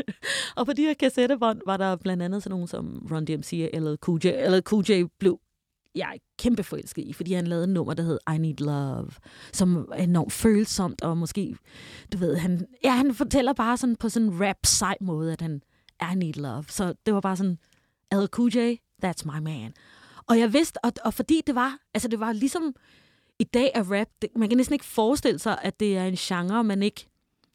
og 0.56 0.66
på 0.66 0.72
de 0.72 0.82
her 0.82 0.94
kassettebånd 0.94 1.60
var 1.66 1.76
der 1.76 1.96
blandt 1.96 2.22
andet 2.22 2.42
sådan 2.42 2.50
nogen 2.50 2.68
som 2.68 3.06
Run 3.10 3.24
DMC 3.24 3.70
eller 3.72 3.96
Cool 3.96 4.20
J. 4.24 4.26
Eller 4.26 4.60
Cool 4.60 4.84
J 4.90 5.02
blev 5.18 5.40
jeg 5.94 6.10
er 6.14 6.18
kæmpe 6.38 6.62
forelsket 6.62 7.04
i, 7.04 7.12
fordi 7.12 7.32
han 7.32 7.46
lavede 7.46 7.64
et 7.64 7.70
nummer, 7.70 7.94
der 7.94 8.02
hed 8.02 8.18
I 8.34 8.38
Need 8.38 8.56
Love, 8.58 9.10
som 9.52 9.88
er 9.92 10.02
enormt 10.02 10.32
følsomt, 10.32 11.02
og 11.02 11.16
måske, 11.16 11.56
du 12.12 12.18
ved, 12.18 12.36
han, 12.36 12.66
ja, 12.84 12.90
han 12.90 13.14
fortæller 13.14 13.52
bare 13.52 13.76
sådan 13.76 13.96
på 13.96 14.08
sådan 14.08 14.28
en 14.28 14.46
rap 14.46 14.56
sej 14.66 14.96
måde, 15.00 15.32
at 15.32 15.40
han, 15.40 15.62
I 16.12 16.14
Need 16.14 16.34
Love. 16.34 16.64
Så 16.68 16.94
det 17.06 17.14
var 17.14 17.20
bare 17.20 17.36
sådan, 17.36 17.58
LQJ, 18.12 18.74
that's 19.04 19.24
my 19.24 19.38
man. 19.38 19.72
Og 20.28 20.38
jeg 20.38 20.52
vidste, 20.52 20.84
og, 20.84 20.92
og 21.04 21.14
fordi 21.14 21.42
det 21.46 21.54
var, 21.54 21.78
altså 21.94 22.08
det 22.08 22.20
var 22.20 22.32
ligesom, 22.32 22.74
i 23.38 23.44
dag 23.44 23.70
er 23.74 23.98
rap, 23.98 24.08
det, 24.22 24.30
man 24.36 24.48
kan 24.48 24.56
næsten 24.56 24.72
ikke 24.72 24.84
forestille 24.84 25.38
sig, 25.38 25.58
at 25.62 25.80
det 25.80 25.96
er 25.96 26.04
en 26.04 26.16
genre, 26.16 26.64
man 26.64 26.82
ikke 26.82 27.08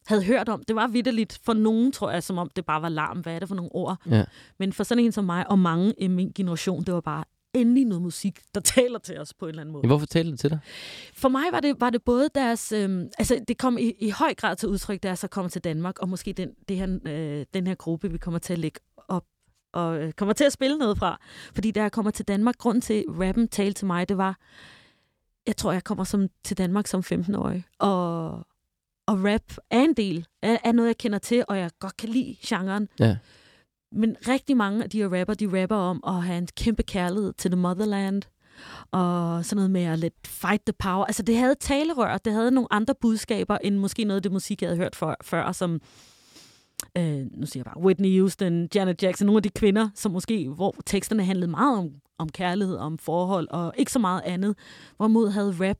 havde 0.06 0.24
hørt 0.24 0.48
om. 0.48 0.62
Det 0.62 0.76
var 0.76 0.86
vidderligt 0.86 1.40
for 1.44 1.52
nogen, 1.52 1.92
tror 1.92 2.10
jeg, 2.10 2.22
som 2.22 2.38
om 2.38 2.50
det 2.56 2.64
bare 2.66 2.82
var 2.82 2.88
larm. 2.88 3.18
Hvad 3.20 3.34
er 3.34 3.38
det 3.38 3.48
for 3.48 3.54
nogle 3.54 3.74
ord? 3.74 3.96
Ja. 4.10 4.24
Men 4.58 4.72
for 4.72 4.84
sådan 4.84 5.04
en 5.04 5.12
som 5.12 5.24
mig, 5.24 5.50
og 5.50 5.58
mange 5.58 5.94
i 5.98 6.08
min 6.08 6.32
generation, 6.34 6.84
det 6.84 6.94
var 6.94 7.00
bare 7.00 7.24
endelig 7.54 7.84
noget 7.84 8.02
musik, 8.02 8.40
der 8.54 8.60
taler 8.76 8.98
til 8.98 9.18
os 9.18 9.34
på 9.34 9.44
en 9.44 9.48
eller 9.48 9.60
anden 9.60 9.72
måde. 9.72 9.82
Ja, 9.84 9.86
hvorfor 9.86 10.06
talte 10.06 10.30
det 10.30 10.40
til 10.40 10.50
dig? 10.50 10.58
For 11.14 11.28
mig 11.28 11.44
var 11.52 11.60
det, 11.60 11.80
var 11.80 11.90
det 11.90 12.02
både 12.02 12.28
deres... 12.34 12.72
Øh, 12.72 13.04
altså, 13.18 13.44
det 13.48 13.58
kom 13.58 13.78
i, 13.78 13.92
i 14.00 14.10
høj 14.10 14.34
grad 14.34 14.56
til 14.56 14.68
udtryk, 14.68 15.02
da 15.02 15.08
jeg 15.08 15.18
så 15.18 15.28
kom 15.28 15.48
til 15.48 15.64
Danmark, 15.64 15.98
og 15.98 16.08
måske 16.08 16.32
den, 16.32 16.50
det 16.68 16.76
her, 16.76 16.98
øh, 17.06 17.46
den 17.54 17.66
her 17.66 17.74
gruppe, 17.74 18.12
vi 18.12 18.18
kommer 18.18 18.38
til 18.38 18.52
at 18.52 18.58
lægge 18.58 18.80
op 19.08 19.24
og 19.72 20.02
øh, 20.02 20.12
kommer 20.12 20.32
til 20.32 20.44
at 20.44 20.52
spille 20.52 20.78
noget 20.78 20.98
fra. 20.98 21.20
Fordi 21.54 21.70
da 21.70 21.82
jeg 21.82 21.92
kommer 21.92 22.10
til 22.10 22.28
Danmark, 22.28 22.56
grund 22.58 22.82
til 22.82 23.04
rappen 23.08 23.48
talte 23.48 23.78
til 23.78 23.86
mig, 23.86 24.08
det 24.08 24.18
var, 24.18 24.38
jeg 25.46 25.56
tror, 25.56 25.72
jeg 25.72 25.84
kommer 25.84 26.04
som, 26.04 26.28
til 26.44 26.58
Danmark 26.58 26.86
som 26.86 27.00
15-årig, 27.12 27.64
og, 27.78 28.28
og 29.06 29.24
rap 29.24 29.52
er 29.70 29.80
en 29.80 29.94
del 29.94 30.26
af, 30.42 30.60
er 30.64 30.72
noget, 30.72 30.88
jeg 30.88 30.98
kender 30.98 31.18
til, 31.18 31.44
og 31.48 31.58
jeg 31.58 31.70
godt 31.80 31.96
kan 31.96 32.08
lide 32.08 32.36
genren. 32.46 32.88
Ja. 32.98 33.16
Men 33.92 34.16
rigtig 34.28 34.56
mange 34.56 34.84
af 34.84 34.90
de 34.90 34.98
her 34.98 35.20
rapper, 35.20 35.34
de 35.34 35.62
rapper 35.62 35.76
om 35.76 36.00
at 36.06 36.22
have 36.22 36.38
en 36.38 36.48
kæmpe 36.56 36.82
kærlighed 36.82 37.32
til 37.32 37.50
the 37.50 37.60
motherland, 37.60 38.22
og 38.90 39.44
sådan 39.44 39.56
noget 39.56 39.70
med 39.70 39.82
at 39.82 39.98
let 39.98 40.12
fight 40.26 40.62
the 40.66 40.72
power. 40.72 41.04
Altså 41.04 41.22
det 41.22 41.36
havde 41.36 41.54
talerør, 41.54 42.18
det 42.18 42.32
havde 42.32 42.50
nogle 42.50 42.68
andre 42.70 42.94
budskaber, 43.00 43.58
end 43.58 43.76
måske 43.76 44.04
noget 44.04 44.16
af 44.16 44.22
det 44.22 44.32
musik, 44.32 44.62
jeg 44.62 44.68
havde 44.68 44.78
hørt 44.78 44.96
for, 44.96 45.16
før, 45.22 45.52
som 45.52 45.80
øh, 46.98 47.26
nu 47.32 47.46
siger 47.46 47.60
jeg 47.60 47.64
bare 47.64 47.84
Whitney 47.84 48.18
Houston, 48.20 48.68
Janet 48.74 49.02
Jackson, 49.02 49.26
nogle 49.26 49.38
af 49.38 49.42
de 49.42 49.50
kvinder, 49.50 49.88
som 49.94 50.12
måske, 50.12 50.48
hvor 50.48 50.74
teksterne 50.86 51.24
handlede 51.24 51.50
meget 51.50 51.78
om, 51.78 51.90
om 52.18 52.28
kærlighed, 52.28 52.76
om 52.76 52.98
forhold, 52.98 53.48
og 53.50 53.72
ikke 53.76 53.92
så 53.92 53.98
meget 53.98 54.22
andet, 54.24 54.56
hvorimod 54.96 55.30
havde 55.30 55.68
rap 55.68 55.78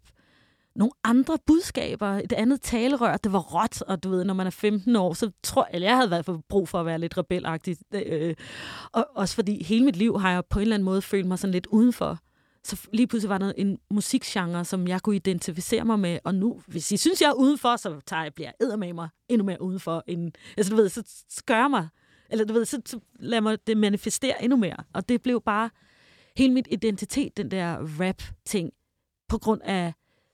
nogle 0.76 0.92
andre 1.04 1.38
budskaber, 1.46 2.06
et 2.06 2.32
andet 2.32 2.60
talerør, 2.60 3.16
det 3.16 3.32
var 3.32 3.38
råt, 3.38 3.82
og 3.82 4.02
du 4.02 4.10
ved, 4.10 4.24
når 4.24 4.34
man 4.34 4.46
er 4.46 4.50
15 4.50 4.96
år, 4.96 5.12
så 5.12 5.30
tror 5.42 5.66
jeg, 5.66 5.74
eller 5.74 5.88
jeg 5.88 5.96
havde 5.96 6.10
været 6.10 6.24
for 6.24 6.42
brug 6.48 6.68
for 6.68 6.80
at 6.80 6.86
være 6.86 6.98
lidt 6.98 7.18
rebelagtig, 7.18 7.76
øh, 7.94 8.34
og 8.92 9.06
også 9.14 9.34
fordi 9.34 9.64
hele 9.64 9.84
mit 9.84 9.96
liv 9.96 10.20
har 10.20 10.30
jeg 10.30 10.44
på 10.50 10.58
en 10.58 10.62
eller 10.62 10.74
anden 10.74 10.84
måde 10.84 11.02
følt 11.02 11.26
mig 11.26 11.38
sådan 11.38 11.52
lidt 11.52 11.66
udenfor. 11.66 12.18
Så 12.64 12.88
lige 12.92 13.06
pludselig 13.06 13.28
var 13.28 13.38
der 13.38 13.52
en 13.56 13.78
musikgenre, 13.90 14.64
som 14.64 14.88
jeg 14.88 15.02
kunne 15.02 15.16
identificere 15.16 15.84
mig 15.84 15.98
med, 15.98 16.18
og 16.24 16.34
nu, 16.34 16.60
hvis 16.66 16.92
I 16.92 16.96
synes, 16.96 17.22
jeg 17.22 17.28
er 17.28 17.34
udenfor, 17.34 17.76
så 17.76 18.00
tager 18.06 18.22
jeg, 18.22 18.34
bliver 18.34 18.50
jeg 18.60 18.78
med 18.78 18.92
mig 18.92 19.08
endnu 19.28 19.44
mere 19.44 19.62
udenfor. 19.62 20.04
End, 20.06 20.32
altså 20.56 20.70
du 20.70 20.76
ved, 20.76 20.88
så, 20.88 21.02
gør 21.46 21.68
mig, 21.68 21.88
eller 22.30 22.44
du 22.44 22.52
ved, 22.52 22.64
så, 22.64 22.80
så 22.86 23.00
lad 23.18 23.40
mig 23.40 23.58
det 23.66 23.76
manifestere 23.76 24.44
endnu 24.44 24.56
mere. 24.56 24.76
Og 24.94 25.08
det 25.08 25.22
blev 25.22 25.42
bare 25.42 25.70
hele 26.36 26.52
mit 26.52 26.68
identitet, 26.70 27.36
den 27.36 27.50
der 27.50 27.78
rap-ting, 28.00 28.72
på 29.28 29.38
grund 29.38 29.60
af 29.64 29.92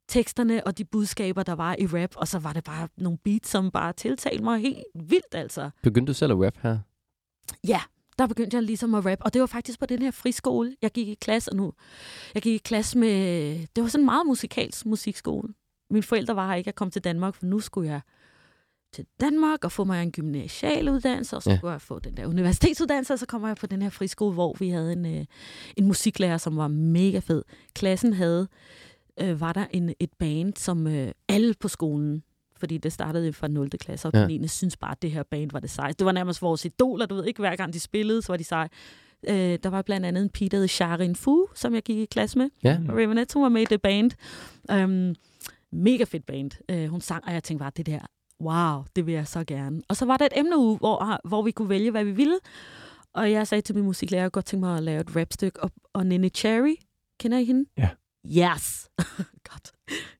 teksterne 0.08 0.66
og 0.66 0.78
de 0.78 0.84
budskaber, 0.84 1.42
der 1.42 1.52
var 1.52 1.76
i 1.78 1.86
rap, 1.86 2.16
og 2.16 2.28
så 2.28 2.38
var 2.38 2.52
det 2.52 2.64
bare 2.64 2.88
nogle 2.96 3.18
beats, 3.18 3.48
som 3.48 3.70
bare 3.70 3.92
tiltalte 3.92 4.44
mig 4.44 4.60
helt 4.60 4.84
vildt, 4.94 5.34
altså. 5.34 5.70
Begyndte 5.82 6.10
du 6.10 6.14
selv 6.14 6.32
at 6.32 6.38
rap 6.38 6.56
her? 6.62 6.78
Ja, 7.68 7.80
der 8.18 8.26
begyndte 8.26 8.54
jeg 8.54 8.62
ligesom 8.62 8.94
at 8.94 9.06
rap, 9.06 9.18
og 9.20 9.34
det 9.34 9.40
var 9.40 9.46
faktisk 9.46 9.78
på 9.78 9.86
den 9.86 10.02
her 10.02 10.10
friskole, 10.10 10.76
jeg 10.82 10.90
gik 10.90 11.08
i 11.08 11.14
klasse, 11.14 11.50
og 11.50 11.56
nu, 11.56 11.72
jeg 12.34 12.42
gik 12.42 12.54
i 12.54 12.58
klasse 12.58 12.98
med, 12.98 13.66
det 13.76 13.82
var 13.82 13.88
sådan 13.88 14.02
en 14.02 14.04
meget 14.04 14.26
musikalsk 14.26 14.86
musikskole. 14.86 15.54
Mine 15.90 16.02
forældre 16.02 16.36
var 16.36 16.48
her 16.48 16.54
ikke, 16.54 16.68
jeg 16.68 16.74
kom 16.74 16.90
til 16.90 17.04
Danmark, 17.04 17.34
for 17.34 17.46
nu 17.46 17.60
skulle 17.60 17.90
jeg 17.90 18.00
til 18.92 19.06
Danmark 19.20 19.64
og 19.64 19.72
få 19.72 19.84
mig 19.84 20.02
en 20.02 20.12
gymnasial 20.12 20.88
uddannelse, 20.88 21.36
og 21.36 21.42
så 21.42 21.58
ja. 21.62 21.70
jeg 21.70 21.80
få 21.80 21.98
den 21.98 22.16
der 22.16 22.26
universitetsuddannelse, 22.26 23.12
og 23.12 23.18
så 23.18 23.26
kommer 23.26 23.48
jeg 23.48 23.56
på 23.56 23.66
den 23.66 23.82
her 23.82 23.90
friskole, 23.90 24.34
hvor 24.34 24.56
vi 24.58 24.68
havde 24.68 24.92
en, 24.92 25.06
øh, 25.06 25.24
en 25.76 25.86
musiklærer, 25.86 26.38
som 26.38 26.56
var 26.56 26.68
mega 26.68 27.18
fed. 27.18 27.42
Klassen 27.74 28.12
havde 28.12 28.48
øh, 29.20 29.40
var 29.40 29.52
der 29.52 29.66
en, 29.70 29.94
et 30.00 30.10
band, 30.18 30.52
som 30.56 30.86
øh, 30.86 31.12
alle 31.28 31.54
på 31.60 31.68
skolen, 31.68 32.22
fordi 32.56 32.78
det 32.78 32.92
startede 32.92 33.32
fra 33.32 33.48
0. 33.48 33.70
klasse, 33.70 34.08
og 34.08 34.12
ja. 34.14 34.22
den 34.22 34.30
ene 34.30 34.48
synes 34.48 34.76
bare, 34.76 34.92
at 34.92 35.02
det 35.02 35.10
her 35.10 35.22
band 35.22 35.50
var 35.52 35.60
det 35.60 35.70
sejeste. 35.70 35.98
Det 35.98 36.06
var 36.06 36.12
nærmest 36.12 36.42
vores 36.42 36.64
idoler, 36.64 37.06
du 37.06 37.14
ved 37.14 37.24
ikke, 37.24 37.40
hver 37.40 37.56
gang 37.56 37.72
de 37.72 37.80
spillede, 37.80 38.22
så 38.22 38.32
var 38.32 38.36
de 38.36 38.44
seje. 38.44 38.68
Øh, 39.28 39.58
der 39.62 39.68
var 39.68 39.82
blandt 39.82 40.06
andet 40.06 40.22
en 40.22 40.28
pige, 40.28 40.48
der 40.48 40.56
hed 40.56 40.68
Sharin 40.68 41.16
Fu, 41.16 41.46
som 41.54 41.74
jeg 41.74 41.82
gik 41.82 41.98
i 41.98 42.04
klasse 42.04 42.38
med. 42.38 42.50
Ja. 42.64 42.78
Og 42.88 42.94
Ravenette, 42.94 43.34
hun 43.34 43.42
var 43.42 43.48
med 43.48 43.62
i 43.62 43.64
det 43.64 43.82
band. 43.82 44.10
Um, 44.72 45.14
mega 45.72 46.04
fedt 46.04 46.26
band. 46.26 46.50
Uh, 46.72 46.84
hun 46.84 47.00
sang, 47.00 47.24
og 47.26 47.32
jeg 47.32 47.42
tænkte 47.42 47.62
bare, 47.62 47.72
det 47.76 47.86
der, 47.86 48.00
wow, 48.40 48.84
det 48.96 49.06
vil 49.06 49.14
jeg 49.14 49.26
så 49.26 49.44
gerne. 49.44 49.82
Og 49.88 49.96
så 49.96 50.04
var 50.04 50.16
der 50.16 50.26
et 50.26 50.32
emneuge, 50.36 50.78
hvor, 50.78 51.28
hvor 51.28 51.42
vi 51.42 51.50
kunne 51.50 51.68
vælge, 51.68 51.90
hvad 51.90 52.04
vi 52.04 52.10
ville. 52.10 52.38
Og 53.14 53.32
jeg 53.32 53.46
sagde 53.46 53.62
til 53.62 53.74
min 53.74 53.84
musiklærer, 53.84 54.22
jeg 54.22 54.32
godt 54.32 54.44
tænke 54.44 54.66
mig 54.66 54.76
at 54.76 54.82
lave 54.82 55.00
et 55.00 55.16
rapstykke. 55.16 55.62
Og, 55.62 55.70
og 55.92 56.06
Nene 56.06 56.28
Cherry, 56.28 56.74
kender 57.20 57.38
I 57.38 57.44
hende? 57.44 57.70
Ja. 57.78 57.88
Yes! 58.26 58.88
Godt. 59.50 59.72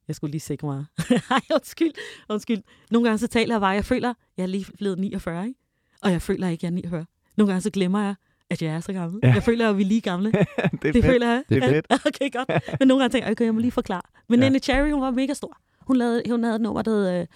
Jeg 0.09 0.17
skulle 0.17 0.31
lige 0.31 0.41
sikre 0.41 0.67
mig. 0.67 0.85
Ej, 1.31 1.41
undskyld. 1.55 1.93
Undskyld. 2.29 2.63
Nogle 2.91 3.09
gange 3.09 3.19
så 3.19 3.27
taler 3.27 3.55
jeg 3.55 3.61
bare, 3.61 3.71
jeg 3.71 3.85
føler, 3.85 4.15
jeg 4.37 4.43
er 4.43 4.47
lige 4.47 4.67
blevet 4.79 4.99
49, 4.99 5.47
ikke? 5.47 5.61
Og 6.03 6.13
jeg 6.13 6.23
føler 6.23 6.49
ikke, 6.49 6.65
jeg 6.65 6.71
er 6.71 6.75
49. 6.75 7.07
Nogle 7.37 7.53
gange 7.53 7.63
så 7.63 7.71
glemmer 7.71 8.01
jeg, 8.03 8.15
at 8.51 8.63
jeg 8.63 8.75
er 8.75 8.81
så 8.81 8.93
gammel. 8.93 9.21
Ja. 9.23 9.33
Jeg 9.33 9.43
føler, 9.43 9.71
at 9.71 9.77
vi 9.77 9.83
er 9.83 9.87
lige 9.87 10.01
gamle. 10.01 10.33
det 10.33 10.39
er 10.49 10.69
det 10.83 10.93
fedt. 10.93 11.05
føler 11.05 11.29
jeg. 11.29 11.43
Det 11.49 11.65
er 11.65 11.69
fedt. 11.69 11.87
okay, 12.07 12.33
godt. 12.33 12.49
Men 12.81 12.89
nogle 12.89 13.03
gange 13.03 13.13
tænker 13.13 13.27
jeg, 13.27 13.33
okay, 13.33 13.45
jeg 13.45 13.55
må 13.55 13.61
lige 13.61 13.73
forklare. 13.73 14.03
Men 14.29 14.41
ja. 14.41 14.49
Nene 14.49 14.59
Cherry, 14.59 14.91
hun 14.91 15.01
var 15.01 15.11
mega 15.11 15.35
stor. 15.35 15.57
Hun, 15.81 15.97
lavede, 15.97 16.23
hun 16.29 16.45
havde 16.45 16.57
et 16.57 16.63
nummer, 16.63 16.83
der 16.83 16.91
hed 16.91 17.21
uh, 17.21 17.27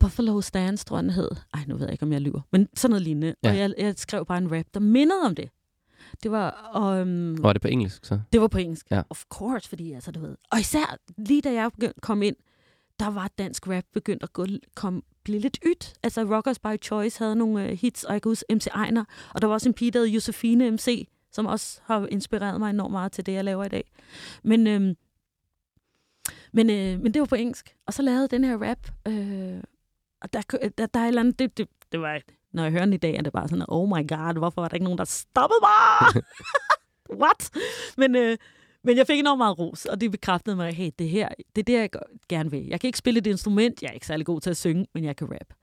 Buffalo 0.00 0.40
Stance, 0.40 0.84
tror 0.84 0.96
jeg, 0.96 1.02
den 1.02 1.10
hed. 1.10 1.30
Ej, 1.54 1.60
nu 1.66 1.76
ved 1.76 1.86
jeg 1.86 1.92
ikke, 1.92 2.02
om 2.02 2.12
jeg 2.12 2.20
lyver. 2.20 2.40
Men 2.52 2.68
sådan 2.74 2.90
noget 2.90 3.02
lignende. 3.02 3.34
Ja. 3.44 3.50
Og 3.50 3.58
jeg, 3.58 3.74
jeg 3.78 3.94
skrev 3.96 4.26
bare 4.26 4.38
en 4.38 4.56
rap, 4.56 4.66
der 4.74 4.80
mindede 4.80 5.20
om 5.24 5.34
det. 5.34 5.50
Det 6.22 6.30
var... 6.30 6.70
Um, 7.02 7.42
var 7.42 7.52
det 7.52 7.62
på 7.62 7.68
engelsk 7.68 8.04
så? 8.04 8.20
Det 8.32 8.40
var 8.40 8.48
på 8.48 8.58
engelsk. 8.58 8.86
Ja. 8.90 9.02
Of 9.10 9.24
course, 9.28 9.68
fordi 9.68 9.92
altså, 9.92 10.10
du 10.10 10.20
ved. 10.20 10.36
Og 10.50 10.60
især 10.60 10.96
lige 11.16 11.42
da 11.42 11.52
jeg 11.52 11.70
kom 12.02 12.22
ind, 12.22 12.36
der 12.98 13.06
var 13.06 13.30
dansk 13.38 13.68
rap 13.68 13.84
begyndt 13.94 14.22
at 14.22 14.32
gå, 14.32 14.46
kom, 14.74 15.02
blive 15.24 15.40
lidt 15.40 15.58
ydt. 15.66 15.94
Altså 16.02 16.22
Rockers 16.22 16.58
by 16.58 16.82
Choice 16.82 17.18
havde 17.18 17.36
nogle 17.36 17.64
uh, 17.64 17.78
hits, 17.78 18.04
og 18.04 18.12
jeg 18.12 18.22
kan 18.22 18.30
huske 18.30 18.54
MC 18.54 18.66
Ejner, 18.66 19.04
og 19.34 19.42
der 19.42 19.46
var 19.46 19.54
også 19.54 19.68
en 19.68 19.74
pige, 19.74 19.90
der 19.90 19.98
hed 19.98 20.08
Josefine 20.08 20.70
MC, 20.70 21.08
som 21.32 21.46
også 21.46 21.80
har 21.84 22.06
inspireret 22.06 22.60
mig 22.60 22.70
enormt 22.70 22.92
meget 22.92 23.12
til 23.12 23.26
det, 23.26 23.32
jeg 23.32 23.44
laver 23.44 23.64
i 23.64 23.68
dag. 23.68 23.90
Men, 24.42 24.66
øhm, 24.66 24.96
men, 26.52 26.70
øh, 26.70 27.00
men 27.00 27.14
det 27.14 27.20
var 27.20 27.26
på 27.26 27.34
engelsk. 27.34 27.74
Og 27.86 27.94
så 27.94 28.02
lavede 28.02 28.28
den 28.28 28.44
her 28.44 28.58
rap, 28.68 28.90
øh, 29.08 29.62
og 30.20 30.32
der, 30.32 30.68
der, 30.78 30.86
der 30.86 31.00
er 31.00 31.04
et 31.04 31.08
eller 31.08 31.20
andet, 31.20 31.38
det, 31.38 31.58
det, 31.58 31.68
det 31.92 32.00
var 32.00 32.20
når 32.52 32.62
jeg 32.62 32.72
hører 32.72 32.84
den 32.84 32.92
i 32.92 32.96
dag, 32.96 33.14
er 33.14 33.22
det 33.22 33.32
bare 33.32 33.48
sådan, 33.48 33.64
oh 33.68 33.88
my 33.88 34.08
god, 34.08 34.38
hvorfor 34.38 34.60
var 34.60 34.68
der 34.68 34.74
ikke 34.74 34.84
nogen, 34.84 34.98
der 34.98 35.04
stoppede 35.04 35.58
mig? 35.62 36.22
What? 37.22 37.50
Men, 37.96 38.16
øh, 38.16 38.36
men 38.84 38.96
jeg 38.96 39.06
fik 39.06 39.18
enormt 39.18 39.38
meget 39.38 39.58
ros, 39.58 39.84
og 39.84 40.00
det 40.00 40.10
bekræftede 40.10 40.56
mig, 40.56 40.74
hey, 40.74 40.90
det 40.98 41.08
her, 41.08 41.28
det 41.56 41.62
er 41.62 41.64
det, 41.64 41.72
jeg 41.72 41.90
gerne 42.28 42.50
vil. 42.50 42.66
Jeg 42.66 42.80
kan 42.80 42.88
ikke 42.88 42.98
spille 42.98 43.18
et 43.18 43.26
instrument, 43.26 43.82
jeg 43.82 43.88
er 43.88 43.92
ikke 43.92 44.06
særlig 44.06 44.26
god 44.26 44.40
til 44.40 44.50
at 44.50 44.56
synge, 44.56 44.86
men 44.94 45.04
jeg 45.04 45.16
kan 45.16 45.32
rap. 45.32 45.54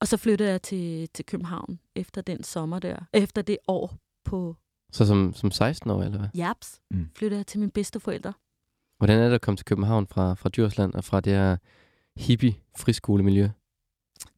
Og 0.00 0.08
så 0.08 0.16
flyttede 0.16 0.50
jeg 0.50 0.62
til, 0.62 1.08
til 1.14 1.24
København 1.24 1.78
efter 1.94 2.22
den 2.22 2.44
sommer 2.44 2.78
der, 2.78 2.96
efter 3.12 3.42
det 3.42 3.58
år 3.68 3.94
på... 4.24 4.56
Så 4.92 5.06
som, 5.06 5.34
som 5.34 5.50
16 5.50 5.90
år, 5.90 6.02
eller 6.02 6.18
hvad? 6.18 6.28
Japs, 6.34 6.80
mm. 6.90 7.10
flyttede 7.16 7.38
jeg 7.38 7.46
til 7.46 7.60
mine 7.60 7.72
bedste 7.72 8.00
forældre. 8.00 8.32
Hvordan 8.98 9.18
er 9.18 9.28
det 9.28 9.34
at 9.34 9.40
komme 9.40 9.56
til 9.56 9.64
København 9.64 10.06
fra, 10.06 10.34
fra 10.34 10.48
Djursland 10.48 10.94
og 10.94 11.04
fra 11.04 11.20
det 11.20 11.32
her 11.32 11.56
hippie 12.16 12.54
friskolemiljø? 12.76 13.48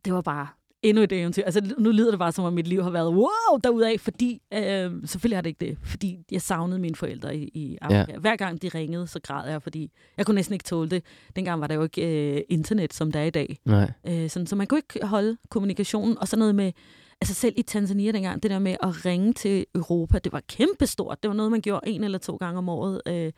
Det 0.05 0.13
var 0.13 0.21
bare 0.21 0.47
endnu 0.83 1.03
et 1.03 1.13
eventyr. 1.13 1.43
Altså, 1.43 1.75
nu 1.79 1.91
lyder 1.91 2.11
det 2.11 2.19
bare, 2.19 2.33
som 2.33 2.45
om 2.45 2.53
mit 2.53 2.67
liv 2.67 2.83
har 2.83 2.91
været 2.91 3.09
wow 3.09 3.59
derudaf, 3.65 4.01
fordi, 4.01 4.43
øh, 4.55 4.93
selvfølgelig 5.05 5.37
er 5.37 5.41
det 5.41 5.51
ikke 5.51 5.67
det, 5.67 5.79
fordi 5.83 6.19
jeg 6.33 6.43
savnede 6.43 6.79
mine 6.79 6.95
forældre 6.95 7.37
i, 7.37 7.51
i 7.55 7.79
Afrika. 7.81 8.13
Ja. 8.13 8.19
Hver 8.19 8.37
gang 8.37 8.63
de 8.63 8.69
ringede, 8.69 9.07
så 9.07 9.21
græd 9.23 9.51
jeg, 9.51 9.63
fordi 9.63 9.91
jeg 10.17 10.27
kunne 10.27 10.35
næsten 10.35 10.53
ikke 10.53 10.65
tåle 10.65 10.91
det. 10.91 11.05
Dengang 11.37 11.61
var 11.61 11.67
der 11.67 11.75
jo 11.75 11.83
ikke 11.83 12.37
øh, 12.37 12.43
internet, 12.49 12.95
som 12.95 13.13
der 13.13 13.21
er 13.21 13.25
i 13.25 13.31
dag. 13.31 13.59
Nej. 13.65 13.93
Øh, 14.09 14.31
sådan, 14.31 14.47
så 14.47 14.57
man 14.57 14.67
kunne 14.67 14.79
ikke 14.79 15.07
holde 15.07 15.37
kommunikationen, 15.49 16.19
og 16.19 16.29
sådan 16.29 16.39
noget 16.39 16.55
med, 16.55 16.73
altså 17.21 17.35
selv 17.35 17.55
i 17.57 17.63
Tanzania 17.63 18.13
dengang, 18.13 18.43
det 18.43 18.51
der 18.51 18.59
med 18.59 18.77
at 18.83 19.07
ringe 19.07 19.33
til 19.33 19.67
Europa, 19.75 20.19
det 20.19 20.33
var 20.33 20.43
kæmpestort. 20.49 21.23
Det 21.23 21.29
var 21.29 21.35
noget, 21.35 21.53
man 21.53 21.61
gjorde 21.61 21.89
en 21.89 22.05
eller 22.05 22.19
to 22.19 22.37
gange 22.37 22.59
om 22.59 22.69
året. 22.69 23.03
Øh, 23.07 23.33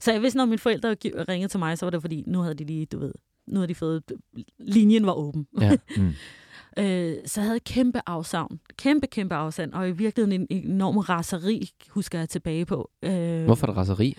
så 0.00 0.12
jeg 0.12 0.22
vidste, 0.22 0.36
når 0.36 0.44
mine 0.44 0.58
forældre 0.58 0.96
ringede 1.28 1.52
til 1.52 1.58
mig, 1.58 1.78
så 1.78 1.86
var 1.86 1.90
det 1.90 2.00
fordi, 2.00 2.24
nu 2.26 2.40
havde 2.40 2.54
de 2.54 2.64
lige, 2.64 2.86
du 2.86 2.98
ved, 2.98 3.12
nu 3.50 3.56
havde 3.56 3.68
de 3.68 3.74
fået, 3.74 4.02
linjen 4.58 5.06
var 5.06 5.12
åben. 5.12 5.46
Ja. 5.60 5.76
Mm 5.96 6.12
øh, 6.78 7.14
så 7.26 7.40
havde 7.40 7.52
jeg 7.52 7.64
kæmpe 7.64 8.00
afsavn. 8.06 8.60
Kæmpe, 8.76 9.06
kæmpe 9.06 9.34
afsavn. 9.34 9.74
Og 9.74 9.88
i 9.88 9.92
virkeligheden 9.92 10.46
en 10.50 10.64
enorm 10.64 10.98
raseri, 10.98 11.70
husker 11.90 12.18
jeg 12.18 12.28
tilbage 12.28 12.66
på. 12.66 12.90
Øh, 13.02 13.44
Hvorfor 13.44 13.66
det 13.66 13.76
raseri? 13.76 14.16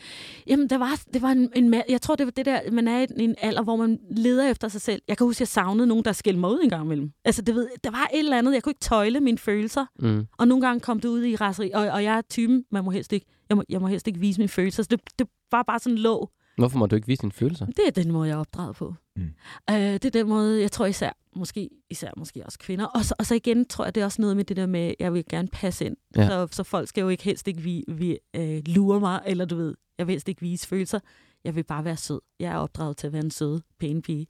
Jamen, 0.48 0.70
der 0.70 0.78
var, 0.78 1.02
det 1.14 1.22
var 1.22 1.30
en, 1.30 1.50
en, 1.56 1.74
jeg 1.90 2.02
tror, 2.02 2.16
det 2.16 2.26
var 2.26 2.32
det 2.32 2.46
der, 2.46 2.72
man 2.72 2.88
er 2.88 3.00
i 3.00 3.24
en 3.24 3.36
alder, 3.42 3.64
hvor 3.64 3.76
man 3.76 4.00
leder 4.12 4.50
efter 4.50 4.68
sig 4.68 4.82
selv. 4.82 5.02
Jeg 5.08 5.18
kan 5.18 5.28
huske, 5.28 5.42
jeg 5.42 5.48
savnede 5.48 5.88
nogen, 5.88 6.06
der 6.06 6.12
skældte 6.12 6.40
mig 6.40 6.50
ud 6.50 6.60
en 6.64 6.70
gang 6.70 6.86
imellem. 6.86 7.12
Altså, 7.26 7.42
det 7.42 7.56
ved, 7.56 7.68
der 7.84 7.92
var 7.92 8.10
et 8.14 8.20
eller 8.20 8.38
andet, 8.38 8.54
jeg 8.54 8.64
kunne 8.64 8.72
ikke 8.72 8.80
tøjle 8.80 9.20
mine 9.20 9.38
følelser. 9.38 9.86
Mm. 10.00 10.28
Og 10.38 10.48
nogle 10.48 10.66
gange 10.68 10.80
kom 10.80 11.00
det 11.00 11.10
ud 11.10 11.26
i 11.26 11.36
raseri. 11.36 11.72
Og, 11.74 11.88
og 11.88 12.04
jeg 12.04 12.18
er 12.18 12.22
typen, 12.22 12.64
man 12.72 12.84
må 12.84 12.92
helst 12.92 13.14
ikke, 13.14 13.26
jeg 13.50 13.58
må, 13.58 13.64
jeg 13.70 13.82
må 13.82 13.88
helst 13.88 14.08
ikke 14.08 14.20
vise 14.20 14.40
mine 14.40 14.50
følelser. 14.50 14.84
Så 14.84 14.88
det, 14.92 15.00
det 15.20 15.28
var 15.52 15.64
bare 15.64 15.80
sådan 15.80 15.98
lå. 15.98 16.30
Hvorfor 16.58 16.78
må 16.78 16.86
du 16.86 16.96
ikke 16.96 17.08
vise 17.08 17.22
dine 17.22 17.32
følelser? 17.32 17.66
Det 17.66 17.88
er 17.88 17.92
den 17.92 18.12
måde, 18.12 18.28
jeg 18.28 18.36
er 18.36 18.40
opdraget 18.40 18.76
på. 18.76 18.94
Mm. 19.16 19.34
Øh, 19.70 19.76
det 19.76 20.06
er 20.06 20.10
den 20.10 20.30
måde, 20.30 20.62
jeg 20.62 20.72
tror 20.72 20.86
især, 20.86 21.12
måske 21.36 21.70
især 21.90 22.12
måske 22.18 22.46
også 22.46 22.60
kvinder. 22.60 22.86
Og 22.86 23.06
så, 23.06 23.16
og 23.20 23.26
så 23.26 23.36
igen 23.36 23.66
tror 23.66 23.84
jeg, 23.84 23.96
det 23.96 24.02
er 24.02 24.06
også 24.06 24.22
noget 24.22 24.36
med 24.36 24.46
det 24.46 24.58
der 24.58 24.66
med, 24.66 24.94
jeg 25.00 25.14
vil 25.14 25.26
gerne 25.30 25.48
passe 25.48 25.86
ind. 25.86 25.98
Ja. 26.16 26.28
Så, 26.28 26.48
så 26.52 26.64
folk 26.64 26.88
skal 26.88 27.02
jo 27.02 27.10
ikke 27.10 27.24
helst 27.24 27.48
ikke 27.48 27.62
vi, 27.62 27.84
vi, 27.88 28.18
øh, 28.36 28.62
lure 28.66 29.00
mig, 29.00 29.22
eller 29.26 29.46
du 29.46 29.56
ved, 29.56 29.76
jeg 29.98 30.08
vil 30.08 30.14
helst 30.14 30.30
ikke 30.30 30.42
vise 30.42 30.68
følelser. 30.68 31.00
Jeg 31.44 31.56
vil 31.56 31.64
bare 31.64 31.86
være 31.86 31.98
sød. 31.98 32.20
Jeg 32.40 32.52
er 32.52 32.58
opdraget 32.58 32.98
til 32.98 33.08
at 33.08 33.14
være 33.14 33.24
en 33.24 33.32
sød, 33.32 33.62
pæn 33.80 34.02
pige. 34.02 34.28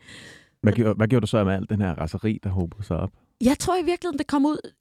Hvad, 0.61 0.73
gjorde, 0.73 0.93
hvad 0.93 1.07
gjorde 1.07 1.21
du 1.21 1.27
så 1.27 1.43
med 1.43 1.53
alt 1.53 1.69
den 1.69 1.81
her 1.81 1.93
raseri, 1.93 2.39
der 2.43 2.49
håbede 2.49 2.83
sig 2.83 2.97
op? 2.97 3.11
Jeg 3.41 3.59
tror 3.59 3.75
i 3.77 3.85
virkeligheden, 3.85 4.19
det 4.19 4.27
kom 4.27 4.45
ud, 4.45 4.71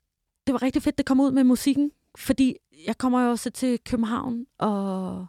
det 0.47 0.53
var 0.53 0.63
rigtig 0.63 0.83
fedt, 0.83 0.99
det 0.99 1.07
kom 1.07 1.21
ud 1.21 1.33
med 1.33 1.45
musikken. 1.45 1.91
fordi 2.19 2.57
jeg 2.87 2.99
kommer 2.99 3.25
jo 3.25 3.31
også 3.31 3.51
til 3.51 3.79
København, 3.85 4.47
og 4.59 5.27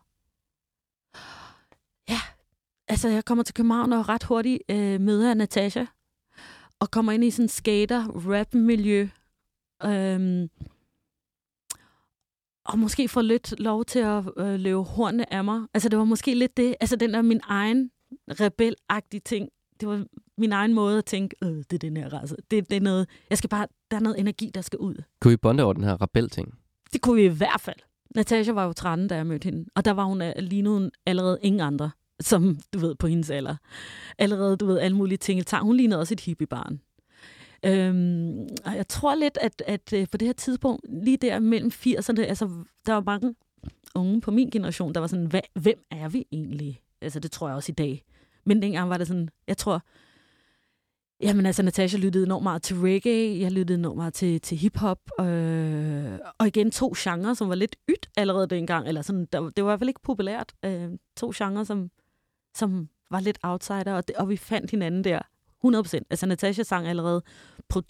ja, 2.09 2.19
altså 2.91 3.09
jeg 3.09 3.25
kommer 3.25 3.43
til 3.43 3.53
København 3.53 3.93
og 3.93 4.09
ret 4.09 4.23
hurtigt 4.23 4.63
øh, 4.69 5.01
møder 5.01 5.33
Natasha, 5.33 5.85
og 6.79 6.91
kommer 6.91 7.11
ind 7.11 7.23
i 7.23 7.31
sådan 7.31 7.49
skater-rap-miljø, 7.49 9.07
øhm, 9.85 10.49
og 12.65 12.79
måske 12.79 13.07
får 13.07 13.21
lidt 13.21 13.59
lov 13.59 13.85
til 13.85 13.99
at 13.99 14.23
øh, 14.37 14.59
løbe 14.59 14.81
hornene 14.81 15.33
af 15.33 15.43
mig. 15.43 15.61
Altså 15.73 15.89
det 15.89 15.99
var 15.99 16.05
måske 16.05 16.35
lidt 16.35 16.57
det, 16.57 16.75
altså 16.81 16.95
den 16.95 17.13
der 17.13 17.21
min 17.21 17.41
egen 17.43 17.91
rebelagtige 18.29 19.21
ting, 19.25 19.49
det 19.79 19.87
var 19.89 20.05
min 20.37 20.51
egen 20.51 20.73
måde 20.73 20.97
at 20.97 21.05
tænke, 21.05 21.35
øh, 21.43 21.49
det 21.49 21.73
er 21.73 21.77
den 21.77 21.97
her 21.97 22.13
race. 22.13 22.35
Det, 22.51 22.69
det 22.69 22.77
er 22.77 22.81
noget, 22.81 23.09
jeg 23.29 23.37
skal 23.37 23.49
bare, 23.49 23.67
der 23.91 23.97
er 23.97 24.01
noget 24.01 24.19
energi, 24.19 24.51
der 24.55 24.61
skal 24.61 24.79
ud. 24.79 24.95
Kunne 25.21 25.33
I 25.33 25.37
bonde 25.37 25.63
over 25.63 25.73
den 25.73 25.83
her 25.83 26.01
rebel-ting? 26.01 26.53
Det 26.93 27.01
kunne 27.01 27.15
vi 27.15 27.25
i 27.25 27.37
hvert 27.37 27.61
fald. 27.61 27.79
Natasha 28.15 28.53
var 28.53 28.65
jo 28.65 28.73
13, 28.73 29.07
da 29.07 29.15
jeg 29.15 29.27
mødte 29.27 29.45
hende. 29.45 29.65
Og 29.75 29.85
der 29.85 29.91
var 29.91 30.03
hun 30.03 30.21
øh, 30.21 30.33
lignede 30.37 30.73
hun 30.73 30.91
allerede 31.05 31.39
ingen 31.41 31.61
andre, 31.61 31.91
som 32.21 32.59
du 32.73 32.79
ved, 32.79 32.95
på 32.95 33.07
hendes 33.07 33.29
alder. 33.29 33.55
Allerede, 34.17 34.57
du 34.57 34.65
ved, 34.65 34.79
alle 34.79 34.97
mulige 34.97 35.17
ting. 35.17 35.43
Hun 35.61 35.77
lignede 35.77 35.99
også 35.99 36.13
et 36.13 36.19
hippiebarn. 36.19 36.79
Øhm, 37.65 38.47
og 38.65 38.75
jeg 38.75 38.87
tror 38.87 39.15
lidt, 39.15 39.37
at, 39.41 39.63
at, 39.67 39.93
øh, 39.93 40.07
på 40.11 40.17
det 40.17 40.27
her 40.27 40.33
tidspunkt, 40.33 40.85
lige 41.03 41.17
der 41.17 41.39
mellem 41.39 41.71
80'erne, 41.73 42.21
altså, 42.21 42.49
der 42.85 42.93
var 42.93 43.03
mange 43.05 43.35
unge 43.95 44.21
på 44.21 44.31
min 44.31 44.49
generation, 44.49 44.93
der 44.93 44.99
var 44.99 45.07
sådan, 45.07 45.31
hvem 45.53 45.85
er 45.91 46.09
vi 46.09 46.25
egentlig? 46.31 46.81
Altså, 47.01 47.19
det 47.19 47.31
tror 47.31 47.47
jeg 47.47 47.55
også 47.55 47.71
i 47.71 47.75
dag. 47.75 48.03
Men 48.45 48.61
dengang 48.61 48.89
var 48.89 48.97
det 48.97 49.07
sådan, 49.07 49.29
jeg 49.47 49.57
tror, 49.57 49.83
Jamen 51.23 51.45
altså, 51.45 51.63
Natasha 51.63 51.97
lyttede 51.97 52.25
enormt 52.25 52.43
meget 52.43 52.61
til 52.61 52.75
reggae, 52.75 53.39
jeg 53.39 53.51
lyttede 53.51 53.79
enormt 53.79 53.97
meget 53.97 54.13
til, 54.13 54.41
til 54.41 54.57
hiphop, 54.57 54.99
øh, 55.19 56.19
og 56.37 56.47
igen 56.47 56.71
to 56.71 56.93
genrer, 56.97 57.33
som 57.33 57.49
var 57.49 57.55
lidt 57.55 57.75
ydt 57.89 58.09
allerede 58.17 58.47
dengang, 58.47 58.87
eller 58.87 59.01
sådan, 59.01 59.27
der, 59.33 59.49
det 59.49 59.63
var 59.63 59.69
i 59.69 59.71
hvert 59.71 59.79
fald 59.79 59.89
ikke 59.89 60.01
populært. 60.03 60.53
Øh, 60.65 60.89
to 61.17 61.31
genrer, 61.35 61.63
som, 61.63 61.89
som 62.55 62.89
var 63.11 63.19
lidt 63.19 63.39
outsider, 63.43 63.93
og, 63.93 64.07
det, 64.07 64.15
og 64.15 64.29
vi 64.29 64.37
fandt 64.37 64.71
hinanden 64.71 65.03
der 65.03 65.19
100%. 65.65 65.99
Altså 66.09 66.25
Natasha 66.25 66.63
sang 66.63 66.87
allerede, 66.87 67.21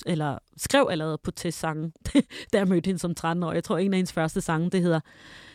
eller 0.05 0.37
skrev 0.57 0.87
allerede 0.91 1.17
på 1.17 1.31
testsangen, 1.31 1.93
da 2.53 2.57
jeg 2.57 2.67
mødte 2.67 2.87
hende 2.87 2.99
som 2.99 3.15
13 3.15 3.43
år. 3.43 3.53
Jeg 3.53 3.63
tror, 3.63 3.77
en 3.77 3.93
af 3.93 3.97
hendes 3.97 4.13
første 4.13 4.41
sange, 4.41 4.69
det 4.69 4.81
hedder, 4.81 4.99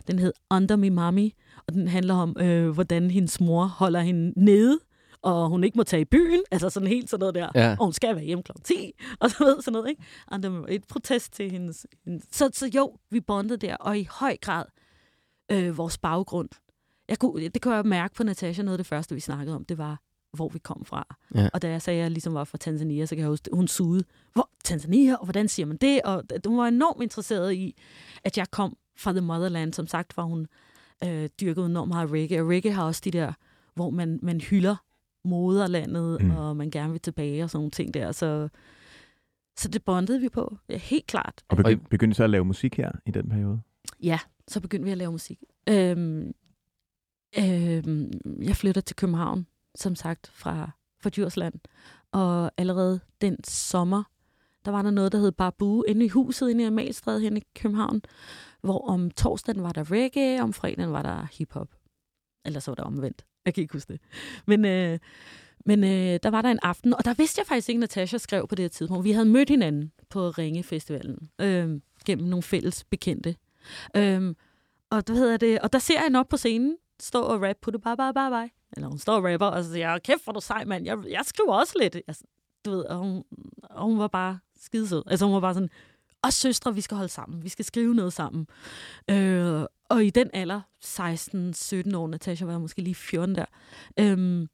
den 0.07 0.19
hed 0.19 0.33
Under 0.51 0.77
Me 0.77 0.91
Mommy, 0.91 1.31
og 1.67 1.75
den 1.75 1.89
handler 1.89 2.15
om, 2.15 2.37
øh, 2.41 2.71
hvordan 2.71 3.11
hendes 3.11 3.41
mor 3.41 3.65
holder 3.65 4.01
hende 4.01 4.45
nede, 4.45 4.79
og 5.23 5.49
hun 5.49 5.65
ikke 5.65 5.77
må 5.77 5.83
tage 5.83 6.01
i 6.01 6.05
byen, 6.05 6.43
altså 6.51 6.71
sådan 6.71 6.89
helt 6.89 7.11
sådan 7.11 7.21
noget 7.21 7.35
der, 7.35 7.49
ja. 7.55 7.77
og 7.79 7.85
hun 7.85 7.93
skal 7.93 8.17
være 8.17 8.25
hjemme 8.25 8.43
kl. 8.43 8.53
10, 8.65 8.93
og 9.21 9.31
så 9.31 9.45
ved 9.45 9.63
sådan 9.63 9.73
noget, 9.73 9.89
ikke? 9.89 10.03
Og 10.27 10.43
det 10.43 10.53
var 10.53 10.65
et 10.69 10.85
protest 10.89 11.33
til 11.33 11.51
hendes, 11.51 11.87
hendes. 12.05 12.25
Så, 12.33 12.51
så 12.53 12.71
jo, 12.75 12.97
vi 13.11 13.21
bondede 13.21 13.67
der, 13.67 13.77
og 13.77 13.99
i 13.99 14.09
høj 14.11 14.37
grad 14.43 14.65
øh, 15.53 15.79
vores 15.79 15.99
baggrund. 15.99 16.49
Jeg 17.09 17.19
kunne, 17.19 17.49
det 17.49 17.63
kunne 17.63 17.75
jeg 17.75 17.87
mærke 17.87 18.15
på 18.15 18.25
Natasha, 18.25 18.63
noget 18.63 18.75
af 18.75 18.79
det 18.79 18.87
første, 18.87 19.15
vi 19.15 19.21
snakkede 19.21 19.57
om, 19.57 19.65
det 19.65 19.79
var, 19.79 20.01
hvor 20.33 20.49
vi 20.49 20.59
kom 20.59 20.85
fra. 20.85 21.17
Ja. 21.35 21.49
Og 21.53 21.63
da 21.63 21.69
jeg 21.69 21.83
sagde, 21.83 21.99
at 21.99 22.03
jeg 22.03 22.11
ligesom 22.11 22.35
var 22.35 22.45
fra 22.45 22.59
Tanzania, 22.59 23.07
så 23.07 23.15
kan 23.15 23.21
jeg 23.23 23.29
huske, 23.29 23.51
hun 23.53 23.69
sugede, 23.69 24.05
hvor 24.33 24.51
Tanzania, 24.65 25.15
og 25.15 25.25
hvordan 25.25 25.49
siger 25.49 25.67
man 25.67 25.77
det? 25.77 26.03
Og 26.03 26.23
hun 26.47 26.59
var 26.59 26.69
enormt 26.69 27.03
interesseret 27.03 27.55
i, 27.55 27.77
at 28.25 28.39
jeg 28.39 28.51
kom 28.51 28.77
fra 28.99 29.13
The 29.13 29.21
Motherland. 29.21 29.73
Som 29.73 29.87
sagt 29.87 30.17
var 30.17 30.23
hun 30.23 30.47
øh, 31.05 31.29
dyrket 31.41 31.67
enormt 31.67 31.89
meget 31.89 32.11
reggae, 32.13 32.41
og 32.41 32.49
reggae 32.49 32.73
har 32.73 32.85
også 32.85 33.03
de 33.05 33.11
der, 33.11 33.33
hvor 33.75 33.91
man, 33.91 34.19
man 34.23 34.41
hylder 34.41 34.77
moderlandet, 35.25 36.23
mm. 36.23 36.31
og 36.31 36.57
man 36.57 36.71
gerne 36.71 36.93
vil 36.93 37.01
tilbage 37.01 37.45
og 37.45 37.51
sådan 37.51 37.59
nogle 37.59 37.71
ting 37.71 37.95
der. 37.95 38.13
Så, 38.13 38.49
så 39.57 39.69
det 39.69 39.85
bondede 39.85 40.21
vi 40.21 40.29
på, 40.29 40.59
ja, 40.69 40.79
helt 40.79 41.07
klart. 41.07 41.45
Og 41.49 41.59
begy- 41.59 41.89
begyndte 41.91 42.17
så 42.17 42.25
at 42.25 42.31
lave 42.31 42.45
musik 42.45 42.77
her 42.77 42.93
i 43.07 43.11
den 43.11 43.29
periode? 43.29 43.61
Ja, 44.03 44.19
så 44.49 44.61
begyndte 44.61 44.85
vi 44.85 44.91
at 44.91 44.99
lave 44.99 45.13
musik. 45.13 45.39
Øhm, 45.69 46.33
Øh, 47.39 48.09
jeg 48.49 48.57
flytter 48.57 48.80
til 48.80 48.97
København, 48.97 49.47
som 49.74 49.95
sagt, 49.95 50.30
fra, 50.34 50.70
fra 51.03 51.11
Djursland. 51.11 51.55
Og 52.12 52.53
allerede 52.57 53.01
den 53.20 53.45
sommer, 53.45 54.03
der 54.64 54.70
var 54.70 54.82
der 54.82 54.91
noget, 54.91 55.12
der 55.12 55.18
hed 55.18 55.32
Barbu 55.32 55.82
inde 55.82 56.05
i 56.05 56.09
huset 56.09 56.51
inde 56.51 56.64
i 56.64 56.66
Amalstræde 56.66 57.20
hen 57.20 57.37
i 57.37 57.43
København, 57.55 58.03
hvor 58.61 58.89
om 58.89 59.11
torsdagen 59.11 59.62
var 59.62 59.72
der 59.72 59.91
reggae, 59.91 60.39
og 60.39 60.43
om 60.43 60.53
fredagen 60.53 60.93
var 60.93 61.03
der 61.03 61.26
hiphop. 61.39 61.68
Eller 62.45 62.61
så 62.61 62.70
var 62.70 62.74
der 62.74 62.82
omvendt. 62.82 63.24
Jeg 63.45 63.55
kan 63.55 63.62
ikke 63.62 63.72
huske 63.72 63.93
det. 63.93 64.01
Men, 64.47 64.64
øh, 64.64 64.99
men 65.66 65.84
øh, 65.84 66.18
der 66.22 66.30
var 66.30 66.43
der 66.43 66.51
en 66.51 66.59
aften, 66.62 66.95
og 66.95 67.05
der 67.05 67.14
vidste 67.14 67.39
jeg 67.39 67.47
faktisk 67.47 67.68
ikke, 67.68 67.80
Natasha 67.80 68.18
skrev 68.18 68.49
på 68.49 68.55
det 68.55 68.62
her 68.62 68.68
tidspunkt. 68.68 69.05
Vi 69.05 69.12
havde 69.12 69.26
mødt 69.26 69.49
hinanden 69.49 69.93
på 70.11 70.30
Ringefestivalen 70.30 71.30
øh, 71.41 71.80
gennem 72.07 72.28
nogle 72.28 72.43
fælles 72.43 72.84
bekendte. 72.84 73.37
Øh, 73.97 74.34
og, 74.91 75.03
hvad 75.07 75.16
hedder 75.16 75.37
det, 75.37 75.59
og 75.59 75.72
der 75.72 75.78
ser 75.78 75.95
jeg 75.95 76.03
hende 76.03 76.18
op 76.18 76.28
på 76.28 76.37
scenen, 76.37 76.76
stå 77.01 77.22
og 77.22 77.42
rap 77.42 77.57
på 77.62 77.70
det, 77.70 77.82
bye, 77.82 77.97
bye, 77.97 78.12
bye, 78.14 78.30
bye. 78.30 78.51
Eller 78.76 78.88
hun 78.88 78.99
står 78.99 79.16
og 79.16 79.24
rapper, 79.24 79.47
og 79.47 79.64
så 79.64 79.70
siger 79.70 79.90
jeg, 79.90 80.03
kæft, 80.03 80.24
hvor 80.24 80.32
du 80.32 80.40
sej, 80.40 80.64
mand. 80.64 80.84
Jeg, 80.84 80.99
jeg 81.09 81.22
skriver 81.24 81.55
også 81.55 81.74
lidt. 81.80 81.97
Jeg, 82.07 82.16
du 82.64 82.70
ved, 82.70 82.84
og 82.84 82.99
hun, 82.99 83.24
og 83.62 83.84
hun 83.84 83.99
var 83.99 84.09
bare 84.09 84.38
skidesød. 84.61 85.03
Altså 85.07 85.24
hun 85.24 85.34
var 85.34 85.40
bare 85.40 85.55
sådan, 85.55 85.70
os 86.22 86.34
søstre, 86.34 86.74
vi 86.74 86.80
skal 86.80 86.97
holde 86.97 87.12
sammen. 87.12 87.44
Vi 87.44 87.49
skal 87.49 87.64
skrive 87.64 87.94
noget 87.94 88.12
sammen. 88.12 88.47
Øh, 89.11 89.62
og 89.88 90.05
i 90.05 90.11
den 90.11 90.30
alder, 90.32 90.61
16-17 90.84 91.97
år, 91.97 92.09
Natasha 92.09 92.47
var 92.47 92.59
måske 92.59 92.82
lige 92.82 92.94
14 92.94 93.34
der, 93.34 93.44
øh, 93.99 94.49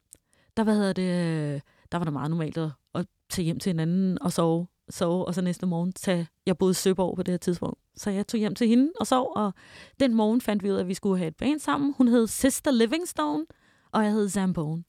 der, 0.57 0.63
hvad 0.63 0.75
hedder 0.75 0.93
det, 0.93 1.53
øh, 1.55 1.61
der 1.91 1.97
var 1.97 2.03
det 2.03 2.13
meget 2.13 2.29
normalt 2.29 2.57
at, 2.57 2.69
at 2.95 3.05
tage 3.29 3.45
hjem 3.45 3.59
til 3.59 3.69
hinanden 3.69 4.21
og 4.21 4.31
sove, 4.31 4.67
sove, 4.89 5.25
og 5.25 5.33
så 5.35 5.41
næste 5.41 5.65
morgen 5.65 5.93
tage, 5.93 6.27
jeg 6.45 6.57
boede 6.57 6.71
i 6.71 6.73
Søborg 6.73 7.15
på 7.15 7.23
det 7.23 7.31
her 7.31 7.37
tidspunkt, 7.37 7.79
så 7.95 8.09
jeg 8.09 8.27
tog 8.27 8.39
hjem 8.39 8.55
til 8.55 8.67
hende 8.67 8.91
og 8.99 9.07
sov, 9.07 9.31
og 9.35 9.53
den 9.99 10.13
morgen 10.13 10.41
fandt 10.41 10.63
vi 10.63 10.71
ud 10.71 10.75
af, 10.75 10.79
at 10.79 10.87
vi 10.87 10.93
skulle 10.93 11.17
have 11.17 11.27
et 11.27 11.35
band 11.35 11.59
sammen. 11.59 11.93
Hun 11.97 12.07
hed 12.07 12.27
Sister 12.27 12.71
Livingstone, 12.71 13.45
og 13.91 14.03
jeg 14.03 14.11
hed 14.11 14.29
Zambone. 14.29 14.83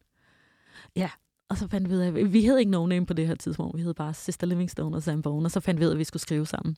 Ja, 0.96 1.10
og 1.48 1.58
så 1.58 1.68
fandt 1.68 1.90
vi 1.90 1.94
ud 1.94 2.00
af, 2.00 2.06
at 2.08 2.32
vi 2.32 2.40
hed 2.40 2.58
ikke 2.58 2.70
no 2.70 2.86
name 2.86 3.06
på 3.06 3.12
det 3.12 3.26
her 3.26 3.34
tidspunkt. 3.34 3.76
Vi 3.76 3.82
hed 3.82 3.94
bare 3.94 4.14
Sister 4.14 4.46
Livingstone 4.46 4.96
og 4.96 5.02
Zambone, 5.02 5.46
og 5.46 5.50
så 5.50 5.60
fandt 5.60 5.80
vi 5.80 5.84
ud 5.84 5.90
af, 5.90 5.94
at 5.94 5.98
vi 5.98 6.04
skulle 6.04 6.20
skrive 6.20 6.46
sammen. 6.46 6.76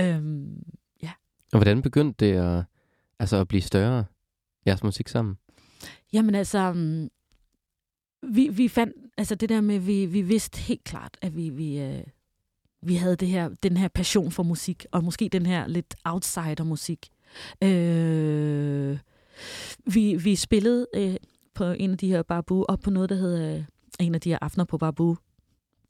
Øhm, 0.00 0.62
ja. 1.02 1.12
Og 1.52 1.58
hvordan 1.58 1.82
begyndte 1.82 2.26
det 2.26 2.32
at, 2.32 2.64
altså 3.18 3.36
at 3.36 3.48
blive 3.48 3.62
større, 3.62 4.04
jeres 4.66 4.82
musik 4.82 5.08
sammen? 5.08 5.38
Jamen 6.12 6.34
altså, 6.34 6.70
um, 6.70 7.08
vi, 8.22 8.48
vi 8.48 8.68
fandt, 8.68 8.96
altså 9.18 9.34
det 9.34 9.48
der 9.48 9.60
med, 9.60 9.78
vi, 9.78 10.06
vi 10.06 10.22
vidste 10.22 10.58
helt 10.58 10.84
klart, 10.84 11.16
at 11.22 11.36
vi, 11.36 11.48
vi, 11.48 11.80
øh, 11.80 12.04
vi 12.84 12.94
havde 12.94 13.16
det 13.16 13.28
her, 13.28 13.48
den 13.62 13.76
her 13.76 13.88
passion 13.88 14.30
for 14.30 14.42
musik, 14.42 14.86
og 14.92 15.04
måske 15.04 15.28
den 15.28 15.46
her 15.46 15.66
lidt 15.66 15.94
outsider-musik. 16.04 17.08
Øh, 17.62 18.98
vi, 19.86 20.14
vi 20.14 20.36
spillede 20.36 20.86
øh, 20.94 21.16
på 21.54 21.64
en 21.64 21.90
af 21.90 21.98
de 21.98 22.08
her 22.08 22.22
Babu, 22.22 22.64
og 22.68 22.80
på 22.80 22.90
noget, 22.90 23.10
der 23.10 23.16
hedder 23.16 23.56
øh, 23.56 23.64
en 24.00 24.14
af 24.14 24.20
de 24.20 24.30
her 24.30 24.38
aftener 24.42 24.64
på 24.64 24.78
Babu, 24.78 25.16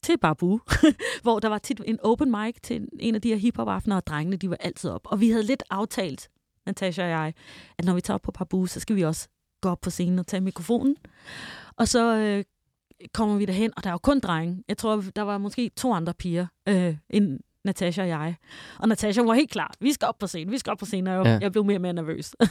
til 0.02 0.18
Babu, 0.18 0.60
hvor 1.22 1.40
der 1.40 1.48
var 1.48 1.58
tit 1.58 1.80
en 1.84 1.98
open 2.02 2.30
mic 2.30 2.54
til 2.62 2.88
en 3.00 3.14
af 3.14 3.22
de 3.22 3.28
her 3.28 3.36
hiphop-aftener, 3.36 3.96
og 3.96 4.06
drengene, 4.06 4.36
de 4.36 4.50
var 4.50 4.56
altid 4.56 4.90
op. 4.90 5.02
Og 5.04 5.20
vi 5.20 5.30
havde 5.30 5.42
lidt 5.42 5.62
aftalt, 5.70 6.28
Natasha 6.66 7.02
og 7.02 7.10
jeg, 7.10 7.34
at 7.78 7.84
når 7.84 7.94
vi 7.94 8.00
tager 8.00 8.14
op 8.14 8.22
på 8.22 8.32
Babu, 8.32 8.66
så 8.66 8.80
skal 8.80 8.96
vi 8.96 9.02
også 9.02 9.28
gå 9.60 9.68
op 9.68 9.80
på 9.80 9.90
scenen 9.90 10.18
og 10.18 10.26
tage 10.26 10.40
mikrofonen. 10.40 10.96
Og 11.76 11.88
så 11.88 12.16
øh, 12.16 12.44
kommer 13.12 13.36
vi 13.36 13.44
derhen, 13.44 13.72
og 13.76 13.84
der 13.84 13.90
er 13.90 13.94
jo 13.94 13.98
kun 13.98 14.20
drenge. 14.20 14.64
Jeg 14.68 14.78
tror, 14.78 15.04
der 15.16 15.22
var 15.22 15.38
måske 15.38 15.70
to 15.76 15.92
andre 15.92 16.14
piger, 16.14 16.46
øh, 16.68 16.96
end 17.10 17.38
Natasha 17.64 18.02
og 18.02 18.08
jeg. 18.08 18.36
Og 18.78 18.88
Natasha 18.88 19.22
var 19.22 19.34
helt 19.34 19.50
klar. 19.50 19.74
Vi 19.80 19.92
skal 19.92 20.08
op 20.08 20.18
på 20.18 20.26
scenen, 20.26 20.52
vi 20.52 20.58
skal 20.58 20.70
op 20.70 20.78
på 20.78 20.84
scenen, 20.84 21.06
og 21.06 21.14
jeg, 21.14 21.24
ja. 21.24 21.38
jeg 21.40 21.52
blev 21.52 21.64
mere 21.64 21.76
og 21.76 21.82
mere 21.82 21.92
nervøs. 21.92 22.34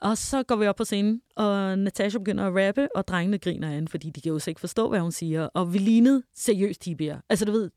Og 0.00 0.18
så 0.18 0.42
går 0.42 0.56
vi 0.56 0.66
op 0.66 0.76
på 0.76 0.84
scenen, 0.84 1.20
og 1.36 1.78
Natasha 1.78 2.18
begynder 2.18 2.46
at 2.46 2.66
rappe, 2.66 2.88
og 2.96 3.08
drengene 3.08 3.38
griner 3.38 3.68
af 3.68 3.74
hende, 3.74 3.88
fordi 3.88 4.10
de 4.10 4.20
kan 4.20 4.32
jo 4.32 4.40
ikke 4.48 4.60
forstå, 4.60 4.88
hvad 4.88 5.00
hun 5.00 5.12
siger. 5.12 5.44
Og 5.44 5.72
vi 5.72 5.78
lignede 5.78 6.22
seriøst 6.34 6.84
hippie. 6.84 7.20
Altså 7.28 7.44
du 7.44 7.52
ved, 7.52 7.70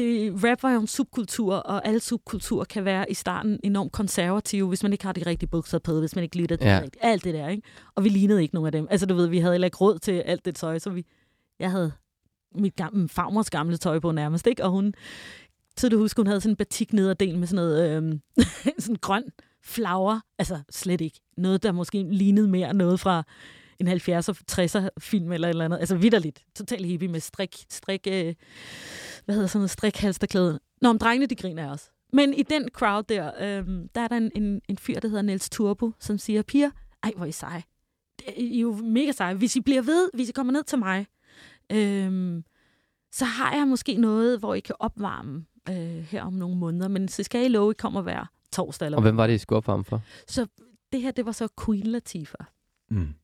det, 0.00 0.44
rap 0.44 0.62
var 0.62 0.72
jo 0.72 0.80
en 0.80 0.86
subkultur, 0.86 1.54
og 1.54 1.86
alle 1.86 2.00
subkulturer 2.00 2.64
kan 2.64 2.84
være 2.84 3.10
i 3.10 3.14
starten 3.14 3.60
enormt 3.62 3.92
konservative, 3.92 4.68
hvis 4.68 4.82
man 4.82 4.92
ikke 4.92 5.04
har 5.04 5.12
de 5.12 5.26
rigtige 5.26 5.48
bukser 5.48 5.78
på, 5.78 6.00
hvis 6.00 6.14
man 6.14 6.24
ikke 6.24 6.38
lytter 6.38 6.56
til 6.56 6.68
ja. 6.68 6.80
det 6.80 6.96
Alt 7.00 7.24
det 7.24 7.34
der, 7.34 7.48
ikke? 7.48 7.62
Og 7.94 8.04
vi 8.04 8.08
lignede 8.08 8.42
ikke 8.42 8.54
nogen 8.54 8.66
af 8.66 8.72
dem. 8.72 8.86
Altså 8.90 9.06
du 9.06 9.14
ved, 9.14 9.26
vi 9.26 9.38
havde 9.38 9.54
heller 9.54 9.66
ikke 9.66 9.76
råd 9.76 9.98
til 9.98 10.12
alt 10.12 10.44
det 10.44 10.54
tøj, 10.54 10.78
så 10.78 10.90
vi... 10.90 11.06
Jeg 11.58 11.70
havde 11.70 11.92
mit 12.54 12.76
gamle, 12.76 13.08
farmors 13.08 13.50
gamle 13.50 13.76
tøj 13.76 13.98
på 13.98 14.12
nærmest, 14.12 14.46
ikke? 14.46 14.64
Og 14.64 14.70
hun... 14.70 14.94
Så 15.76 15.88
du 15.88 15.98
husker, 15.98 16.22
hun 16.22 16.26
havde 16.26 16.40
sådan 16.40 16.52
en 16.52 16.56
batik 16.56 16.92
nederdel 16.92 17.38
med 17.38 17.46
sådan 17.46 17.64
noget 17.64 17.96
øhm, 17.96 18.20
sådan 18.78 18.96
grøn 19.00 19.24
flager, 19.64 20.20
altså 20.38 20.60
slet 20.70 21.00
ikke. 21.00 21.20
Noget, 21.36 21.62
der 21.62 21.72
måske 21.72 22.06
lignede 22.10 22.48
mere 22.48 22.74
noget 22.74 23.00
fra 23.00 23.22
en 23.80 23.88
70'er, 23.88 24.42
60'er 24.52 24.88
film 24.98 25.32
eller 25.32 25.48
et 25.48 25.50
eller 25.50 25.64
andet. 25.64 25.78
Altså 25.78 25.96
vidderligt. 25.96 26.44
Total 26.56 26.84
hippie 26.84 27.08
med 27.08 27.20
strik, 27.20 27.64
strik, 27.70 28.06
øh, 28.10 28.34
hvad 29.24 29.34
hedder 29.34 29.48
sådan 29.48 29.58
noget, 29.58 29.70
strikhalsterklæde. 29.70 30.60
Nå, 30.82 30.88
om 30.88 30.98
drengene, 30.98 31.26
de 31.26 31.34
griner 31.34 31.70
også. 31.70 31.90
Men 32.12 32.34
i 32.34 32.42
den 32.42 32.68
crowd 32.72 33.04
der, 33.08 33.32
øh, 33.40 33.66
der 33.94 34.00
er 34.00 34.08
der 34.08 34.16
en, 34.16 34.30
en, 34.34 34.60
en 34.68 34.78
fyr, 34.78 35.00
der 35.00 35.08
hedder 35.08 35.22
Niels 35.22 35.50
Turbo, 35.50 35.92
som 36.00 36.18
siger, 36.18 36.42
piger, 36.42 36.70
ej, 37.02 37.12
hvor 37.16 37.24
er 37.24 37.28
I 37.28 37.32
seje. 37.32 37.62
I 38.36 38.56
er 38.56 38.60
jo 38.60 38.76
mega 38.76 39.12
seje. 39.12 39.34
Hvis 39.34 39.56
I 39.56 39.60
bliver 39.60 39.82
ved, 39.82 40.10
hvis 40.14 40.28
I 40.28 40.32
kommer 40.32 40.52
ned 40.52 40.64
til 40.64 40.78
mig, 40.78 41.06
øh, 41.72 42.42
så 43.12 43.24
har 43.24 43.54
jeg 43.56 43.68
måske 43.68 43.94
noget, 43.94 44.38
hvor 44.38 44.54
I 44.54 44.60
kan 44.60 44.74
opvarme 44.78 45.44
øh, 45.68 45.76
her 45.76 46.22
om 46.22 46.32
nogle 46.32 46.56
måneder. 46.56 46.88
Men 46.88 47.08
så 47.08 47.22
skal 47.22 47.44
I 47.44 47.48
love, 47.48 47.70
I 47.70 47.74
kommer 47.74 48.02
hver 48.02 48.30
torsdag. 48.52 48.86
Eller 48.86 48.96
Og 48.96 49.02
hvem 49.02 49.16
var 49.16 49.26
det, 49.26 49.34
I 49.34 49.38
skulle 49.38 49.56
opvarme 49.56 49.84
for? 49.84 50.02
Så 50.28 50.46
det 50.92 51.02
her, 51.02 51.10
det 51.10 51.26
var 51.26 51.32
så 51.32 51.48
Queen 51.64 51.86
Latifah. 51.86 52.46
Mm. 52.90 53.14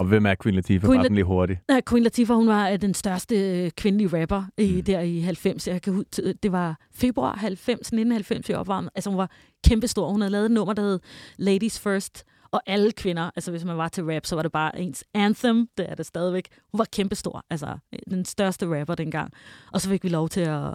Og 0.00 0.06
hvem 0.06 0.26
er 0.26 0.34
Queen 0.42 0.54
Latifah? 0.54 0.88
Queen 0.88 0.98
Bare 1.00 1.06
La- 1.10 1.14
lige 1.14 1.24
hurtigt. 1.24 1.60
Nej, 1.68 1.80
Queen 1.88 2.02
Latifah, 2.02 2.36
hun 2.36 2.48
var 2.48 2.68
øh, 2.70 2.80
den 2.80 2.94
største 2.94 3.64
øh, 3.64 3.70
kvindelige 3.70 4.20
rapper 4.22 4.44
i, 4.58 4.72
Mm. 4.76 4.82
der 4.84 5.00
i 5.00 5.20
90. 5.20 5.68
Jeg 5.68 5.82
kan, 5.82 5.92
hud- 5.92 6.34
det 6.42 6.52
var 6.52 6.78
februar 6.94 7.36
90, 7.36 7.78
1990, 7.80 8.50
jeg 8.50 8.58
opvarmede. 8.58 8.90
Altså, 8.94 9.10
hun 9.10 9.18
var 9.18 9.30
kæmpestor. 9.64 10.10
Hun 10.10 10.20
havde 10.20 10.30
lavet 10.32 10.44
et 10.44 10.50
nummer, 10.50 10.74
der 10.74 10.82
hed 10.82 10.98
Ladies 11.38 11.80
First. 11.80 12.24
Og 12.50 12.62
alle 12.66 12.92
kvinder, 12.92 13.30
altså 13.36 13.50
hvis 13.50 13.64
man 13.64 13.76
var 13.76 13.88
til 13.88 14.04
rap, 14.04 14.26
så 14.26 14.34
var 14.34 14.42
det 14.42 14.52
bare 14.52 14.78
ens 14.80 15.04
anthem. 15.14 15.68
Det 15.78 15.90
er 15.90 15.94
det 15.94 16.06
stadigvæk. 16.06 16.48
Hun 16.72 16.78
var 16.78 16.86
kæmpestor. 16.92 17.44
Altså, 17.50 17.66
øh, 17.92 17.98
den 18.10 18.24
største 18.24 18.80
rapper 18.80 18.94
dengang. 18.94 19.32
Og 19.72 19.80
så 19.80 19.88
fik 19.88 20.04
vi 20.04 20.08
lov 20.08 20.28
til 20.28 20.40
at, 20.40 20.70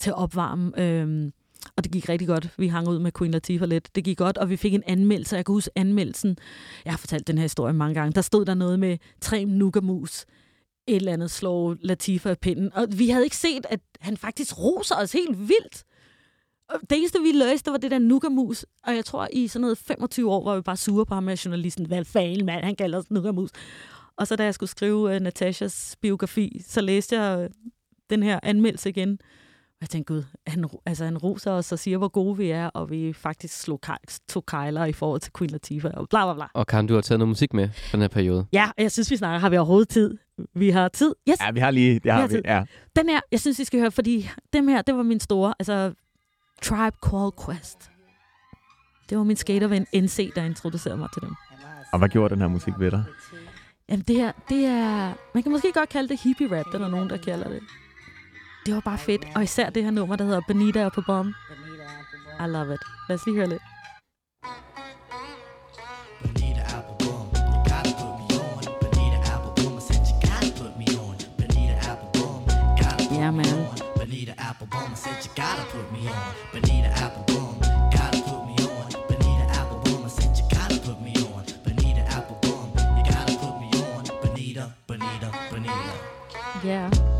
til 0.00 0.10
at 0.10 0.16
opvarme. 0.16 0.72
Øhm, 0.80 1.32
og 1.76 1.84
det 1.84 1.92
gik 1.92 2.08
rigtig 2.08 2.28
godt. 2.28 2.48
Vi 2.58 2.68
hang 2.68 2.88
ud 2.88 2.98
med 2.98 3.12
Queen 3.18 3.32
Latifah 3.32 3.68
lidt. 3.68 3.94
Det 3.94 4.04
gik 4.04 4.18
godt, 4.18 4.38
og 4.38 4.50
vi 4.50 4.56
fik 4.56 4.74
en 4.74 4.82
anmeldelse. 4.86 5.36
Jeg 5.36 5.44
kan 5.44 5.52
huske 5.52 5.70
anmeldelsen. 5.76 6.36
Jeg 6.84 6.92
har 6.92 6.98
fortalt 6.98 7.26
den 7.26 7.38
her 7.38 7.42
historie 7.42 7.74
mange 7.74 7.94
gange. 7.94 8.12
Der 8.12 8.20
stod 8.20 8.44
der 8.44 8.54
noget 8.54 8.78
med 8.78 8.98
tre 9.20 9.44
nukamus 9.44 10.26
et 10.86 10.96
eller 10.96 11.12
andet 11.12 11.30
slår 11.30 11.76
Latifa 11.80 12.30
af 12.30 12.38
pinden. 12.38 12.72
Og 12.74 12.86
vi 12.96 13.08
havde 13.08 13.24
ikke 13.24 13.36
set, 13.36 13.66
at 13.70 13.80
han 14.00 14.16
faktisk 14.16 14.58
roser 14.58 14.94
os 14.96 15.12
helt 15.12 15.38
vildt. 15.38 15.84
Og 16.68 16.80
det 16.90 16.98
eneste, 16.98 17.20
vi 17.20 17.32
løste, 17.32 17.70
var 17.70 17.76
det 17.76 17.90
der 17.90 17.98
nukamus. 17.98 18.66
Og 18.86 18.94
jeg 18.94 19.04
tror, 19.04 19.28
i 19.32 19.48
sådan 19.48 19.60
noget 19.60 19.78
25 19.78 20.30
år 20.30 20.44
var 20.44 20.56
vi 20.56 20.62
bare 20.62 20.76
sure 20.76 21.06
på 21.06 21.14
ham 21.14 21.22
med 21.22 21.36
journalisten. 21.36 21.86
Hvad 21.86 22.04
fanden, 22.04 22.46
mand? 22.46 22.64
Han 22.64 22.76
kalder 22.76 22.98
os 22.98 23.10
nukamus. 23.10 23.50
Og 24.16 24.26
så 24.26 24.36
da 24.36 24.44
jeg 24.44 24.54
skulle 24.54 24.70
skrive 24.70 25.16
uh, 25.16 25.22
Natashas 25.22 25.96
biografi, 26.00 26.62
så 26.66 26.80
læste 26.80 27.20
jeg 27.20 27.38
uh, 27.38 27.50
den 28.10 28.22
her 28.22 28.40
anmeldelse 28.42 28.88
igen. 28.88 29.18
Jeg 29.80 29.88
tænkte, 29.88 30.14
gud, 30.14 30.22
han, 30.46 30.64
altså, 30.86 31.04
han 31.04 31.18
roser 31.18 31.50
os 31.50 31.72
og 31.72 31.78
siger, 31.78 31.98
hvor 31.98 32.08
gode 32.08 32.36
vi 32.36 32.50
er, 32.50 32.66
og 32.66 32.90
vi 32.90 33.12
faktisk 33.12 33.60
slog 33.60 33.80
tog 34.28 34.46
kejler 34.46 34.84
i 34.84 34.92
forhold 34.92 35.20
til 35.20 35.32
Queen 35.38 35.50
Latifah, 35.50 35.90
og 35.94 36.08
bla 36.08 36.24
bla 36.24 36.34
bla. 36.34 36.46
Og 36.54 36.66
Karen, 36.66 36.86
du 36.86 36.94
har 36.94 37.00
taget 37.00 37.18
noget 37.18 37.28
musik 37.28 37.54
med 37.54 37.68
for 37.68 37.96
den 37.96 38.00
her 38.00 38.08
periode. 38.08 38.46
Ja, 38.52 38.70
jeg 38.78 38.92
synes, 38.92 39.10
vi 39.10 39.16
snakker. 39.16 39.38
Har 39.38 39.48
vi 39.48 39.56
overhovedet 39.56 39.88
tid? 39.88 40.18
Vi 40.54 40.70
har 40.70 40.88
tid. 40.88 41.14
Yes. 41.30 41.36
Ja, 41.40 41.50
vi 41.50 41.60
har 41.60 41.70
lige... 41.70 41.98
Det 41.98 42.12
har 42.12 42.20
har 42.20 42.26
vi, 42.28 42.34
tid. 42.34 42.42
ja. 42.44 42.64
Den 42.96 43.08
her, 43.08 43.20
jeg 43.32 43.40
synes, 43.40 43.58
I 43.58 43.64
skal 43.64 43.80
høre, 43.80 43.90
fordi 43.90 44.30
dem 44.52 44.68
her, 44.68 44.82
det 44.82 44.96
var 44.96 45.02
min 45.02 45.20
store, 45.20 45.54
altså 45.58 45.92
Tribe 46.62 46.96
Called 47.08 47.32
Quest. 47.46 47.90
Det 49.10 49.18
var 49.18 49.24
min 49.24 49.36
skaterven 49.36 49.86
NC, 49.94 50.32
der 50.34 50.42
introducerede 50.44 50.98
mig 50.98 51.08
til 51.14 51.22
dem. 51.22 51.34
Og 51.92 51.98
hvad 51.98 52.08
gjorde 52.08 52.34
den 52.34 52.40
her 52.40 52.48
musik 52.48 52.74
ved 52.78 52.90
dig? 52.90 53.04
Jamen 53.88 54.04
det 54.08 54.16
her, 54.16 54.32
det 54.48 54.64
er, 54.66 55.12
man 55.34 55.42
kan 55.42 55.52
måske 55.52 55.72
godt 55.74 55.88
kalde 55.88 56.08
det 56.08 56.20
hippie 56.20 56.58
rap, 56.58 56.66
der 56.72 56.78
er 56.86 56.88
nogen, 56.90 57.10
der 57.10 57.16
kalder 57.16 57.48
det. 57.48 57.60
Det 58.66 58.74
var 58.74 58.80
bare 58.80 58.98
fedt, 58.98 59.24
og 59.34 59.42
især 59.42 59.70
det 59.70 59.84
her 59.84 59.90
nummer, 59.90 60.16
der 60.16 60.24
hedder 60.24 60.40
Benita 60.48 60.88
på 60.88 61.02
bomb. 61.06 61.34
I 62.40 62.46
love 62.46 62.74
it. 62.74 62.80
Lad 63.08 63.16
os 63.18 63.26
lige 63.26 63.36
høre 63.36 63.48
lidt. 63.48 63.62
Bonita 66.22 66.62
Applebum, 66.78 67.26
you 67.52 67.58
gotta 67.70 67.92
put 67.98 68.20
me 68.20 68.40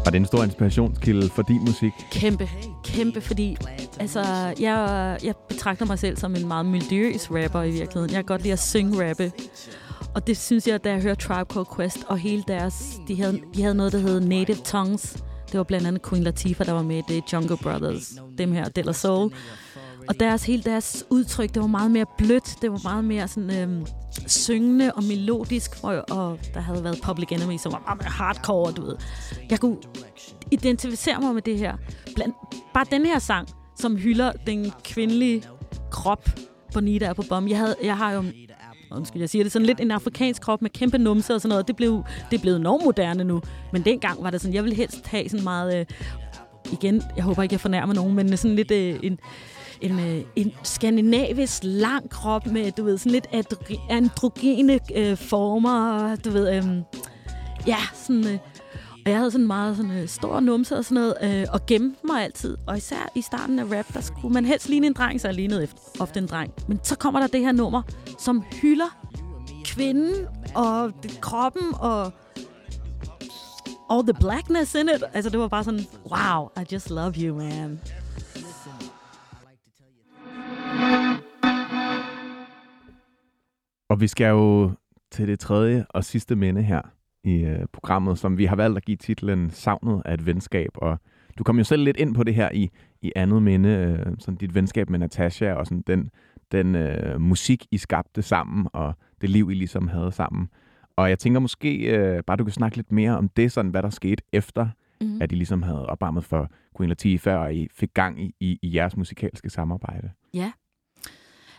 Var 0.05 0.11
det 0.11 0.17
en 0.19 0.27
stor 0.27 0.45
inspirationskilde 0.45 1.29
for 1.29 1.43
din 1.43 1.65
musik? 1.65 1.93
Kæmpe, 2.13 2.51
kæmpe, 2.85 3.21
fordi 3.21 3.57
altså, 4.01 4.21
jeg, 4.61 5.19
jeg 5.25 5.35
betragter 5.49 5.87
mig 5.87 5.99
selv 5.99 6.17
som 6.17 6.37
en 6.37 6.49
meget 6.49 6.67
melodiøs 6.67 7.31
rapper 7.31 7.63
i 7.63 7.71
virkeligheden. 7.71 8.11
Jeg 8.11 8.17
kan 8.17 8.25
godt 8.25 8.43
lide 8.43 8.53
at 8.53 8.59
synge 8.59 9.09
rappe. 9.09 9.33
Og 10.15 10.27
det 10.27 10.37
synes 10.37 10.67
jeg, 10.67 10.85
da 10.85 10.91
jeg 10.91 11.03
hørte 11.03 11.21
Tribe 11.21 11.53
Called 11.53 11.67
Quest 11.77 11.99
og 12.07 12.19
hele 12.19 12.45
deres... 12.49 13.01
De 13.09 13.23
havde, 13.23 13.41
de 13.55 13.63
havde 13.63 13.75
noget, 13.75 13.93
der 13.93 13.99
hed 13.99 14.21
Native 14.21 14.57
Tongues. 14.57 15.17
Det 15.53 15.59
var 15.59 15.65
blandt 15.65 15.87
andet 15.87 16.03
Queen 16.09 16.23
Latifah, 16.23 16.67
der 16.67 16.73
var 16.73 16.83
med. 16.83 17.03
Det 17.09 17.33
Jungle 17.33 17.57
Brothers. 17.57 18.13
Dem 18.39 18.53
her, 18.53 18.69
Della 18.69 18.93
Soul. 18.93 19.33
Og 20.09 20.21
deres, 20.21 20.45
hele 20.45 20.63
deres 20.63 21.05
udtryk, 21.11 21.55
det 21.55 21.63
var 21.63 21.69
meget 21.69 21.91
mere 21.91 22.07
blødt. 22.19 22.57
Det 22.63 22.73
var 22.73 22.81
meget 22.85 23.05
mere 23.05 23.29
sådan, 23.29 23.63
øhm, 23.63 23.87
syngende 24.27 24.93
og 24.93 25.05
melodisk. 25.05 25.71
Og, 25.83 26.05
og 26.11 26.39
der 26.55 26.61
havde 26.61 26.85
været 26.85 26.99
Public 27.03 27.29
Enemy, 27.33 27.59
som 27.59 27.73
var 27.73 27.83
meget 27.87 27.99
mere 27.99 28.11
hardcore, 28.11 28.73
du 28.73 28.83
ved. 28.83 28.97
Jeg 29.51 29.61
kunne 29.61 29.77
identificere 30.51 31.21
mig 31.21 31.35
med 31.35 31.43
det 31.43 31.59
her. 31.59 31.77
Bland, 32.15 32.33
bare 32.75 32.85
den 32.91 33.07
her 33.07 33.19
sang, 33.19 33.49
som 33.79 33.97
hylder 33.97 34.33
den 34.33 34.73
kvindelige 34.85 35.43
krop, 35.91 36.29
Bonita 36.75 37.05
er 37.05 37.13
på 37.13 37.25
bom. 37.29 37.49
Jeg, 37.49 37.59
havde, 37.59 37.77
jeg 37.83 37.97
har 37.97 38.13
jo 38.13 38.25
undskyld, 38.91 39.23
jeg 39.23 39.31
siger 39.31 39.45
det, 39.45 39.53
sådan 39.53 39.67
lidt 39.67 39.81
en 39.81 39.91
afrikansk 39.91 40.43
krop 40.43 40.63
med 40.63 40.71
kæmpe 40.71 40.99
numser 40.99 41.35
og 41.35 41.41
sådan 41.41 41.49
noget. 41.49 41.69
Det 41.69 41.77
blev, 41.77 42.05
det 42.31 42.37
er 42.37 42.41
blevet 42.41 42.57
enormt 42.57 42.85
moderne 42.85 43.25
nu. 43.25 43.43
Men 43.73 43.83
dengang 43.83 44.23
var 44.25 44.31
det 44.31 44.41
sådan, 44.41 44.55
jeg 44.55 44.65
ville 44.65 44.77
helst 44.77 45.07
have 45.07 45.29
sådan 45.29 45.45
meget, 45.45 45.81
øh, 45.81 45.87
igen, 46.73 47.03
jeg 47.17 47.25
håber 47.25 47.43
ikke, 47.43 47.53
jeg 47.53 47.61
fornærmer 47.61 47.95
nogen, 47.95 48.17
men 48.17 48.37
sådan 48.37 48.57
lidt 48.57 48.71
øh, 48.71 49.01
en, 49.03 49.19
en, 49.81 50.01
øh, 50.01 50.25
en 50.37 50.53
skandinavisk 50.63 51.61
lang 51.65 52.11
krop 52.11 52.47
med, 52.47 52.73
du 52.73 52.85
ved, 52.85 52.99
sådan 52.99 53.13
lidt 53.13 53.27
androgene 53.91 54.79
øh, 54.95 55.17
former, 55.17 56.17
du 56.17 56.31
ved, 56.31 56.57
øh, 56.57 56.65
ja, 57.67 57.79
sådan... 57.95 58.27
Øh, 58.27 58.39
og 59.05 59.11
jeg 59.11 59.19
havde 59.19 59.31
sådan 59.31 59.47
meget 59.47 59.77
sådan, 59.77 59.91
øh, 59.91 60.09
stor 60.09 60.41
numse 60.41 60.77
og 60.77 60.85
sådan 60.85 60.95
noget, 60.95 61.41
øh, 61.41 61.47
og 61.53 61.67
gemte 61.67 62.07
mig 62.07 62.25
altid. 62.25 62.57
Og 62.67 62.77
især 62.77 63.13
i 63.15 63.23
starten 63.23 63.59
af 63.59 63.65
rap, 63.79 63.95
der 63.95 64.01
skulle 64.01 64.35
man 64.35 64.45
helst 64.45 64.69
ligne 64.69 64.87
en 64.87 64.93
dreng, 64.93 65.21
så 65.21 65.29
jeg 65.29 65.35
lignede 65.35 65.63
efter, 65.63 65.79
ofte 66.01 66.19
en 66.21 66.27
dreng. 66.27 66.53
Men 66.69 66.81
så 66.83 66.97
kommer 66.97 67.21
der 67.21 67.27
det 67.27 67.41
her 67.41 67.53
nummer, 67.53 67.83
som 68.19 68.43
hylder 68.63 68.99
kvinden 69.65 70.15
og 70.55 70.93
det, 71.03 71.21
kroppen 71.21 71.63
og 71.81 72.13
all 73.91 74.03
the 74.03 74.15
blackness 74.21 74.75
in 74.75 74.89
it. 74.89 75.03
Altså, 75.13 75.31
det 75.31 75.41
var 75.41 75.49
bare 75.49 75.65
sådan, 75.65 75.87
wow, 76.11 76.49
I 76.57 76.75
just 76.75 76.91
love 76.91 77.13
you, 77.13 77.37
man. 77.37 77.81
Og 83.91 84.01
vi 84.01 84.07
skal 84.07 84.29
jo 84.29 84.71
til 85.11 85.29
det 85.29 85.39
tredje 85.39 85.87
og 85.89 86.05
sidste 86.05 86.37
minde 86.37 86.63
her 86.63 86.83
i 87.25 87.35
øh, 87.35 87.67
programmet, 87.73 88.19
som 88.19 88.39
vi 88.39 88.45
har 88.45 88.57
valgt 88.57 88.77
at 88.77 88.85
give 88.85 88.97
titlen 88.97 89.51
Savnet 89.51 90.03
af 90.05 90.15
et 90.15 90.27
venskab. 90.27 90.71
Og 90.75 90.99
du 91.39 91.45
kom 91.45 91.59
jo 91.59 91.65
selv 91.65 91.85
lidt 91.85 91.97
ind 91.97 92.15
på 92.15 92.23
det 92.23 92.35
her 92.35 92.51
i, 92.53 92.71
i 93.03 93.13
andet 93.17 93.43
minde, 93.43 93.69
øh, 93.69 94.13
sådan 94.19 94.37
dit 94.37 94.55
venskab 94.55 94.91
med 94.91 94.99
Natasha 94.99 95.53
og 95.53 95.67
sådan 95.67 95.85
den, 95.87 96.11
den 96.53 96.75
øh, 96.75 97.21
musik, 97.21 97.67
I 97.71 97.79
skabte 97.79 98.23
sammen, 98.23 98.69
og 98.73 98.95
det 99.21 99.31
liv, 99.31 99.51
I 99.51 99.55
ligesom 99.55 99.89
havde 99.89 100.13
sammen. 100.13 100.49
Og 100.97 101.09
jeg 101.11 101.19
tænker 101.19 101.41
måske 101.41 101.97
øh, 101.97 102.23
bare, 102.27 102.37
du 102.37 102.45
kan 102.45 102.53
snakke 102.53 102.77
lidt 102.77 102.93
mere 102.93 103.19
om 103.19 103.29
det, 103.29 103.53
sådan 103.53 103.71
hvad 103.71 103.83
der 103.83 103.91
skete 103.91 104.23
efter, 104.33 104.69
Mm. 105.03 105.23
at 105.23 105.33
I 105.33 105.35
ligesom 105.35 105.63
havde 105.63 105.87
opvarmet 105.87 106.25
for 106.25 106.51
Queen 106.77 106.89
Latifah, 106.89 107.41
og 107.41 107.55
I 107.55 107.69
fik 107.73 107.95
gang 107.95 108.23
i, 108.23 108.35
i, 108.41 108.59
i 108.63 108.75
jeres 108.75 108.97
musikalske 108.97 109.51
samarbejde. 109.51 110.11
Ja. 110.35 110.53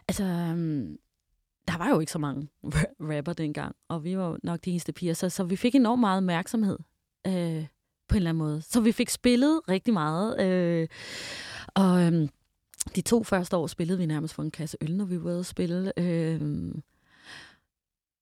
Altså, 0.08 0.24
um, 0.54 0.98
der 1.68 1.78
var 1.78 1.90
jo 1.90 2.00
ikke 2.00 2.12
så 2.12 2.20
mange 2.20 2.48
rapper 3.12 3.34
dengang, 3.34 3.76
og 3.88 4.04
vi 4.04 4.18
var 4.18 4.38
nok 4.44 4.60
de 4.66 4.72
eneste 4.72 4.94
piger, 4.94 5.14
så, 5.14 5.30
så 5.30 5.44
vi 5.44 5.56
fik 5.56 5.76
enormt 5.76 6.00
meget 6.00 6.18
opmærksomhed 6.18 6.78
øh, 7.28 7.66
på 8.08 8.16
en 8.16 8.18
eller 8.18 8.30
anden 8.30 8.38
måde. 8.38 8.62
Så 8.62 8.82
vi 8.82 8.92
fik 8.92 9.10
spillet 9.10 9.62
rigtig 9.70 9.94
meget, 9.94 10.42
øh, 10.42 10.88
og 11.68 12.04
øh, 12.04 12.30
de 12.96 13.02
to 13.02 13.24
første 13.24 13.58
år 13.58 13.68
spillede 13.68 13.98
vi 13.98 14.06
nærmest 14.06 14.34
for 14.34 14.44
en 14.44 14.52
kasse 14.52 14.78
øl, 14.82 14.96
når 14.98 15.06
vi 15.06 15.24
var 15.24 15.30
ude 15.30 15.40
at 15.40 15.46
spille. 15.46 16.00
Øh, 16.00 16.72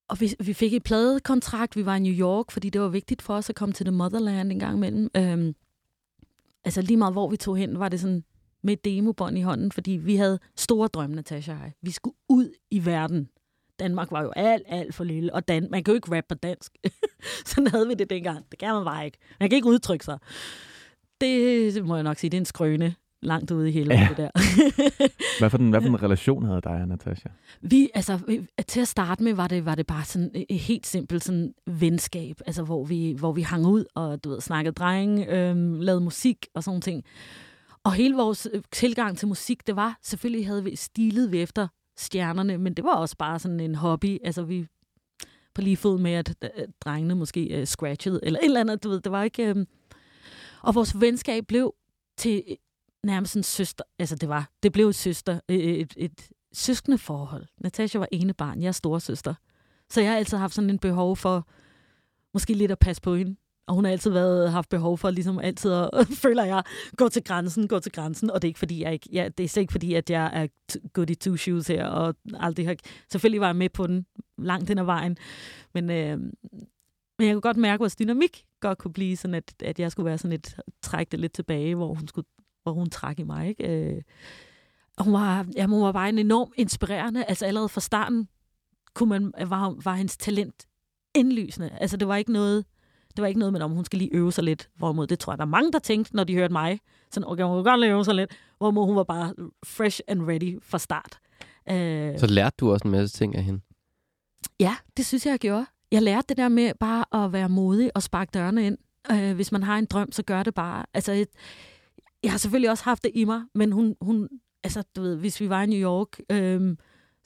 og 0.08 0.22
vi, 0.22 0.36
vi 0.40 0.54
fik 0.54 0.74
et 0.74 0.84
pladekontrakt, 0.84 1.76
vi 1.76 1.86
var 1.86 1.96
i 1.96 2.00
New 2.00 2.14
York, 2.14 2.52
fordi 2.52 2.70
det 2.70 2.82
var 2.82 2.88
vigtigt 2.88 3.22
for 3.22 3.34
os 3.34 3.50
at 3.50 3.56
komme 3.56 3.74
til 3.74 3.86
The 3.86 3.96
Motherland 3.96 4.52
en 4.52 4.60
gang 4.60 4.78
imellem. 4.78 5.10
Øh, 5.18 5.54
altså 6.66 6.82
lige 6.82 6.98
meget 6.98 7.14
hvor 7.14 7.30
vi 7.30 7.38
tog 7.38 7.58
hen, 7.58 7.80
var 7.80 7.90
det 7.90 8.00
sådan, 8.00 8.24
med 8.64 8.78
demobånd 8.86 9.38
i 9.38 9.42
hånden, 9.42 9.72
fordi 9.72 9.92
vi 9.92 10.16
havde 10.16 10.40
store 10.58 10.88
drømme, 10.88 11.16
Natasha 11.16 11.54
og 11.54 11.60
jeg. 11.60 11.74
Vi 11.82 11.92
skulle 11.92 12.16
ud 12.30 12.50
i 12.72 12.86
verden. 12.86 13.30
Danmark 13.80 14.12
var 14.12 14.24
jo 14.24 14.32
alt, 14.36 14.64
alt 14.68 14.96
for 14.96 15.04
lille, 15.04 15.34
og 15.34 15.48
Dan- 15.48 15.68
man 15.72 15.84
kan 15.84 15.92
jo 15.92 15.96
ikke 15.96 16.16
rappe 16.16 16.28
på 16.30 16.36
dansk. 16.36 16.72
Sådan 17.46 17.68
havde 17.68 17.88
vi 17.88 17.94
det 17.94 18.10
dengang. 18.10 18.46
Det 18.52 18.60
kan 18.60 18.74
man 18.74 18.86
bare 18.86 19.06
ikke. 19.06 19.18
Man 19.40 19.50
kan 19.50 19.56
ikke 19.56 19.68
udtrykke 19.68 20.06
sig. 20.06 20.18
Det, 21.22 21.86
må 21.86 21.96
jeg 21.96 22.04
nok 22.04 22.18
sige, 22.18 22.30
det 22.30 22.38
er 22.38 22.42
en 22.42 22.46
skrøne 22.46 22.96
langt 23.22 23.52
ude 23.52 23.70
i 23.70 23.72
hele 23.72 23.94
Ja. 23.94 24.08
det 24.10 24.18
der. 24.18 24.30
Hvad 25.40 25.50
for, 25.50 25.58
den, 25.58 25.70
hvad 25.70 25.82
for 25.82 25.88
en 25.90 26.04
relation 26.04 26.46
havde 26.46 26.62
dig 26.62 26.72
og 26.72 26.88
Natasha? 26.88 27.30
Vi, 27.62 27.90
altså, 27.94 28.20
til 28.68 28.82
at 28.82 28.88
starte 28.88 29.24
med, 29.24 29.34
var 29.34 29.48
det, 29.48 29.66
var 29.66 29.76
det 29.76 29.88
bare 29.88 30.06
sådan 30.06 30.32
et 30.50 30.60
helt 30.60 30.88
simpelt 30.88 31.24
sådan 31.24 31.54
venskab, 31.68 32.42
altså, 32.46 32.64
hvor, 32.64 32.86
vi, 32.86 33.16
hvor 33.20 33.32
vi 33.32 33.42
hang 33.42 33.66
ud 33.66 33.86
og 33.96 34.24
du 34.24 34.30
ved, 34.30 34.42
snakkede 34.42 34.74
drenge, 34.74 35.28
øhm, 35.36 35.80
lavede 35.80 36.02
musik 36.02 36.48
og 36.54 36.64
sådan 36.64 36.82
ting. 36.82 37.04
Og 37.84 37.94
hele 37.94 38.16
vores 38.16 38.48
øh, 38.54 38.62
tilgang 38.72 39.18
til 39.18 39.28
musik, 39.28 39.68
det 39.68 39.76
var, 39.76 39.98
selvfølgelig 40.02 40.48
havde 40.48 40.64
vi 40.64 40.76
stilet 40.76 41.32
vi 41.32 41.42
efter 41.42 41.68
stjernerne, 41.98 42.58
men 42.58 42.74
det 42.74 42.86
var 42.86 42.96
også 42.96 43.18
bare 43.18 43.40
sådan 43.40 43.60
en 43.60 43.76
hobby. 43.76 44.18
Altså, 44.24 44.44
vi 44.44 44.68
på 45.54 45.62
lige 45.62 45.78
fod 45.78 46.00
med, 46.00 46.12
at 46.12 46.36
øh, 46.42 46.68
drengene 46.82 47.16
måske 47.16 47.60
øh, 47.60 47.66
scratchede, 47.68 48.20
eller 48.24 48.40
et 48.40 48.46
eller 48.46 48.60
andet, 48.60 48.84
du 48.84 48.90
ved, 48.90 49.02
det 49.02 49.12
var 49.12 49.24
ikke... 49.24 49.46
Øh, 49.46 49.66
og 50.62 50.76
vores 50.76 51.02
venskab 51.02 51.48
blev 51.48 51.76
til 52.18 52.44
øh, 52.50 52.56
nærmest 53.04 53.36
en 53.36 53.44
søster. 53.44 53.84
Altså, 54.00 54.16
det 54.16 54.30
var, 54.30 54.50
det 54.64 54.72
blev 54.72 54.88
et 54.88 54.96
søster, 54.96 55.40
et, 55.48 55.82
et, 55.82 55.94
et 55.98 56.32
søskende 56.54 56.98
forhold. 56.98 57.46
Natasha 57.58 58.00
var 58.00 58.08
ene 58.12 58.34
barn, 58.34 58.62
jeg 58.62 58.68
er 58.68 58.72
storesøster. 58.72 59.34
Så 59.90 60.02
jeg 60.02 60.10
har 60.10 60.18
altid 60.18 60.38
haft 60.38 60.54
sådan 60.54 60.70
en 60.70 60.80
behov 60.80 61.18
for, 61.18 61.48
måske 62.34 62.54
lidt 62.54 62.72
at 62.72 62.80
passe 62.80 63.02
på 63.02 63.16
hende. 63.16 63.36
Og 63.70 63.76
hun 63.76 63.86
har 63.86 63.92
altid 63.92 64.12
været, 64.12 64.52
haft 64.52 64.70
behov 64.70 64.98
for, 64.98 65.10
ligesom 65.10 65.40
altid 65.40 65.72
at, 65.72 66.08
føler 66.24 66.44
jeg, 66.44 66.64
gå 66.98 67.10
til 67.10 67.24
grænsen, 67.24 67.68
gå 67.68 67.80
til 67.80 67.92
grænsen. 67.92 68.32
Og 68.32 68.42
det 68.42 68.48
er 68.48 68.50
ikke 68.50 68.60
fordi, 68.60 68.82
jeg 68.82 68.94
ikke, 68.94 69.10
ja, 69.12 69.30
det 69.38 69.58
er 69.58 69.62
ikke 69.62 69.72
fordi, 69.72 69.94
at 69.94 70.10
jeg 70.10 70.32
er 70.34 70.48
good 70.94 71.10
i 71.10 71.16
two 71.16 71.38
shoes 71.38 71.68
her, 71.68 71.86
og 71.86 72.16
aldrig 72.34 72.68
har, 72.68 72.76
selvfølgelig 73.12 73.42
var 73.42 73.48
jeg 73.48 73.56
med 73.56 73.70
på 73.70 73.88
den 73.88 74.06
langt 74.38 74.70
hen 74.70 74.78
ad 74.78 74.84
vejen. 74.84 75.18
Men, 75.74 75.90
øh, 75.90 76.18
men 77.18 77.28
jeg 77.28 77.34
kunne 77.34 77.42
godt 77.42 77.58
mærke, 77.58 77.74
at 77.74 77.80
vores 77.80 77.96
dynamik 77.96 78.46
godt 78.60 78.78
kunne 78.78 78.94
blive 78.94 79.18
sådan, 79.18 79.36
at, 79.36 79.54
at 79.64 79.80
jeg 79.80 79.92
skulle 79.92 80.06
være 80.06 80.18
sådan 80.18 80.32
lidt, 80.32 80.60
trække 80.82 81.12
det 81.12 81.20
lidt 81.20 81.34
tilbage, 81.34 81.76
hvor 81.76 81.94
hun, 81.94 82.08
skulle, 82.08 82.28
hvor 82.64 82.74
hun 82.74 82.90
træk 82.90 83.20
i 83.20 83.24
mig. 83.24 83.48
Ikke? 83.48 83.94
Øh, 83.96 84.02
og 84.98 85.06
hun 85.06 85.14
var, 85.14 85.46
jamen, 85.56 85.74
hun 85.74 85.86
var 85.86 85.92
bare 85.92 86.10
en 86.10 86.20
enorm 86.20 86.54
inspirerende. 86.58 87.26
Altså 87.26 87.46
allerede 87.46 87.70
fra 87.70 87.82
starten 87.82 88.28
kunne 88.94 89.10
man, 89.10 89.34
var, 89.50 89.76
var 89.84 89.96
hendes 89.96 90.18
talent 90.18 90.68
indlysende. 91.16 91.70
Altså 91.82 91.98
det 91.98 92.08
var 92.08 92.16
ikke 92.16 92.32
noget, 92.32 92.66
det 93.20 93.22
var 93.22 93.28
ikke 93.28 93.40
noget 93.40 93.54
med, 93.54 93.62
om 93.62 93.72
hun 93.72 93.86
skal 93.86 94.00
lige 94.00 94.14
øve 94.14 94.32
sig 94.32 94.44
lidt. 94.44 94.70
Hvorimod 94.76 95.08
det 95.08 95.20
tror 95.20 95.34
jeg, 95.34 95.38
der 95.38 95.44
er 95.44 95.50
mange, 95.50 95.72
der 95.72 95.80
tænkte, 95.80 96.16
når 96.16 96.24
de 96.24 96.34
hørte 96.36 96.52
mig. 96.52 96.80
Sådan, 97.12 97.30
okay, 97.30 97.44
hun 97.44 97.64
kan 97.64 97.64
godt 97.64 97.86
øve 97.86 98.06
sig 98.06 98.16
lidt. 98.16 98.32
Hvorimod 98.58 98.86
hun 98.86 98.96
var 98.96 99.04
bare 99.04 99.34
fresh 99.66 100.00
and 100.08 100.22
ready 100.22 100.60
fra 100.64 100.80
start. 100.80 101.20
Øh, 101.70 102.20
så 102.20 102.28
lærte 102.28 102.56
du 102.60 102.72
også 102.72 102.88
en 102.88 102.92
masse 102.92 103.18
ting 103.18 103.36
af 103.36 103.44
hende? 103.44 103.60
Ja, 104.60 104.76
det 104.98 105.06
synes 105.06 105.26
jeg, 105.26 105.32
jeg 105.32 105.40
gjorde. 105.40 105.66
Jeg 105.92 106.02
lærte 106.02 106.26
det 106.30 106.38
der 106.38 106.50
med 106.50 106.72
bare 106.80 107.26
at 107.26 107.34
være 107.34 107.50
modig 107.50 107.92
og 107.96 108.04
sparke 108.04 108.30
dørene 108.34 108.66
ind. 108.66 108.78
Øh, 109.12 109.36
hvis 109.36 109.52
man 109.52 109.64
har 109.64 109.78
en 109.78 109.86
drøm, 109.86 110.12
så 110.12 110.24
gør 110.24 110.44
det 110.44 110.54
bare. 110.54 110.86
Altså, 110.94 111.12
jeg, 111.12 111.26
jeg 112.24 112.32
har 112.32 112.38
selvfølgelig 112.38 112.70
også 112.70 112.84
haft 112.84 113.04
det 113.04 113.12
i 113.16 113.26
mig, 113.26 113.42
men 113.56 113.72
hun, 113.72 113.96
hun 114.02 114.30
altså, 114.64 114.84
du 114.96 115.02
ved, 115.02 115.16
hvis 115.16 115.40
vi 115.40 115.50
var 115.50 115.64
i 115.64 115.66
New 115.66 115.80
York, 115.80 116.20
øh, 116.30 116.76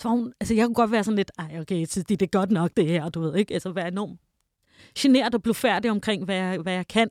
så 0.02 0.08
var 0.08 0.16
hun, 0.16 0.34
altså 0.40 0.54
jeg 0.54 0.66
kunne 0.66 0.76
godt 0.76 0.92
være 0.92 1.04
sådan 1.04 1.16
lidt, 1.16 1.32
ej 1.40 1.60
okay, 1.62 1.86
det, 1.96 2.10
det 2.10 2.22
er 2.22 2.28
godt 2.28 2.52
nok 2.52 2.72
det 2.78 2.88
her, 2.88 3.10
du 3.10 3.22
ved, 3.22 3.36
ikke? 3.36 3.54
Altså 3.54 3.72
være 3.72 3.88
enormt 3.88 4.20
generet 4.98 5.36
og 5.36 5.42
blive 5.44 5.56
færdig 5.56 5.92
omkring, 5.92 6.26
hvad 6.26 6.36
jeg, 6.36 6.60
hvad 6.60 6.74
jeg 6.74 6.88
kan. 6.88 7.10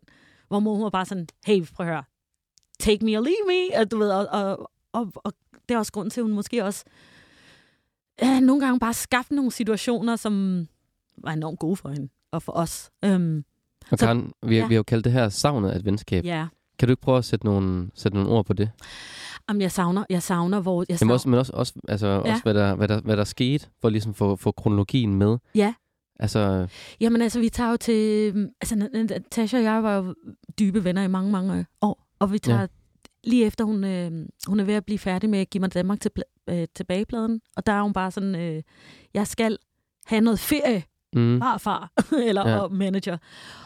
Hvor 0.48 0.60
mor 0.60 0.74
hun 0.74 0.84
var 0.84 0.90
bare 0.90 1.04
sådan, 1.04 1.26
hey, 1.46 1.64
prøv 1.74 1.86
at 1.86 1.92
høre, 1.92 2.04
take 2.80 3.04
me 3.04 3.16
or 3.16 3.20
leave 3.20 3.46
me, 3.46 3.80
og, 3.80 3.90
du 3.90 3.98
ved, 3.98 4.10
og, 4.10 4.26
og, 4.30 4.70
og, 4.92 5.12
og 5.14 5.32
det 5.68 5.74
er 5.74 5.78
også 5.78 5.92
grund 5.92 6.10
til, 6.10 6.20
at 6.20 6.24
hun 6.24 6.32
måske 6.32 6.64
også 6.64 6.84
ja, 8.22 8.40
nogle 8.40 8.64
gange 8.64 8.80
bare 8.80 8.94
skabte 8.94 9.34
nogle 9.34 9.50
situationer, 9.50 10.16
som 10.16 10.66
var 11.18 11.32
enormt 11.32 11.58
gode 11.58 11.76
for 11.76 11.88
hende 11.88 12.08
og 12.32 12.42
for 12.42 12.52
os. 12.52 12.90
Um, 13.06 13.44
og 13.90 13.98
Karen, 13.98 14.32
så, 14.42 14.48
vi, 14.48 14.56
ja. 14.56 14.66
vi 14.66 14.74
har 14.74 14.76
jo 14.76 14.82
kaldt 14.82 15.04
det 15.04 15.12
her 15.12 15.28
savnet 15.28 15.70
af 15.70 15.76
et 15.76 15.84
venskab. 15.84 16.24
Ja. 16.24 16.46
Kan 16.78 16.88
du 16.88 16.92
ikke 16.92 17.02
prøve 17.02 17.18
at 17.18 17.24
sætte 17.24 17.46
nogle, 17.46 17.90
sætte 17.94 18.18
nogle 18.18 18.30
ord 18.30 18.44
på 18.44 18.52
det? 18.52 18.70
Jamen, 19.48 19.60
jeg 19.60 19.72
savner, 19.72 20.04
jeg 20.10 20.22
savner, 20.22 20.60
hvor... 20.60 20.84
Jeg 20.88 20.98
savner... 20.98 21.08
Men 21.08 21.14
også, 21.14 21.28
men 21.28 21.38
også, 21.38 21.52
også, 21.54 21.72
altså, 21.88 22.06
ja. 22.06 22.18
også 22.18 22.42
hvad, 22.42 22.54
der, 22.54 22.74
hvad, 22.74 22.88
der, 22.88 23.00
hvad 23.00 23.16
der 23.16 23.24
skete, 23.24 23.68
for 23.80 23.88
ligesom 23.88 24.10
at 24.10 24.16
få, 24.16 24.36
få 24.36 24.52
kronologien 24.52 25.14
med. 25.14 25.38
Ja. 25.54 25.74
Altså... 26.20 26.68
Jamen 27.00 27.22
altså, 27.22 27.40
vi 27.40 27.48
tager 27.48 27.70
jo 27.70 27.76
til... 27.76 28.32
Altså, 28.60 29.20
Tasha 29.30 29.58
og 29.58 29.64
jeg 29.64 29.82
var 29.82 29.96
jo 29.96 30.14
dybe 30.58 30.84
venner 30.84 31.02
i 31.02 31.08
mange, 31.08 31.32
mange 31.32 31.66
år. 31.80 32.06
Og 32.18 32.32
vi 32.32 32.38
tager 32.38 32.60
ja. 32.60 32.66
lige 33.24 33.44
efter, 33.44 33.64
hun, 33.64 33.84
øh, 33.84 34.10
hun 34.46 34.60
er 34.60 34.64
ved 34.64 34.74
at 34.74 34.84
blive 34.84 34.98
færdig 34.98 35.30
med 35.30 35.38
at 35.38 35.50
give 35.50 35.60
mig 35.60 35.74
Danmark 35.74 36.00
til, 36.00 36.10
øh, 36.48 36.66
tilbagepladen. 36.74 37.40
Og 37.56 37.66
der 37.66 37.72
er 37.72 37.82
hun 37.82 37.92
bare 37.92 38.10
sådan, 38.10 38.34
øh, 38.34 38.62
jeg 39.14 39.26
skal 39.26 39.58
have 40.06 40.20
noget 40.20 40.38
ferie, 40.38 40.82
mm. 41.12 41.40
farfar, 41.40 41.92
eller 42.28 42.48
ja. 42.48 42.58
og 42.58 42.72
manager. 42.72 43.18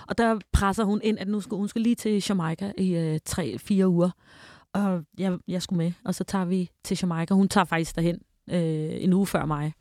Og 0.08 0.18
der 0.18 0.38
presser 0.52 0.84
hun 0.84 1.00
ind, 1.04 1.18
at 1.18 1.28
nu 1.28 1.40
skal, 1.40 1.56
hun 1.56 1.68
skal 1.68 1.82
lige 1.82 1.94
til 1.94 2.24
Jamaica 2.28 2.72
i 2.78 2.96
øh, 2.96 3.18
tre-fire 3.24 3.88
uger 3.88 4.10
og 4.76 5.02
jeg, 5.18 5.38
jeg 5.48 5.62
skulle 5.62 5.78
med. 5.78 5.92
Og 6.04 6.14
så 6.14 6.24
tager 6.24 6.44
vi 6.44 6.70
til 6.84 6.98
Jamaica. 7.02 7.34
Hun 7.34 7.48
tager 7.48 7.64
faktisk 7.64 7.96
derhen 7.96 8.18
øh, 8.50 9.02
en 9.02 9.12
uge 9.12 9.26
før 9.26 9.44
mig. 9.44 9.72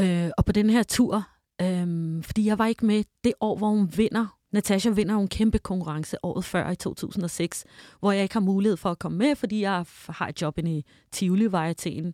Øh, 0.00 0.30
og 0.38 0.44
på 0.44 0.52
den 0.52 0.70
her 0.70 0.82
tur, 0.82 1.28
øh, 1.62 2.24
fordi 2.24 2.46
jeg 2.46 2.58
var 2.58 2.66
ikke 2.66 2.86
med 2.86 3.04
det 3.24 3.32
år, 3.40 3.56
hvor 3.56 3.68
hun 3.68 3.92
vinder. 3.96 4.38
Natasha 4.52 4.90
vinder 4.90 5.16
en 5.16 5.28
kæmpe 5.28 5.58
konkurrence 5.58 6.24
året 6.24 6.44
før 6.44 6.70
i 6.70 6.76
2006, 6.76 7.64
hvor 8.00 8.12
jeg 8.12 8.22
ikke 8.22 8.34
har 8.34 8.40
mulighed 8.40 8.76
for 8.76 8.90
at 8.90 8.98
komme 8.98 9.18
med, 9.18 9.36
fordi 9.36 9.60
jeg 9.60 9.84
har 10.08 10.28
et 10.28 10.42
job 10.42 10.58
inde 10.58 10.76
i 10.76 10.84
Tivoli-varietéen. 11.16 12.12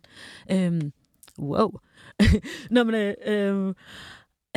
Øh, 0.51 0.81
wow. 1.39 1.71
Nå, 2.71 2.83
men, 2.83 2.95
øh, 2.95 3.15
øh, 3.27 3.73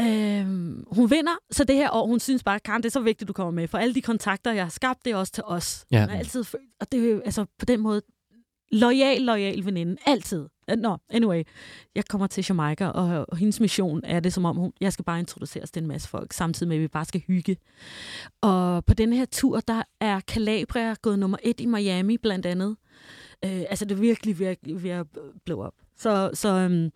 Øh, 0.01 0.47
hun 0.95 1.11
vinder, 1.11 1.33
så 1.51 1.65
det 1.65 1.77
her 1.77 1.91
år, 1.93 2.07
hun 2.07 2.21
synes 2.21 2.43
bare, 2.43 2.61
Karen, 2.61 2.83
det 2.83 2.89
er 2.89 2.93
så 2.93 3.01
vigtigt, 3.01 3.29
du 3.29 3.33
kommer 3.33 3.51
med, 3.51 3.69
for 3.69 3.79
alle 3.79 3.95
de 3.95 4.03
kontakter, 4.03 4.53
jeg 4.53 4.65
har 4.65 4.71
skabt, 4.71 5.05
det 5.05 5.13
er 5.13 5.17
også 5.17 5.33
til 5.33 5.45
os. 5.47 5.85
Ja. 5.91 6.01
Hun 6.01 6.11
er 6.11 6.19
altid 6.19 6.45
og 6.81 6.93
det 6.93 7.05
er 7.05 7.11
jo 7.11 7.21
altså 7.25 7.45
på 7.59 7.65
den 7.65 7.81
måde, 7.81 8.03
lojal, 8.73 9.21
lojal 9.21 9.65
veninde, 9.65 9.97
altid. 10.07 10.49
Øh, 10.73 10.79
nå, 10.79 10.89
no, 10.89 10.97
anyway, 11.11 11.43
jeg 11.95 12.05
kommer 12.05 12.27
til 12.27 12.45
Jamaica, 12.49 12.87
og, 12.87 13.27
og 13.29 13.37
hendes 13.37 13.61
mission 13.61 14.01
er 14.05 14.21
det, 14.21 14.33
som 14.33 14.45
om 14.45 14.57
hun, 14.57 14.73
jeg 14.81 14.93
skal 14.93 15.05
bare 15.05 15.19
introduceres 15.19 15.71
til 15.71 15.83
en 15.83 15.89
masse 15.89 16.09
folk, 16.09 16.33
samtidig 16.33 16.69
med, 16.69 16.77
at 16.77 16.83
vi 16.83 16.89
bare 16.89 17.05
skal 17.05 17.23
hygge. 17.27 17.57
Og 18.41 18.85
på 18.85 18.95
den 18.95 19.13
her 19.13 19.25
tur, 19.25 19.61
der 19.61 19.83
er 20.01 20.21
Calabria 20.21 20.95
gået 21.03 21.19
nummer 21.19 21.39
et 21.43 21.61
i 21.61 21.67
Miami, 21.67 22.17
blandt 22.17 22.47
andet. 22.47 22.77
Øh, 23.45 23.61
altså, 23.71 23.85
det 23.85 23.93
er 23.93 24.01
virkelig 24.01 24.39
ved 24.39 24.47
at, 24.47 24.59
ved 24.63 24.91
at 24.91 25.07
blow 25.45 25.63
op. 25.63 25.75
Så, 25.97 26.31
så 26.35 26.49
øhm, 26.49 26.91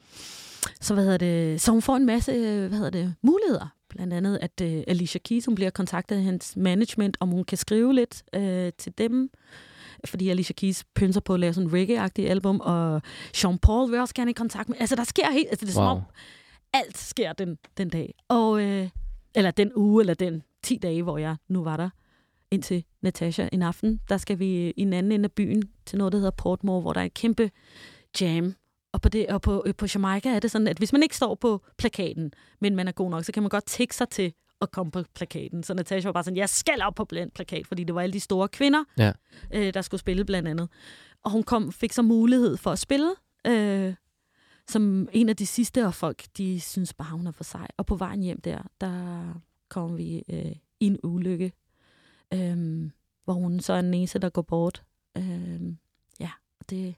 så, 0.80 0.94
hvad 0.94 1.04
hedder 1.04 1.18
det, 1.18 1.60
så 1.60 1.72
hun 1.72 1.82
får 1.82 1.96
en 1.96 2.06
masse 2.06 2.32
hvad 2.68 2.78
hedder 2.78 2.90
det, 2.90 3.14
muligheder. 3.22 3.66
Blandt 3.88 4.12
andet, 4.12 4.38
at 4.42 4.60
øh, 4.62 4.82
Alicia 4.88 5.20
Keys 5.24 5.44
hun 5.44 5.54
bliver 5.54 5.70
kontaktet 5.70 6.16
af 6.16 6.22
hans 6.22 6.56
management, 6.56 7.16
om 7.20 7.28
hun 7.28 7.44
kan 7.44 7.58
skrive 7.58 7.94
lidt 7.94 8.22
øh, 8.34 8.72
til 8.78 8.98
dem. 8.98 9.30
Fordi 10.06 10.28
Alicia 10.28 10.54
Keys 10.54 10.84
pynser 10.94 11.20
på 11.20 11.34
at 11.34 11.40
lave 11.40 11.54
sådan 11.54 11.68
en 11.68 11.74
reggae-agtig 11.74 12.28
album, 12.28 12.60
og 12.60 13.02
Sean 13.34 13.58
Paul 13.58 13.90
vil 13.90 14.00
også 14.00 14.14
gerne 14.14 14.30
i 14.30 14.34
kontakt 14.34 14.68
med. 14.68 14.76
Altså, 14.80 14.96
der 14.96 15.04
sker 15.04 15.30
helt... 15.30 15.48
Altså, 15.50 15.66
det 15.66 15.76
er 15.76 15.80
wow. 15.80 15.88
som 15.88 15.96
om, 15.96 16.02
alt 16.72 16.98
sker 16.98 17.32
den, 17.32 17.58
den 17.78 17.88
dag. 17.88 18.14
Og, 18.28 18.50
uh, 18.50 18.88
eller 19.34 19.50
den 19.50 19.72
uge, 19.76 20.02
eller 20.02 20.14
den 20.14 20.42
10 20.62 20.76
dage, 20.76 21.02
hvor 21.02 21.18
jeg 21.18 21.36
nu 21.48 21.64
var 21.64 21.76
der 21.76 21.90
indtil 22.50 22.84
Natasha 23.02 23.48
en 23.52 23.62
aften. 23.62 24.00
Der 24.08 24.16
skal 24.16 24.38
vi 24.38 24.72
i 24.76 24.82
en 24.82 24.92
anden 24.92 25.12
ende 25.12 25.24
af 25.24 25.32
byen 25.32 25.62
til 25.86 25.98
noget, 25.98 26.12
der 26.12 26.18
hedder 26.18 26.30
Portmore, 26.30 26.80
hvor 26.80 26.92
der 26.92 27.00
er 27.00 27.04
en 27.04 27.10
kæmpe 27.10 27.50
jam 28.20 28.54
og 28.92 29.02
på, 29.02 29.08
det, 29.08 29.26
og 29.26 29.42
på, 29.42 29.62
øh, 29.66 29.74
på 29.74 29.86
Jamaica 29.94 30.28
er 30.28 30.40
det 30.40 30.50
sådan, 30.50 30.68
at 30.68 30.78
hvis 30.78 30.92
man 30.92 31.02
ikke 31.02 31.16
står 31.16 31.34
på 31.34 31.62
plakaten, 31.78 32.32
men 32.60 32.76
man 32.76 32.88
er 32.88 32.92
god 32.92 33.10
nok, 33.10 33.24
så 33.24 33.32
kan 33.32 33.42
man 33.42 33.50
godt 33.50 33.66
tække 33.66 33.96
sig 33.96 34.08
til 34.08 34.32
at 34.60 34.70
komme 34.70 34.92
på 34.92 35.02
plakaten. 35.14 35.62
Så 35.62 35.74
Natasha 35.74 36.08
var 36.08 36.12
bare 36.12 36.24
sådan, 36.24 36.36
jeg 36.36 36.48
skal 36.48 36.82
op 36.82 36.94
på 36.94 37.04
blandt 37.04 37.34
plakat, 37.34 37.66
fordi 37.66 37.84
det 37.84 37.94
var 37.94 38.00
alle 38.00 38.12
de 38.12 38.20
store 38.20 38.48
kvinder, 38.48 38.84
ja. 38.98 39.12
øh, 39.50 39.74
der 39.74 39.82
skulle 39.82 40.00
spille 40.00 40.24
blandt 40.24 40.48
andet. 40.48 40.68
Og 41.22 41.30
hun 41.30 41.42
kom, 41.42 41.72
fik 41.72 41.92
så 41.92 42.02
mulighed 42.02 42.56
for 42.56 42.70
at 42.70 42.78
spille, 42.78 43.14
øh, 43.46 43.94
som 44.68 45.08
en 45.12 45.28
af 45.28 45.36
de 45.36 45.46
sidste, 45.46 45.86
og 45.86 45.94
folk, 45.94 46.24
de 46.36 46.60
synes 46.60 46.94
bare, 46.94 47.10
hun 47.10 47.26
er 47.26 47.30
for 47.30 47.44
sej. 47.44 47.68
Og 47.76 47.86
på 47.86 47.96
vejen 47.96 48.22
hjem 48.22 48.40
der, 48.40 48.62
der 48.80 49.34
kom 49.68 49.96
vi 49.96 50.22
øh, 50.30 50.52
i 50.80 50.86
en 50.86 50.98
ulykke, 51.02 51.52
øh, 52.34 52.90
hvor 53.24 53.32
hun 53.32 53.60
så 53.60 53.72
er 53.72 53.80
den 53.80 53.94
eneste, 53.94 54.18
der 54.18 54.28
går 54.28 54.42
bort. 54.42 54.82
Øh, 55.16 55.60
ja, 56.20 56.30
og 56.60 56.70
det, 56.70 56.94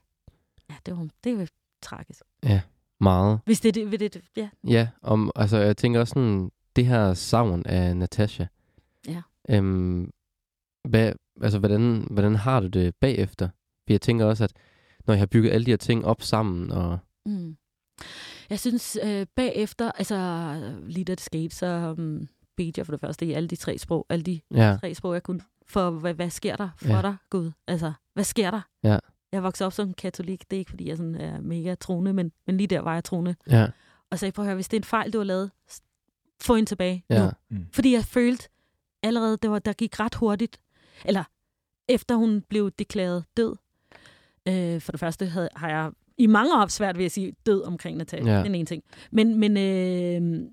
ja, 0.69 0.75
det 0.85 0.97
var, 0.97 1.07
det 1.23 1.37
var 1.37 1.47
tragisk. 1.81 2.21
Ja, 2.43 2.61
meget. 2.99 3.39
Hvis 3.45 3.61
det 3.61 3.77
er 3.77 3.97
det, 3.97 4.13
det, 4.13 4.21
ja. 4.37 4.49
Ja, 4.67 4.87
om, 5.01 5.31
altså 5.35 5.57
jeg 5.57 5.77
tænker 5.77 5.99
også 5.99 6.11
sådan, 6.11 6.51
det 6.79 6.87
her 6.87 7.13
savn 7.13 7.63
af 7.65 7.97
Natasha. 7.97 8.45
Ja. 9.07 9.21
Øhm, 9.49 10.11
hvad, 10.89 11.13
altså, 11.41 11.59
hvordan, 11.59 12.07
hvordan 12.11 12.35
har 12.35 12.59
du 12.59 12.67
det 12.67 12.95
bagefter? 12.95 13.47
For 13.87 13.93
jeg 13.93 14.01
tænker 14.01 14.25
også, 14.25 14.43
at 14.43 14.53
når 15.07 15.13
jeg 15.13 15.21
har 15.21 15.27
bygget 15.27 15.51
alle 15.51 15.65
de 15.65 15.71
her 15.71 15.77
ting 15.77 16.05
op 16.05 16.21
sammen, 16.21 16.71
og... 16.71 16.99
Mm. 17.25 17.57
Jeg 18.49 18.59
synes, 18.59 18.97
øh, 19.03 19.25
bagefter, 19.35 19.91
altså 19.91 20.17
lige 20.83 21.05
da 21.05 21.11
det 21.11 21.21
skete, 21.21 21.55
så 21.55 21.95
um, 21.97 22.27
bedte 22.57 22.79
jeg 22.79 22.85
for 22.85 22.93
det 22.93 22.99
første 22.99 23.25
i 23.25 23.33
alle 23.33 23.47
de 23.47 23.55
tre 23.55 23.77
sprog, 23.77 24.05
alle 24.09 24.23
de 24.23 24.39
ja. 24.53 24.77
tre 24.81 24.93
sprog, 24.93 25.13
jeg 25.13 25.23
kunne. 25.23 25.41
For 25.67 25.89
hvad, 25.89 26.13
hvad 26.13 26.29
sker 26.29 26.55
der 26.55 26.69
for 26.77 26.95
ja. 26.95 27.01
dig, 27.01 27.15
Gud? 27.29 27.51
Altså, 27.67 27.93
hvad 28.13 28.23
sker 28.23 28.51
der? 28.51 28.61
Ja. 28.83 28.99
Jeg 29.31 29.43
voksede 29.43 29.65
op 29.65 29.73
som 29.73 29.93
katolik. 29.93 30.49
Det 30.49 30.57
er 30.57 30.59
ikke, 30.59 30.69
fordi 30.69 30.89
jeg 30.89 30.97
sådan 30.97 31.15
er 31.15 31.41
mega 31.41 31.75
troende, 31.75 32.13
men, 32.13 32.31
men 32.47 32.57
lige 32.57 32.67
der 32.67 32.79
var 32.79 32.93
jeg 32.93 33.03
troende. 33.03 33.35
Ja. 33.49 33.67
Og 34.11 34.19
sagde, 34.19 34.31
prøv 34.31 34.45
at 34.45 34.47
høre, 34.47 34.55
hvis 34.55 34.67
det 34.67 34.77
er 34.77 34.79
en 34.79 34.83
fejl, 34.83 35.13
du 35.13 35.17
har 35.17 35.25
lavet, 35.25 35.51
få 36.41 36.55
en 36.55 36.65
tilbage 36.65 37.05
ja. 37.09 37.25
nu. 37.25 37.31
Mm. 37.49 37.65
Fordi 37.73 37.93
jeg 37.93 38.03
følte 38.05 38.49
allerede, 39.03 39.37
det 39.37 39.51
var, 39.51 39.59
der 39.59 39.73
gik 39.73 39.99
ret 39.99 40.15
hurtigt, 40.15 40.59
eller 41.05 41.23
efter 41.87 42.15
hun 42.15 42.41
blev 42.41 42.71
deklareret 42.71 43.25
død, 43.37 43.55
øh, 44.47 44.81
for 44.81 44.91
det 44.91 44.99
første 44.99 45.25
havde, 45.25 45.49
har 45.55 45.69
jeg 45.69 45.91
i 46.17 46.27
mange 46.27 46.61
år 46.61 46.67
svært 46.67 46.97
ved 46.97 47.05
at 47.05 47.11
sige 47.11 47.35
død 47.45 47.63
omkring 47.63 47.97
Natalia. 47.97 48.37
Ja. 48.37 48.43
Den 48.43 48.55
ene 48.55 48.65
ting. 48.65 48.83
Men, 49.11 49.35
men 49.35 49.57
øh, 49.57 50.49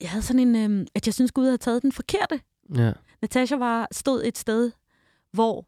jeg 0.00 0.10
havde 0.10 0.22
sådan 0.22 0.54
en, 0.54 0.80
øh, 0.80 0.86
at 0.94 1.06
jeg 1.06 1.14
synes 1.14 1.32
Gud 1.32 1.44
havde 1.44 1.58
taget 1.58 1.82
den 1.82 1.92
forkerte. 1.92 2.40
Ja. 2.76 2.92
Natasha 3.22 3.56
var, 3.56 3.88
stod 3.92 4.24
et 4.24 4.38
sted, 4.38 4.70
hvor 5.32 5.66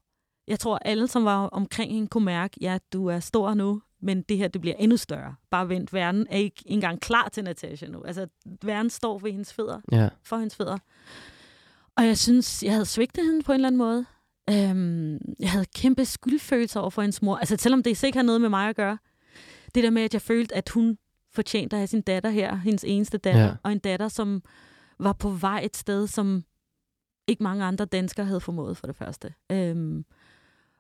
jeg 0.49 0.59
tror, 0.59 0.79
alle, 0.79 1.09
som 1.09 1.25
var 1.25 1.47
omkring 1.47 1.93
hende, 1.93 2.09
kunne 2.09 2.25
mærke, 2.25 2.57
ja, 2.61 2.79
du 2.93 3.07
er 3.07 3.21
stor 3.21 3.55
nu, 3.55 3.83
men 4.05 4.23
det 4.23 4.37
her, 4.37 4.49
det 4.49 4.61
bliver 4.61 4.77
endnu 4.79 4.97
større. 4.97 5.35
Bare 5.51 5.69
vent, 5.69 5.93
verden 5.93 6.27
er 6.31 6.37
ikke 6.37 6.63
engang 6.67 7.01
klar 7.01 7.29
til 7.29 7.45
Natasha 7.45 7.87
nu. 7.87 8.03
Altså, 8.03 8.27
verden 8.63 8.91
står 8.91 9.19
ved 9.19 9.31
hendes 9.31 9.53
fødder, 9.53 9.81
ja. 9.93 10.09
for 10.23 10.37
hendes 10.37 10.57
fødder. 10.57 10.79
Og 11.97 12.07
jeg 12.07 12.19
synes, 12.19 12.63
jeg 12.63 12.73
havde 12.73 12.87
svigtet 12.87 13.25
hende 13.25 13.43
på 13.43 13.53
en 13.53 13.55
eller 13.55 13.69
anden 13.69 13.79
måde. 13.79 14.05
Øhm, 14.51 15.35
jeg 15.41 15.51
havde 15.51 15.67
kæmpe 15.75 16.05
skyldfølelse 16.05 16.81
over 16.81 16.91
for 16.91 17.03
hendes 17.03 17.23
mor. 17.23 17.37
Altså 17.37 17.57
selvom 17.59 17.83
det 17.83 17.97
sikkert 17.97 18.17
har 18.17 18.27
noget 18.27 18.41
med 18.41 18.49
mig 18.49 18.69
at 18.69 18.77
gøre. 18.77 18.99
Det 19.75 19.85
der 19.85 19.91
med, 19.91 20.03
at 20.03 20.15
jeg 20.15 20.23
følte, 20.23 20.55
at 20.55 20.69
hun 20.69 20.99
fortjente 21.33 21.77
at 21.77 21.81
have 21.81 21.87
sin 21.87 22.03
datter 22.03 22.31
her, 22.31 22.57
hendes 22.57 22.85
eneste 22.85 23.19
datter, 23.19 23.45
ja. 23.45 23.55
og 23.63 23.73
en 23.73 23.79
datter, 23.79 24.09
som 24.09 24.43
var 24.99 25.13
på 25.13 25.31
vej 25.31 25.61
et 25.65 25.77
sted, 25.77 26.07
som 26.07 26.45
ikke 27.27 27.43
mange 27.43 27.65
andre 27.65 27.85
danskere 27.85 28.27
havde 28.27 28.41
formået 28.41 28.77
for 28.77 28.87
det 28.87 28.97
første. 28.97 29.35
Øhm, 29.53 30.05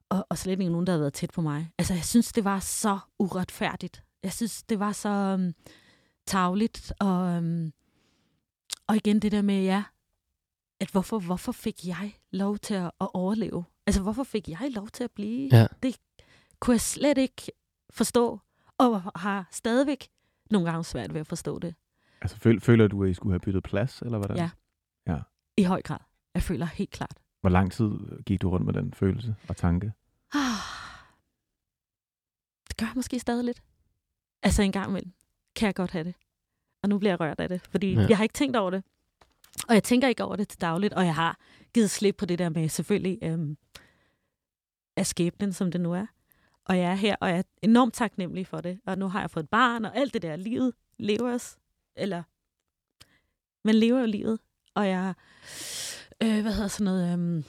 og, 0.09 0.26
og 0.30 0.38
slet 0.38 0.52
ikke 0.52 0.72
nogen, 0.72 0.86
der 0.86 0.92
havde 0.92 1.00
været 1.00 1.14
tæt 1.14 1.30
på 1.30 1.40
mig. 1.40 1.70
Altså, 1.78 1.94
jeg 1.94 2.05
synes, 2.05 2.32
det 2.32 2.44
var 2.44 2.59
så 2.59 2.98
uretfærdigt. 3.18 4.05
Jeg 4.22 4.32
synes, 4.32 4.62
det 4.62 4.78
var 4.78 4.92
så 4.92 5.34
um, 5.34 5.52
tavligt. 6.26 6.92
Og, 7.00 7.36
um, 7.36 7.72
og 8.86 8.96
igen 8.96 9.20
det 9.20 9.32
der 9.32 9.42
med, 9.42 9.62
ja, 9.62 9.84
at 10.80 10.90
hvorfor, 10.90 11.18
hvorfor 11.18 11.52
fik 11.52 11.86
jeg 11.86 12.14
lov 12.30 12.59
til 12.59 12.74
at, 12.74 12.90
at 13.00 13.09
overleve? 13.14 13.64
Altså, 13.86 14.02
hvorfor 14.02 14.24
fik 14.24 14.48
jeg 14.48 14.70
lov 14.70 14.88
til 14.88 15.05
at 15.05 15.11
blive? 15.11 15.48
Ja. 15.52 15.66
Det 15.82 15.96
kunne 16.61 16.74
jeg 16.74 16.80
slet 16.80 17.18
ikke 17.18 17.42
forstå, 17.90 18.40
og 18.78 19.02
har 19.20 19.48
stadigvæk 19.50 20.09
nogle 20.50 20.70
gange 20.70 20.84
svært 20.84 21.14
ved 21.14 21.20
at 21.20 21.26
forstå 21.26 21.59
det. 21.59 21.74
Altså, 22.20 22.36
føl, 22.36 22.61
føler 22.61 22.88
du, 22.88 23.05
at 23.05 23.11
I 23.11 23.14
skulle 23.14 23.32
have 23.32 23.40
byttet 23.40 23.62
plads, 23.62 24.02
eller 24.02 24.18
hvordan? 24.18 24.36
Ja. 24.36 24.50
Ja. 25.07 25.18
I 25.57 25.62
høj 25.62 25.82
grad. 25.82 25.98
Jeg 26.34 26.42
føler 26.42 26.66
helt 26.66 26.90
klart. 26.90 27.18
Hvor 27.45 27.51
lang 27.51 27.72
tid 27.72 27.90
gik 28.26 28.42
du 28.42 28.51
rundt 28.51 28.66
med 28.66 28.74
den 28.74 28.95
følelse 28.95 29.36
og 29.49 29.57
tanke? 29.57 29.92
Ah, 30.34 30.40
det 32.68 32.76
gør 32.76 32.86
jeg 32.86 32.92
måske 32.95 33.18
stadig 33.18 33.45
lidt. 33.45 33.62
Altså 34.42 34.62
en 34.62 34.72
gang 34.72 34.90
imellem 34.90 35.12
kan 35.57 35.66
jeg 35.66 35.74
godt 35.74 35.90
have 35.90 36.05
det. 36.05 36.14
Og 36.82 36.88
nu 36.88 36.99
bliver 36.99 37.12
jeg 37.12 37.20
rørt 37.20 37.40
af 37.40 37.49
det, 37.49 37.61
fordi 37.70 37.92
Ja. 37.95 38.01
ja. 38.01 38.07
jeg 38.09 38.16
har 38.16 38.22
ikke 38.22 38.32
tænkt 38.32 38.57
over 38.57 38.70
det. 38.70 38.84
Og 39.68 39.74
jeg 39.74 39.82
tænker 39.82 40.09
ikke 40.09 40.24
over 40.24 40.36
det 40.36 40.49
til 40.49 40.61
dagligt, 40.61 40.95
og 40.95 41.05
jeg 41.05 41.14
har 41.14 41.38
givet 41.74 41.90
slip 41.90 42.16
på 42.16 42.26
det 42.26 42.38
der 42.38 42.49
med 42.49 42.68
selvfølgelig 42.68 43.18
øhm, 43.22 43.57
af 44.97 45.07
skæbnen, 45.07 45.53
som 45.53 45.70
det 45.70 45.80
nu 45.80 45.92
er. 45.92 46.07
Og 46.64 46.78
jeg 46.78 46.90
er 46.90 46.95
her, 46.95 47.16
og 47.20 47.28
jeg 47.28 47.38
er 47.38 47.42
enormt 47.62 47.95
taknemmelig 47.95 48.47
for 48.47 48.61
det. 48.61 48.80
Og 48.86 48.99
nu 48.99 49.09
har 49.09 49.20
jeg 49.20 49.30
fået 49.30 49.45
et 49.45 49.51
barn, 49.51 49.84
og 49.84 49.97
alt 49.97 50.14
det 50.14 50.22
der 50.22 50.36
livet 50.36 50.72
lever 50.99 51.34
os. 51.34 51.57
Eller, 51.97 52.22
man 53.64 53.74
lever 53.74 54.01
jo 54.01 54.07
livet. 54.07 54.38
Og 54.74 54.88
jeg, 54.88 55.14
øh, 56.22 56.42
hvad 56.42 56.52
hedder 56.52 56.68
sådan 56.68 56.84
noget, 56.84 57.12
øhm, 57.12 57.44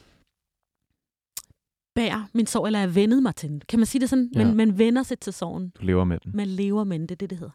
bærer 1.96 2.24
min 2.34 2.48
sorg, 2.48 2.66
eller 2.66 2.80
jeg 2.80 2.96
vendet 2.96 3.24
mig 3.24 3.36
til 3.36 3.50
den. 3.50 3.62
Kan 3.70 3.80
man 3.80 3.86
sige 3.86 4.00
det 4.00 4.10
sådan? 4.10 4.32
Ja. 4.36 4.46
Man, 4.46 4.56
man 4.56 4.78
vender 4.78 5.04
sig 5.04 5.20
til 5.20 5.34
sorgen. 5.34 5.70
Du 5.70 5.86
lever 5.86 6.04
med 6.04 6.20
den. 6.20 6.32
Man 6.36 6.48
lever 6.48 6.84
med 6.84 7.00
den, 7.00 7.08
det 7.08 7.12
er 7.12 7.18
det, 7.18 7.30
det 7.30 7.38
hedder. 7.38 7.54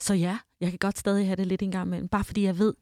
Så 0.00 0.14
ja, 0.14 0.38
jeg 0.60 0.70
kan 0.70 0.78
godt 0.78 0.98
stadig 0.98 1.26
have 1.26 1.36
det 1.36 1.46
lidt 1.46 1.62
en 1.62 1.70
gang 1.70 1.86
imellem, 1.86 2.08
bare 2.08 2.24
fordi 2.24 2.42
jeg 2.42 2.58
ved, 2.58 2.74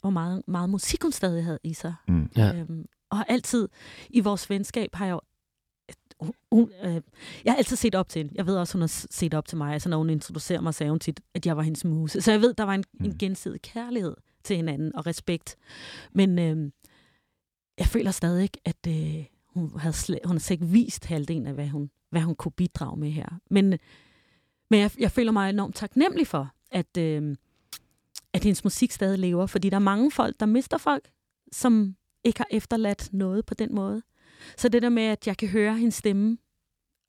hvor 0.00 0.10
meget, 0.10 0.42
meget 0.46 0.70
musik 0.70 1.02
hun 1.02 1.12
stadig 1.12 1.44
havde 1.44 1.58
i 1.64 1.74
sig. 1.74 1.94
Mm. 2.08 2.30
Ja. 2.36 2.54
Øhm, 2.54 2.86
og 3.10 3.30
altid, 3.30 3.68
i 4.10 4.20
vores 4.20 4.50
venskab, 4.50 4.94
har 4.94 5.06
jeg 5.06 5.12
jo 5.12 5.20
hun, 6.52 6.70
øh, 6.84 7.00
jeg 7.44 7.52
har 7.52 7.56
altid 7.56 7.76
set 7.76 7.94
op 7.94 8.08
til 8.08 8.18
hende. 8.18 8.32
Jeg 8.34 8.46
ved 8.46 8.56
også, 8.56 8.74
hun 8.74 8.80
har 8.80 9.06
set 9.10 9.34
op 9.34 9.46
til 9.46 9.58
mig. 9.58 9.72
Altså, 9.72 9.88
når 9.88 9.98
hun 9.98 10.10
introducerer 10.10 10.60
mig, 10.60 10.74
sagde 10.74 10.90
hun 10.90 11.00
tit, 11.00 11.20
at 11.34 11.46
jeg 11.46 11.56
var 11.56 11.62
hendes 11.62 11.84
muse. 11.84 12.20
Så 12.20 12.30
jeg 12.32 12.40
ved, 12.40 12.54
der 12.54 12.64
var 12.64 12.74
en, 12.74 12.84
mm. 12.92 13.04
en 13.04 13.18
gensidig 13.18 13.62
kærlighed 13.62 14.16
til 14.44 14.56
hinanden 14.56 14.96
og 14.96 15.06
respekt. 15.06 15.56
Men 16.12 16.38
øh, 16.38 16.70
jeg 17.78 17.86
føler 17.86 18.10
stadig, 18.10 18.50
at 18.64 18.86
øh, 18.88 19.24
hun, 19.46 19.78
havde 19.78 19.94
slet, 19.94 20.18
hun 20.24 20.38
slet 20.38 20.54
ikke 20.54 20.66
vist 20.66 21.04
halvdelen 21.04 21.46
af, 21.46 21.54
hvad 21.54 21.68
hun, 21.68 21.90
hvad 22.10 22.20
hun 22.22 22.34
kunne 22.34 22.52
bidrage 22.52 23.00
med 23.00 23.10
her. 23.10 23.26
Men, 23.50 23.78
men 24.70 24.80
jeg, 24.80 24.90
jeg 24.98 25.10
føler 25.10 25.32
mig 25.32 25.50
enormt 25.50 25.76
taknemmelig 25.76 26.26
for, 26.26 26.52
at, 26.70 26.96
øh, 26.98 27.36
at 28.32 28.44
hendes 28.44 28.64
musik 28.64 28.92
stadig 28.92 29.18
lever. 29.18 29.46
Fordi 29.46 29.70
der 29.70 29.76
er 29.76 29.80
mange 29.80 30.10
folk, 30.10 30.40
der 30.40 30.46
mister 30.46 30.78
folk, 30.78 31.10
som 31.52 31.96
ikke 32.24 32.38
har 32.38 32.48
efterladt 32.50 33.08
noget 33.12 33.46
på 33.46 33.54
den 33.54 33.74
måde. 33.74 34.02
Så 34.56 34.68
det 34.68 34.82
der 34.82 34.88
med, 34.88 35.02
at 35.02 35.26
jeg 35.26 35.36
kan 35.36 35.48
høre 35.48 35.76
hendes 35.76 35.94
stemme, 35.94 36.38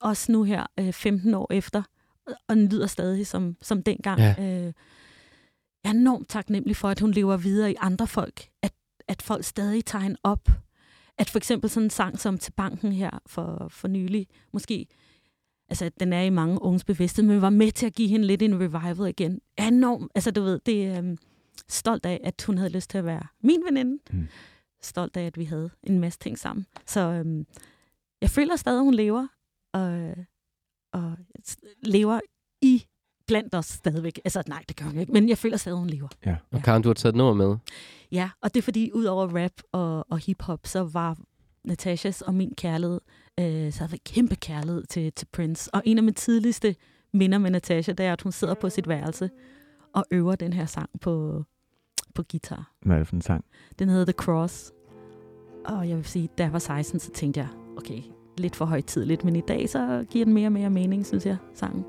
også 0.00 0.32
nu 0.32 0.42
her, 0.42 0.66
øh, 0.80 0.92
15 0.92 1.34
år 1.34 1.52
efter, 1.52 1.82
og 2.48 2.56
den 2.56 2.68
lyder 2.68 2.86
stadig 2.86 3.26
som, 3.26 3.56
som 3.62 3.82
dengang. 3.82 4.20
Ja. 4.20 4.66
Øh, 4.66 4.72
jeg 5.84 5.90
er 5.90 5.94
enormt 5.94 6.28
taknemmelig 6.28 6.76
for, 6.76 6.88
at 6.88 7.00
hun 7.00 7.10
lever 7.10 7.36
videre 7.36 7.72
i 7.72 7.76
andre 7.78 8.06
folk. 8.06 8.48
At, 8.62 8.72
at 9.08 9.22
folk 9.22 9.44
stadig 9.44 9.84
tager 9.84 10.02
hende 10.02 10.18
op. 10.22 10.48
At 11.18 11.30
for 11.30 11.38
eksempel 11.38 11.70
sådan 11.70 11.86
en 11.86 11.90
sang 11.90 12.18
som 12.18 12.38
Til 12.38 12.52
Banken 12.52 12.92
her 12.92 13.10
for, 13.26 13.68
for 13.70 13.88
nylig, 13.88 14.26
måske, 14.52 14.86
altså 15.68 15.84
at 15.84 16.00
den 16.00 16.12
er 16.12 16.22
i 16.22 16.30
mange 16.30 16.62
unges 16.62 16.84
bevidsthed, 16.84 17.24
men 17.24 17.42
var 17.42 17.50
med 17.50 17.72
til 17.72 17.86
at 17.86 17.94
give 17.94 18.08
hende 18.08 18.26
lidt 18.26 18.42
en 18.42 18.60
revival 18.60 19.08
igen. 19.08 19.40
Er 19.56 19.68
enormt, 19.68 20.12
altså 20.14 20.30
du 20.30 20.42
ved, 20.42 20.60
det 20.66 20.86
er 20.86 20.98
øhm, 20.98 21.18
stolt 21.68 22.06
af, 22.06 22.20
at 22.24 22.44
hun 22.46 22.58
havde 22.58 22.72
lyst 22.72 22.90
til 22.90 22.98
at 22.98 23.04
være 23.04 23.22
min 23.40 23.62
veninde. 23.64 23.98
Mm. 24.10 24.28
Stolt 24.82 25.16
af, 25.16 25.26
at 25.26 25.38
vi 25.38 25.44
havde 25.44 25.70
en 25.82 25.98
masse 26.00 26.18
ting 26.18 26.38
sammen. 26.38 26.66
Så 26.86 27.00
øhm, 27.00 27.46
jeg 28.20 28.30
føler 28.30 28.56
stadig, 28.56 28.78
at 28.78 28.84
hun 28.84 28.94
lever, 28.94 29.26
og, 29.72 30.14
og 30.92 31.16
lever 31.82 32.20
i 32.62 32.86
blandt 33.32 33.54
os 33.54 33.66
stadigvæk. 33.66 34.20
Altså 34.24 34.42
nej, 34.46 34.64
det 34.68 34.76
gør 34.76 34.84
hun 34.84 34.98
ikke, 34.98 35.12
men 35.12 35.28
jeg 35.28 35.38
føler 35.38 35.56
stadig, 35.56 35.78
hun 35.78 35.90
lever. 35.90 36.08
Ja. 36.26 36.36
Og 36.50 36.62
Karen, 36.62 36.82
du 36.82 36.88
har 36.88 36.94
taget 36.94 37.12
et 37.12 37.16
nummer 37.16 37.46
med. 37.46 37.56
Ja, 38.12 38.30
og 38.40 38.54
det 38.54 38.60
er 38.60 38.62
fordi, 38.62 38.90
ud 38.94 39.04
over 39.04 39.42
rap 39.42 39.52
og, 39.72 40.06
og 40.10 40.18
hiphop, 40.18 40.60
så 40.64 40.84
var 40.84 41.16
Natashas 41.64 42.22
og 42.22 42.34
min 42.34 42.54
kærlighed, 42.54 43.00
øh, 43.40 43.72
så 43.72 43.78
havde 43.78 43.92
jeg 43.92 44.00
kæmpe 44.04 44.34
kærlighed 44.36 44.84
til, 44.84 45.12
til 45.12 45.26
Prince. 45.32 45.74
Og 45.74 45.82
en 45.84 45.98
af 45.98 46.04
mine 46.04 46.14
tidligste 46.14 46.76
minder 47.12 47.38
med 47.38 47.50
Natasha, 47.50 47.92
det 47.92 48.06
er, 48.06 48.12
at 48.12 48.22
hun 48.22 48.32
sidder 48.32 48.54
på 48.54 48.70
sit 48.70 48.88
værelse 48.88 49.30
og 49.94 50.04
øver 50.10 50.34
den 50.34 50.52
her 50.52 50.66
sang 50.66 50.90
på, 51.00 51.44
på 52.14 52.22
guitar. 52.30 52.72
Hvad 52.82 52.96
er 52.96 53.00
det 53.00 53.08
for 53.08 53.16
en 53.16 53.22
sang? 53.22 53.44
Den 53.78 53.88
hedder 53.88 54.04
The 54.04 54.12
Cross. 54.12 54.72
Og 55.64 55.88
jeg 55.88 55.96
vil 55.96 56.04
sige, 56.04 56.28
da 56.38 56.42
jeg 56.42 56.52
var 56.52 56.58
16, 56.58 57.00
så 57.00 57.10
tænkte 57.10 57.40
jeg, 57.40 57.48
okay, 57.76 58.02
lidt 58.38 58.56
for 58.56 58.64
højtidligt, 58.64 59.24
men 59.24 59.36
i 59.36 59.40
dag 59.40 59.68
så 59.68 60.04
giver 60.10 60.24
den 60.24 60.34
mere 60.34 60.48
og 60.48 60.52
mere 60.52 60.70
mening, 60.70 61.06
synes 61.06 61.26
jeg, 61.26 61.36
sangen. 61.54 61.84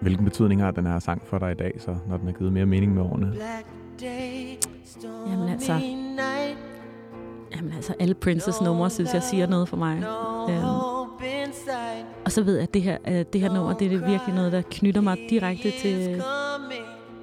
Hvilken 0.00 0.24
betydning 0.24 0.62
har 0.62 0.70
den 0.70 0.86
her 0.86 0.98
sang 0.98 1.22
for 1.26 1.38
dig 1.38 1.52
i 1.52 1.54
dag, 1.54 1.74
så 1.78 1.96
når 2.08 2.16
den 2.16 2.26
har 2.26 2.32
givet 2.32 2.52
mere 2.52 2.66
mening 2.66 2.94
med 2.94 3.02
årene? 3.02 3.34
Jamen 5.28 5.48
altså, 5.48 5.72
jamen 7.56 7.72
altså 7.72 7.94
alle 8.00 8.14
Princess 8.14 8.60
numre, 8.60 8.90
synes 8.90 9.14
jeg, 9.14 9.22
siger 9.22 9.46
noget 9.46 9.68
for 9.68 9.76
mig. 9.76 9.96
Øhm, 10.50 10.64
og 12.24 12.32
så 12.32 12.42
ved 12.42 12.54
jeg, 12.54 12.62
at 12.62 12.74
det 12.74 12.82
her, 12.82 12.98
øh, 13.08 13.24
det 13.32 13.40
her 13.40 13.52
nummer, 13.52 13.72
det 13.72 13.84
er 13.84 13.88
det 13.88 14.06
virkelig 14.06 14.34
noget, 14.34 14.52
der 14.52 14.62
knytter 14.70 15.00
mig 15.00 15.18
direkte 15.30 15.70
til, 15.70 16.22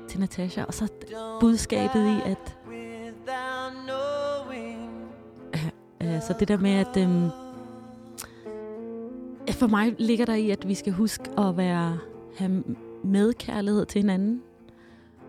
til 0.08 0.20
Natasha. 0.20 0.64
Og 0.64 0.74
så 0.74 0.88
budskabet 1.42 2.06
i, 2.08 2.30
at... 2.30 2.58
Øh, 5.54 5.68
øh 6.02 6.22
så 6.22 6.36
det 6.40 6.48
der 6.48 6.58
med, 6.58 6.72
at... 6.72 6.98
Øhm, 6.98 7.30
for 9.52 9.68
mig 9.68 9.96
ligger 9.98 10.26
der 10.26 10.34
i, 10.34 10.50
at 10.50 10.68
vi 10.68 10.74
skal 10.74 10.94
huske 10.94 11.24
at 11.38 11.58
være 11.58 11.98
have 12.38 12.64
medkærlighed 13.04 13.86
til 13.86 14.02
hinanden. 14.02 14.42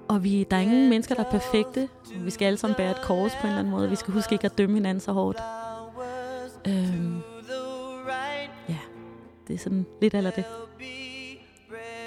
Og 0.09 0.25
vi, 0.25 0.47
der 0.51 0.57
er 0.57 0.61
ingen 0.61 0.89
mennesker, 0.89 1.15
der 1.15 1.25
er 1.25 1.31
perfekte. 1.31 1.89
Vi 2.21 2.31
skal 2.31 2.47
alle 2.47 2.59
sammen 2.59 2.77
bære 2.77 2.91
et 2.91 3.03
kors 3.03 3.33
på 3.41 3.47
en 3.47 3.47
eller 3.47 3.59
anden 3.59 3.71
måde. 3.71 3.91
Vi 3.91 3.97
skal 3.97 4.15
huske 4.15 4.33
ikke 4.33 4.45
at 4.45 4.59
dømme 4.59 4.75
hinanden 4.75 5.01
så 5.01 5.13
hårdt. 5.13 5.39
Øhm, 6.69 7.21
ja, 8.69 8.79
det 9.49 9.55
er 9.55 9.59
sådan 9.59 9.87
lidt 10.01 10.15
eller 10.15 10.31
det. 10.31 10.45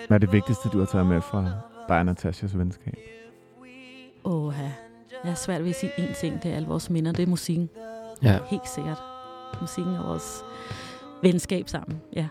Hvad 0.08 0.18
er 0.18 0.20
det 0.20 0.32
vigtigste, 0.32 0.70
du 0.70 0.80
har 0.80 0.86
taget 0.86 1.08
med 1.08 1.22
fra 1.22 1.46
dig 1.88 1.98
og 2.00 2.06
Natashas 2.06 2.58
venskab? 2.58 2.94
Åh, 4.24 4.54
jeg 5.24 5.32
er 5.32 5.36
svært 5.36 5.64
ved 5.64 5.70
at 5.70 5.76
sige 5.76 5.92
én 5.98 6.20
ting. 6.20 6.44
Det 6.44 6.52
er 6.52 6.56
alle 6.56 6.68
vores 6.68 6.90
minder. 6.90 7.12
Det 7.12 7.24
er 7.24 7.28
musikken. 7.28 7.70
Ja. 8.24 8.40
Helt 8.48 8.70
sikkert. 8.70 8.98
Musikken 9.62 9.96
og 9.96 10.06
vores 10.08 10.44
venskab 11.22 11.70
sammen. 11.70 12.02
Ja. 12.16 12.28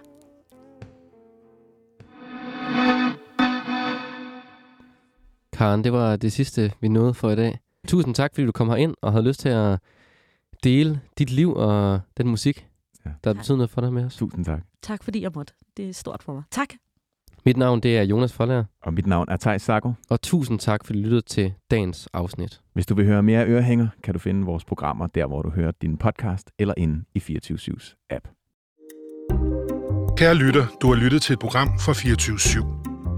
Karen, 5.58 5.84
det 5.84 5.92
var 5.92 6.16
det 6.16 6.32
sidste, 6.32 6.72
vi 6.80 6.88
nåede 6.88 7.14
for 7.14 7.30
i 7.30 7.36
dag. 7.36 7.58
Tusind 7.88 8.14
tak, 8.14 8.34
fordi 8.34 8.46
du 8.46 8.52
kom 8.52 8.68
herind 8.68 8.94
og 9.02 9.12
havde 9.12 9.24
lyst 9.24 9.40
til 9.40 9.48
at 9.48 9.78
dele 10.64 11.00
dit 11.18 11.30
liv 11.30 11.54
og 11.54 12.00
den 12.16 12.28
musik, 12.28 12.66
Ja. 13.06 13.10
der 13.24 13.34
betyder 13.34 13.56
noget 13.56 13.70
for 13.70 13.80
dig 13.80 13.92
med 13.92 14.04
os. 14.04 14.16
Tusind 14.16 14.44
tak. 14.44 14.60
Tak 14.82 15.02
fordi 15.04 15.22
jeg 15.22 15.30
måtte. 15.34 15.52
Det 15.76 15.88
er 15.88 15.92
stort 15.92 16.22
for 16.22 16.32
mig. 16.32 16.42
Tak. 16.50 16.68
Mit 17.46 17.56
navn 17.56 17.80
det 17.80 17.98
er 17.98 18.02
Jonas 18.02 18.32
Forlager, 18.32 18.64
Og 18.82 18.94
mit 18.94 19.06
navn 19.06 19.26
er 19.28 19.36
Thijs 19.36 19.62
Sago. 19.62 19.92
og 20.10 20.20
tusind 20.22 20.58
tak, 20.58 20.84
fordi 20.84 20.98
du 20.98 21.02
lyttede 21.04 21.20
til 21.22 21.54
dagens 21.70 22.08
afsnit. 22.12 22.60
Hvis 22.72 22.86
du 22.86 22.94
vil 22.94 23.04
høre 23.06 23.22
mere 23.22 23.46
ørehænger, 23.46 23.88
kan 24.02 24.14
du 24.14 24.20
finde 24.20 24.46
vores 24.46 24.64
programmer 24.64 25.06
der, 25.06 25.26
hvor 25.26 25.42
du 25.42 25.50
hører 25.50 25.72
din 25.82 25.96
podcast, 25.96 26.50
eller 26.58 26.74
inde 26.76 27.04
i 27.14 27.18
24-7's 27.18 28.06
app. 28.10 28.28
Kære 30.16 30.34
lytter, 30.34 30.66
du 30.82 30.88
har 30.88 30.94
lyttet 30.94 31.22
til 31.22 31.32
et 31.32 31.38
program 31.38 31.68
fra 31.78 31.92
24 31.92 32.38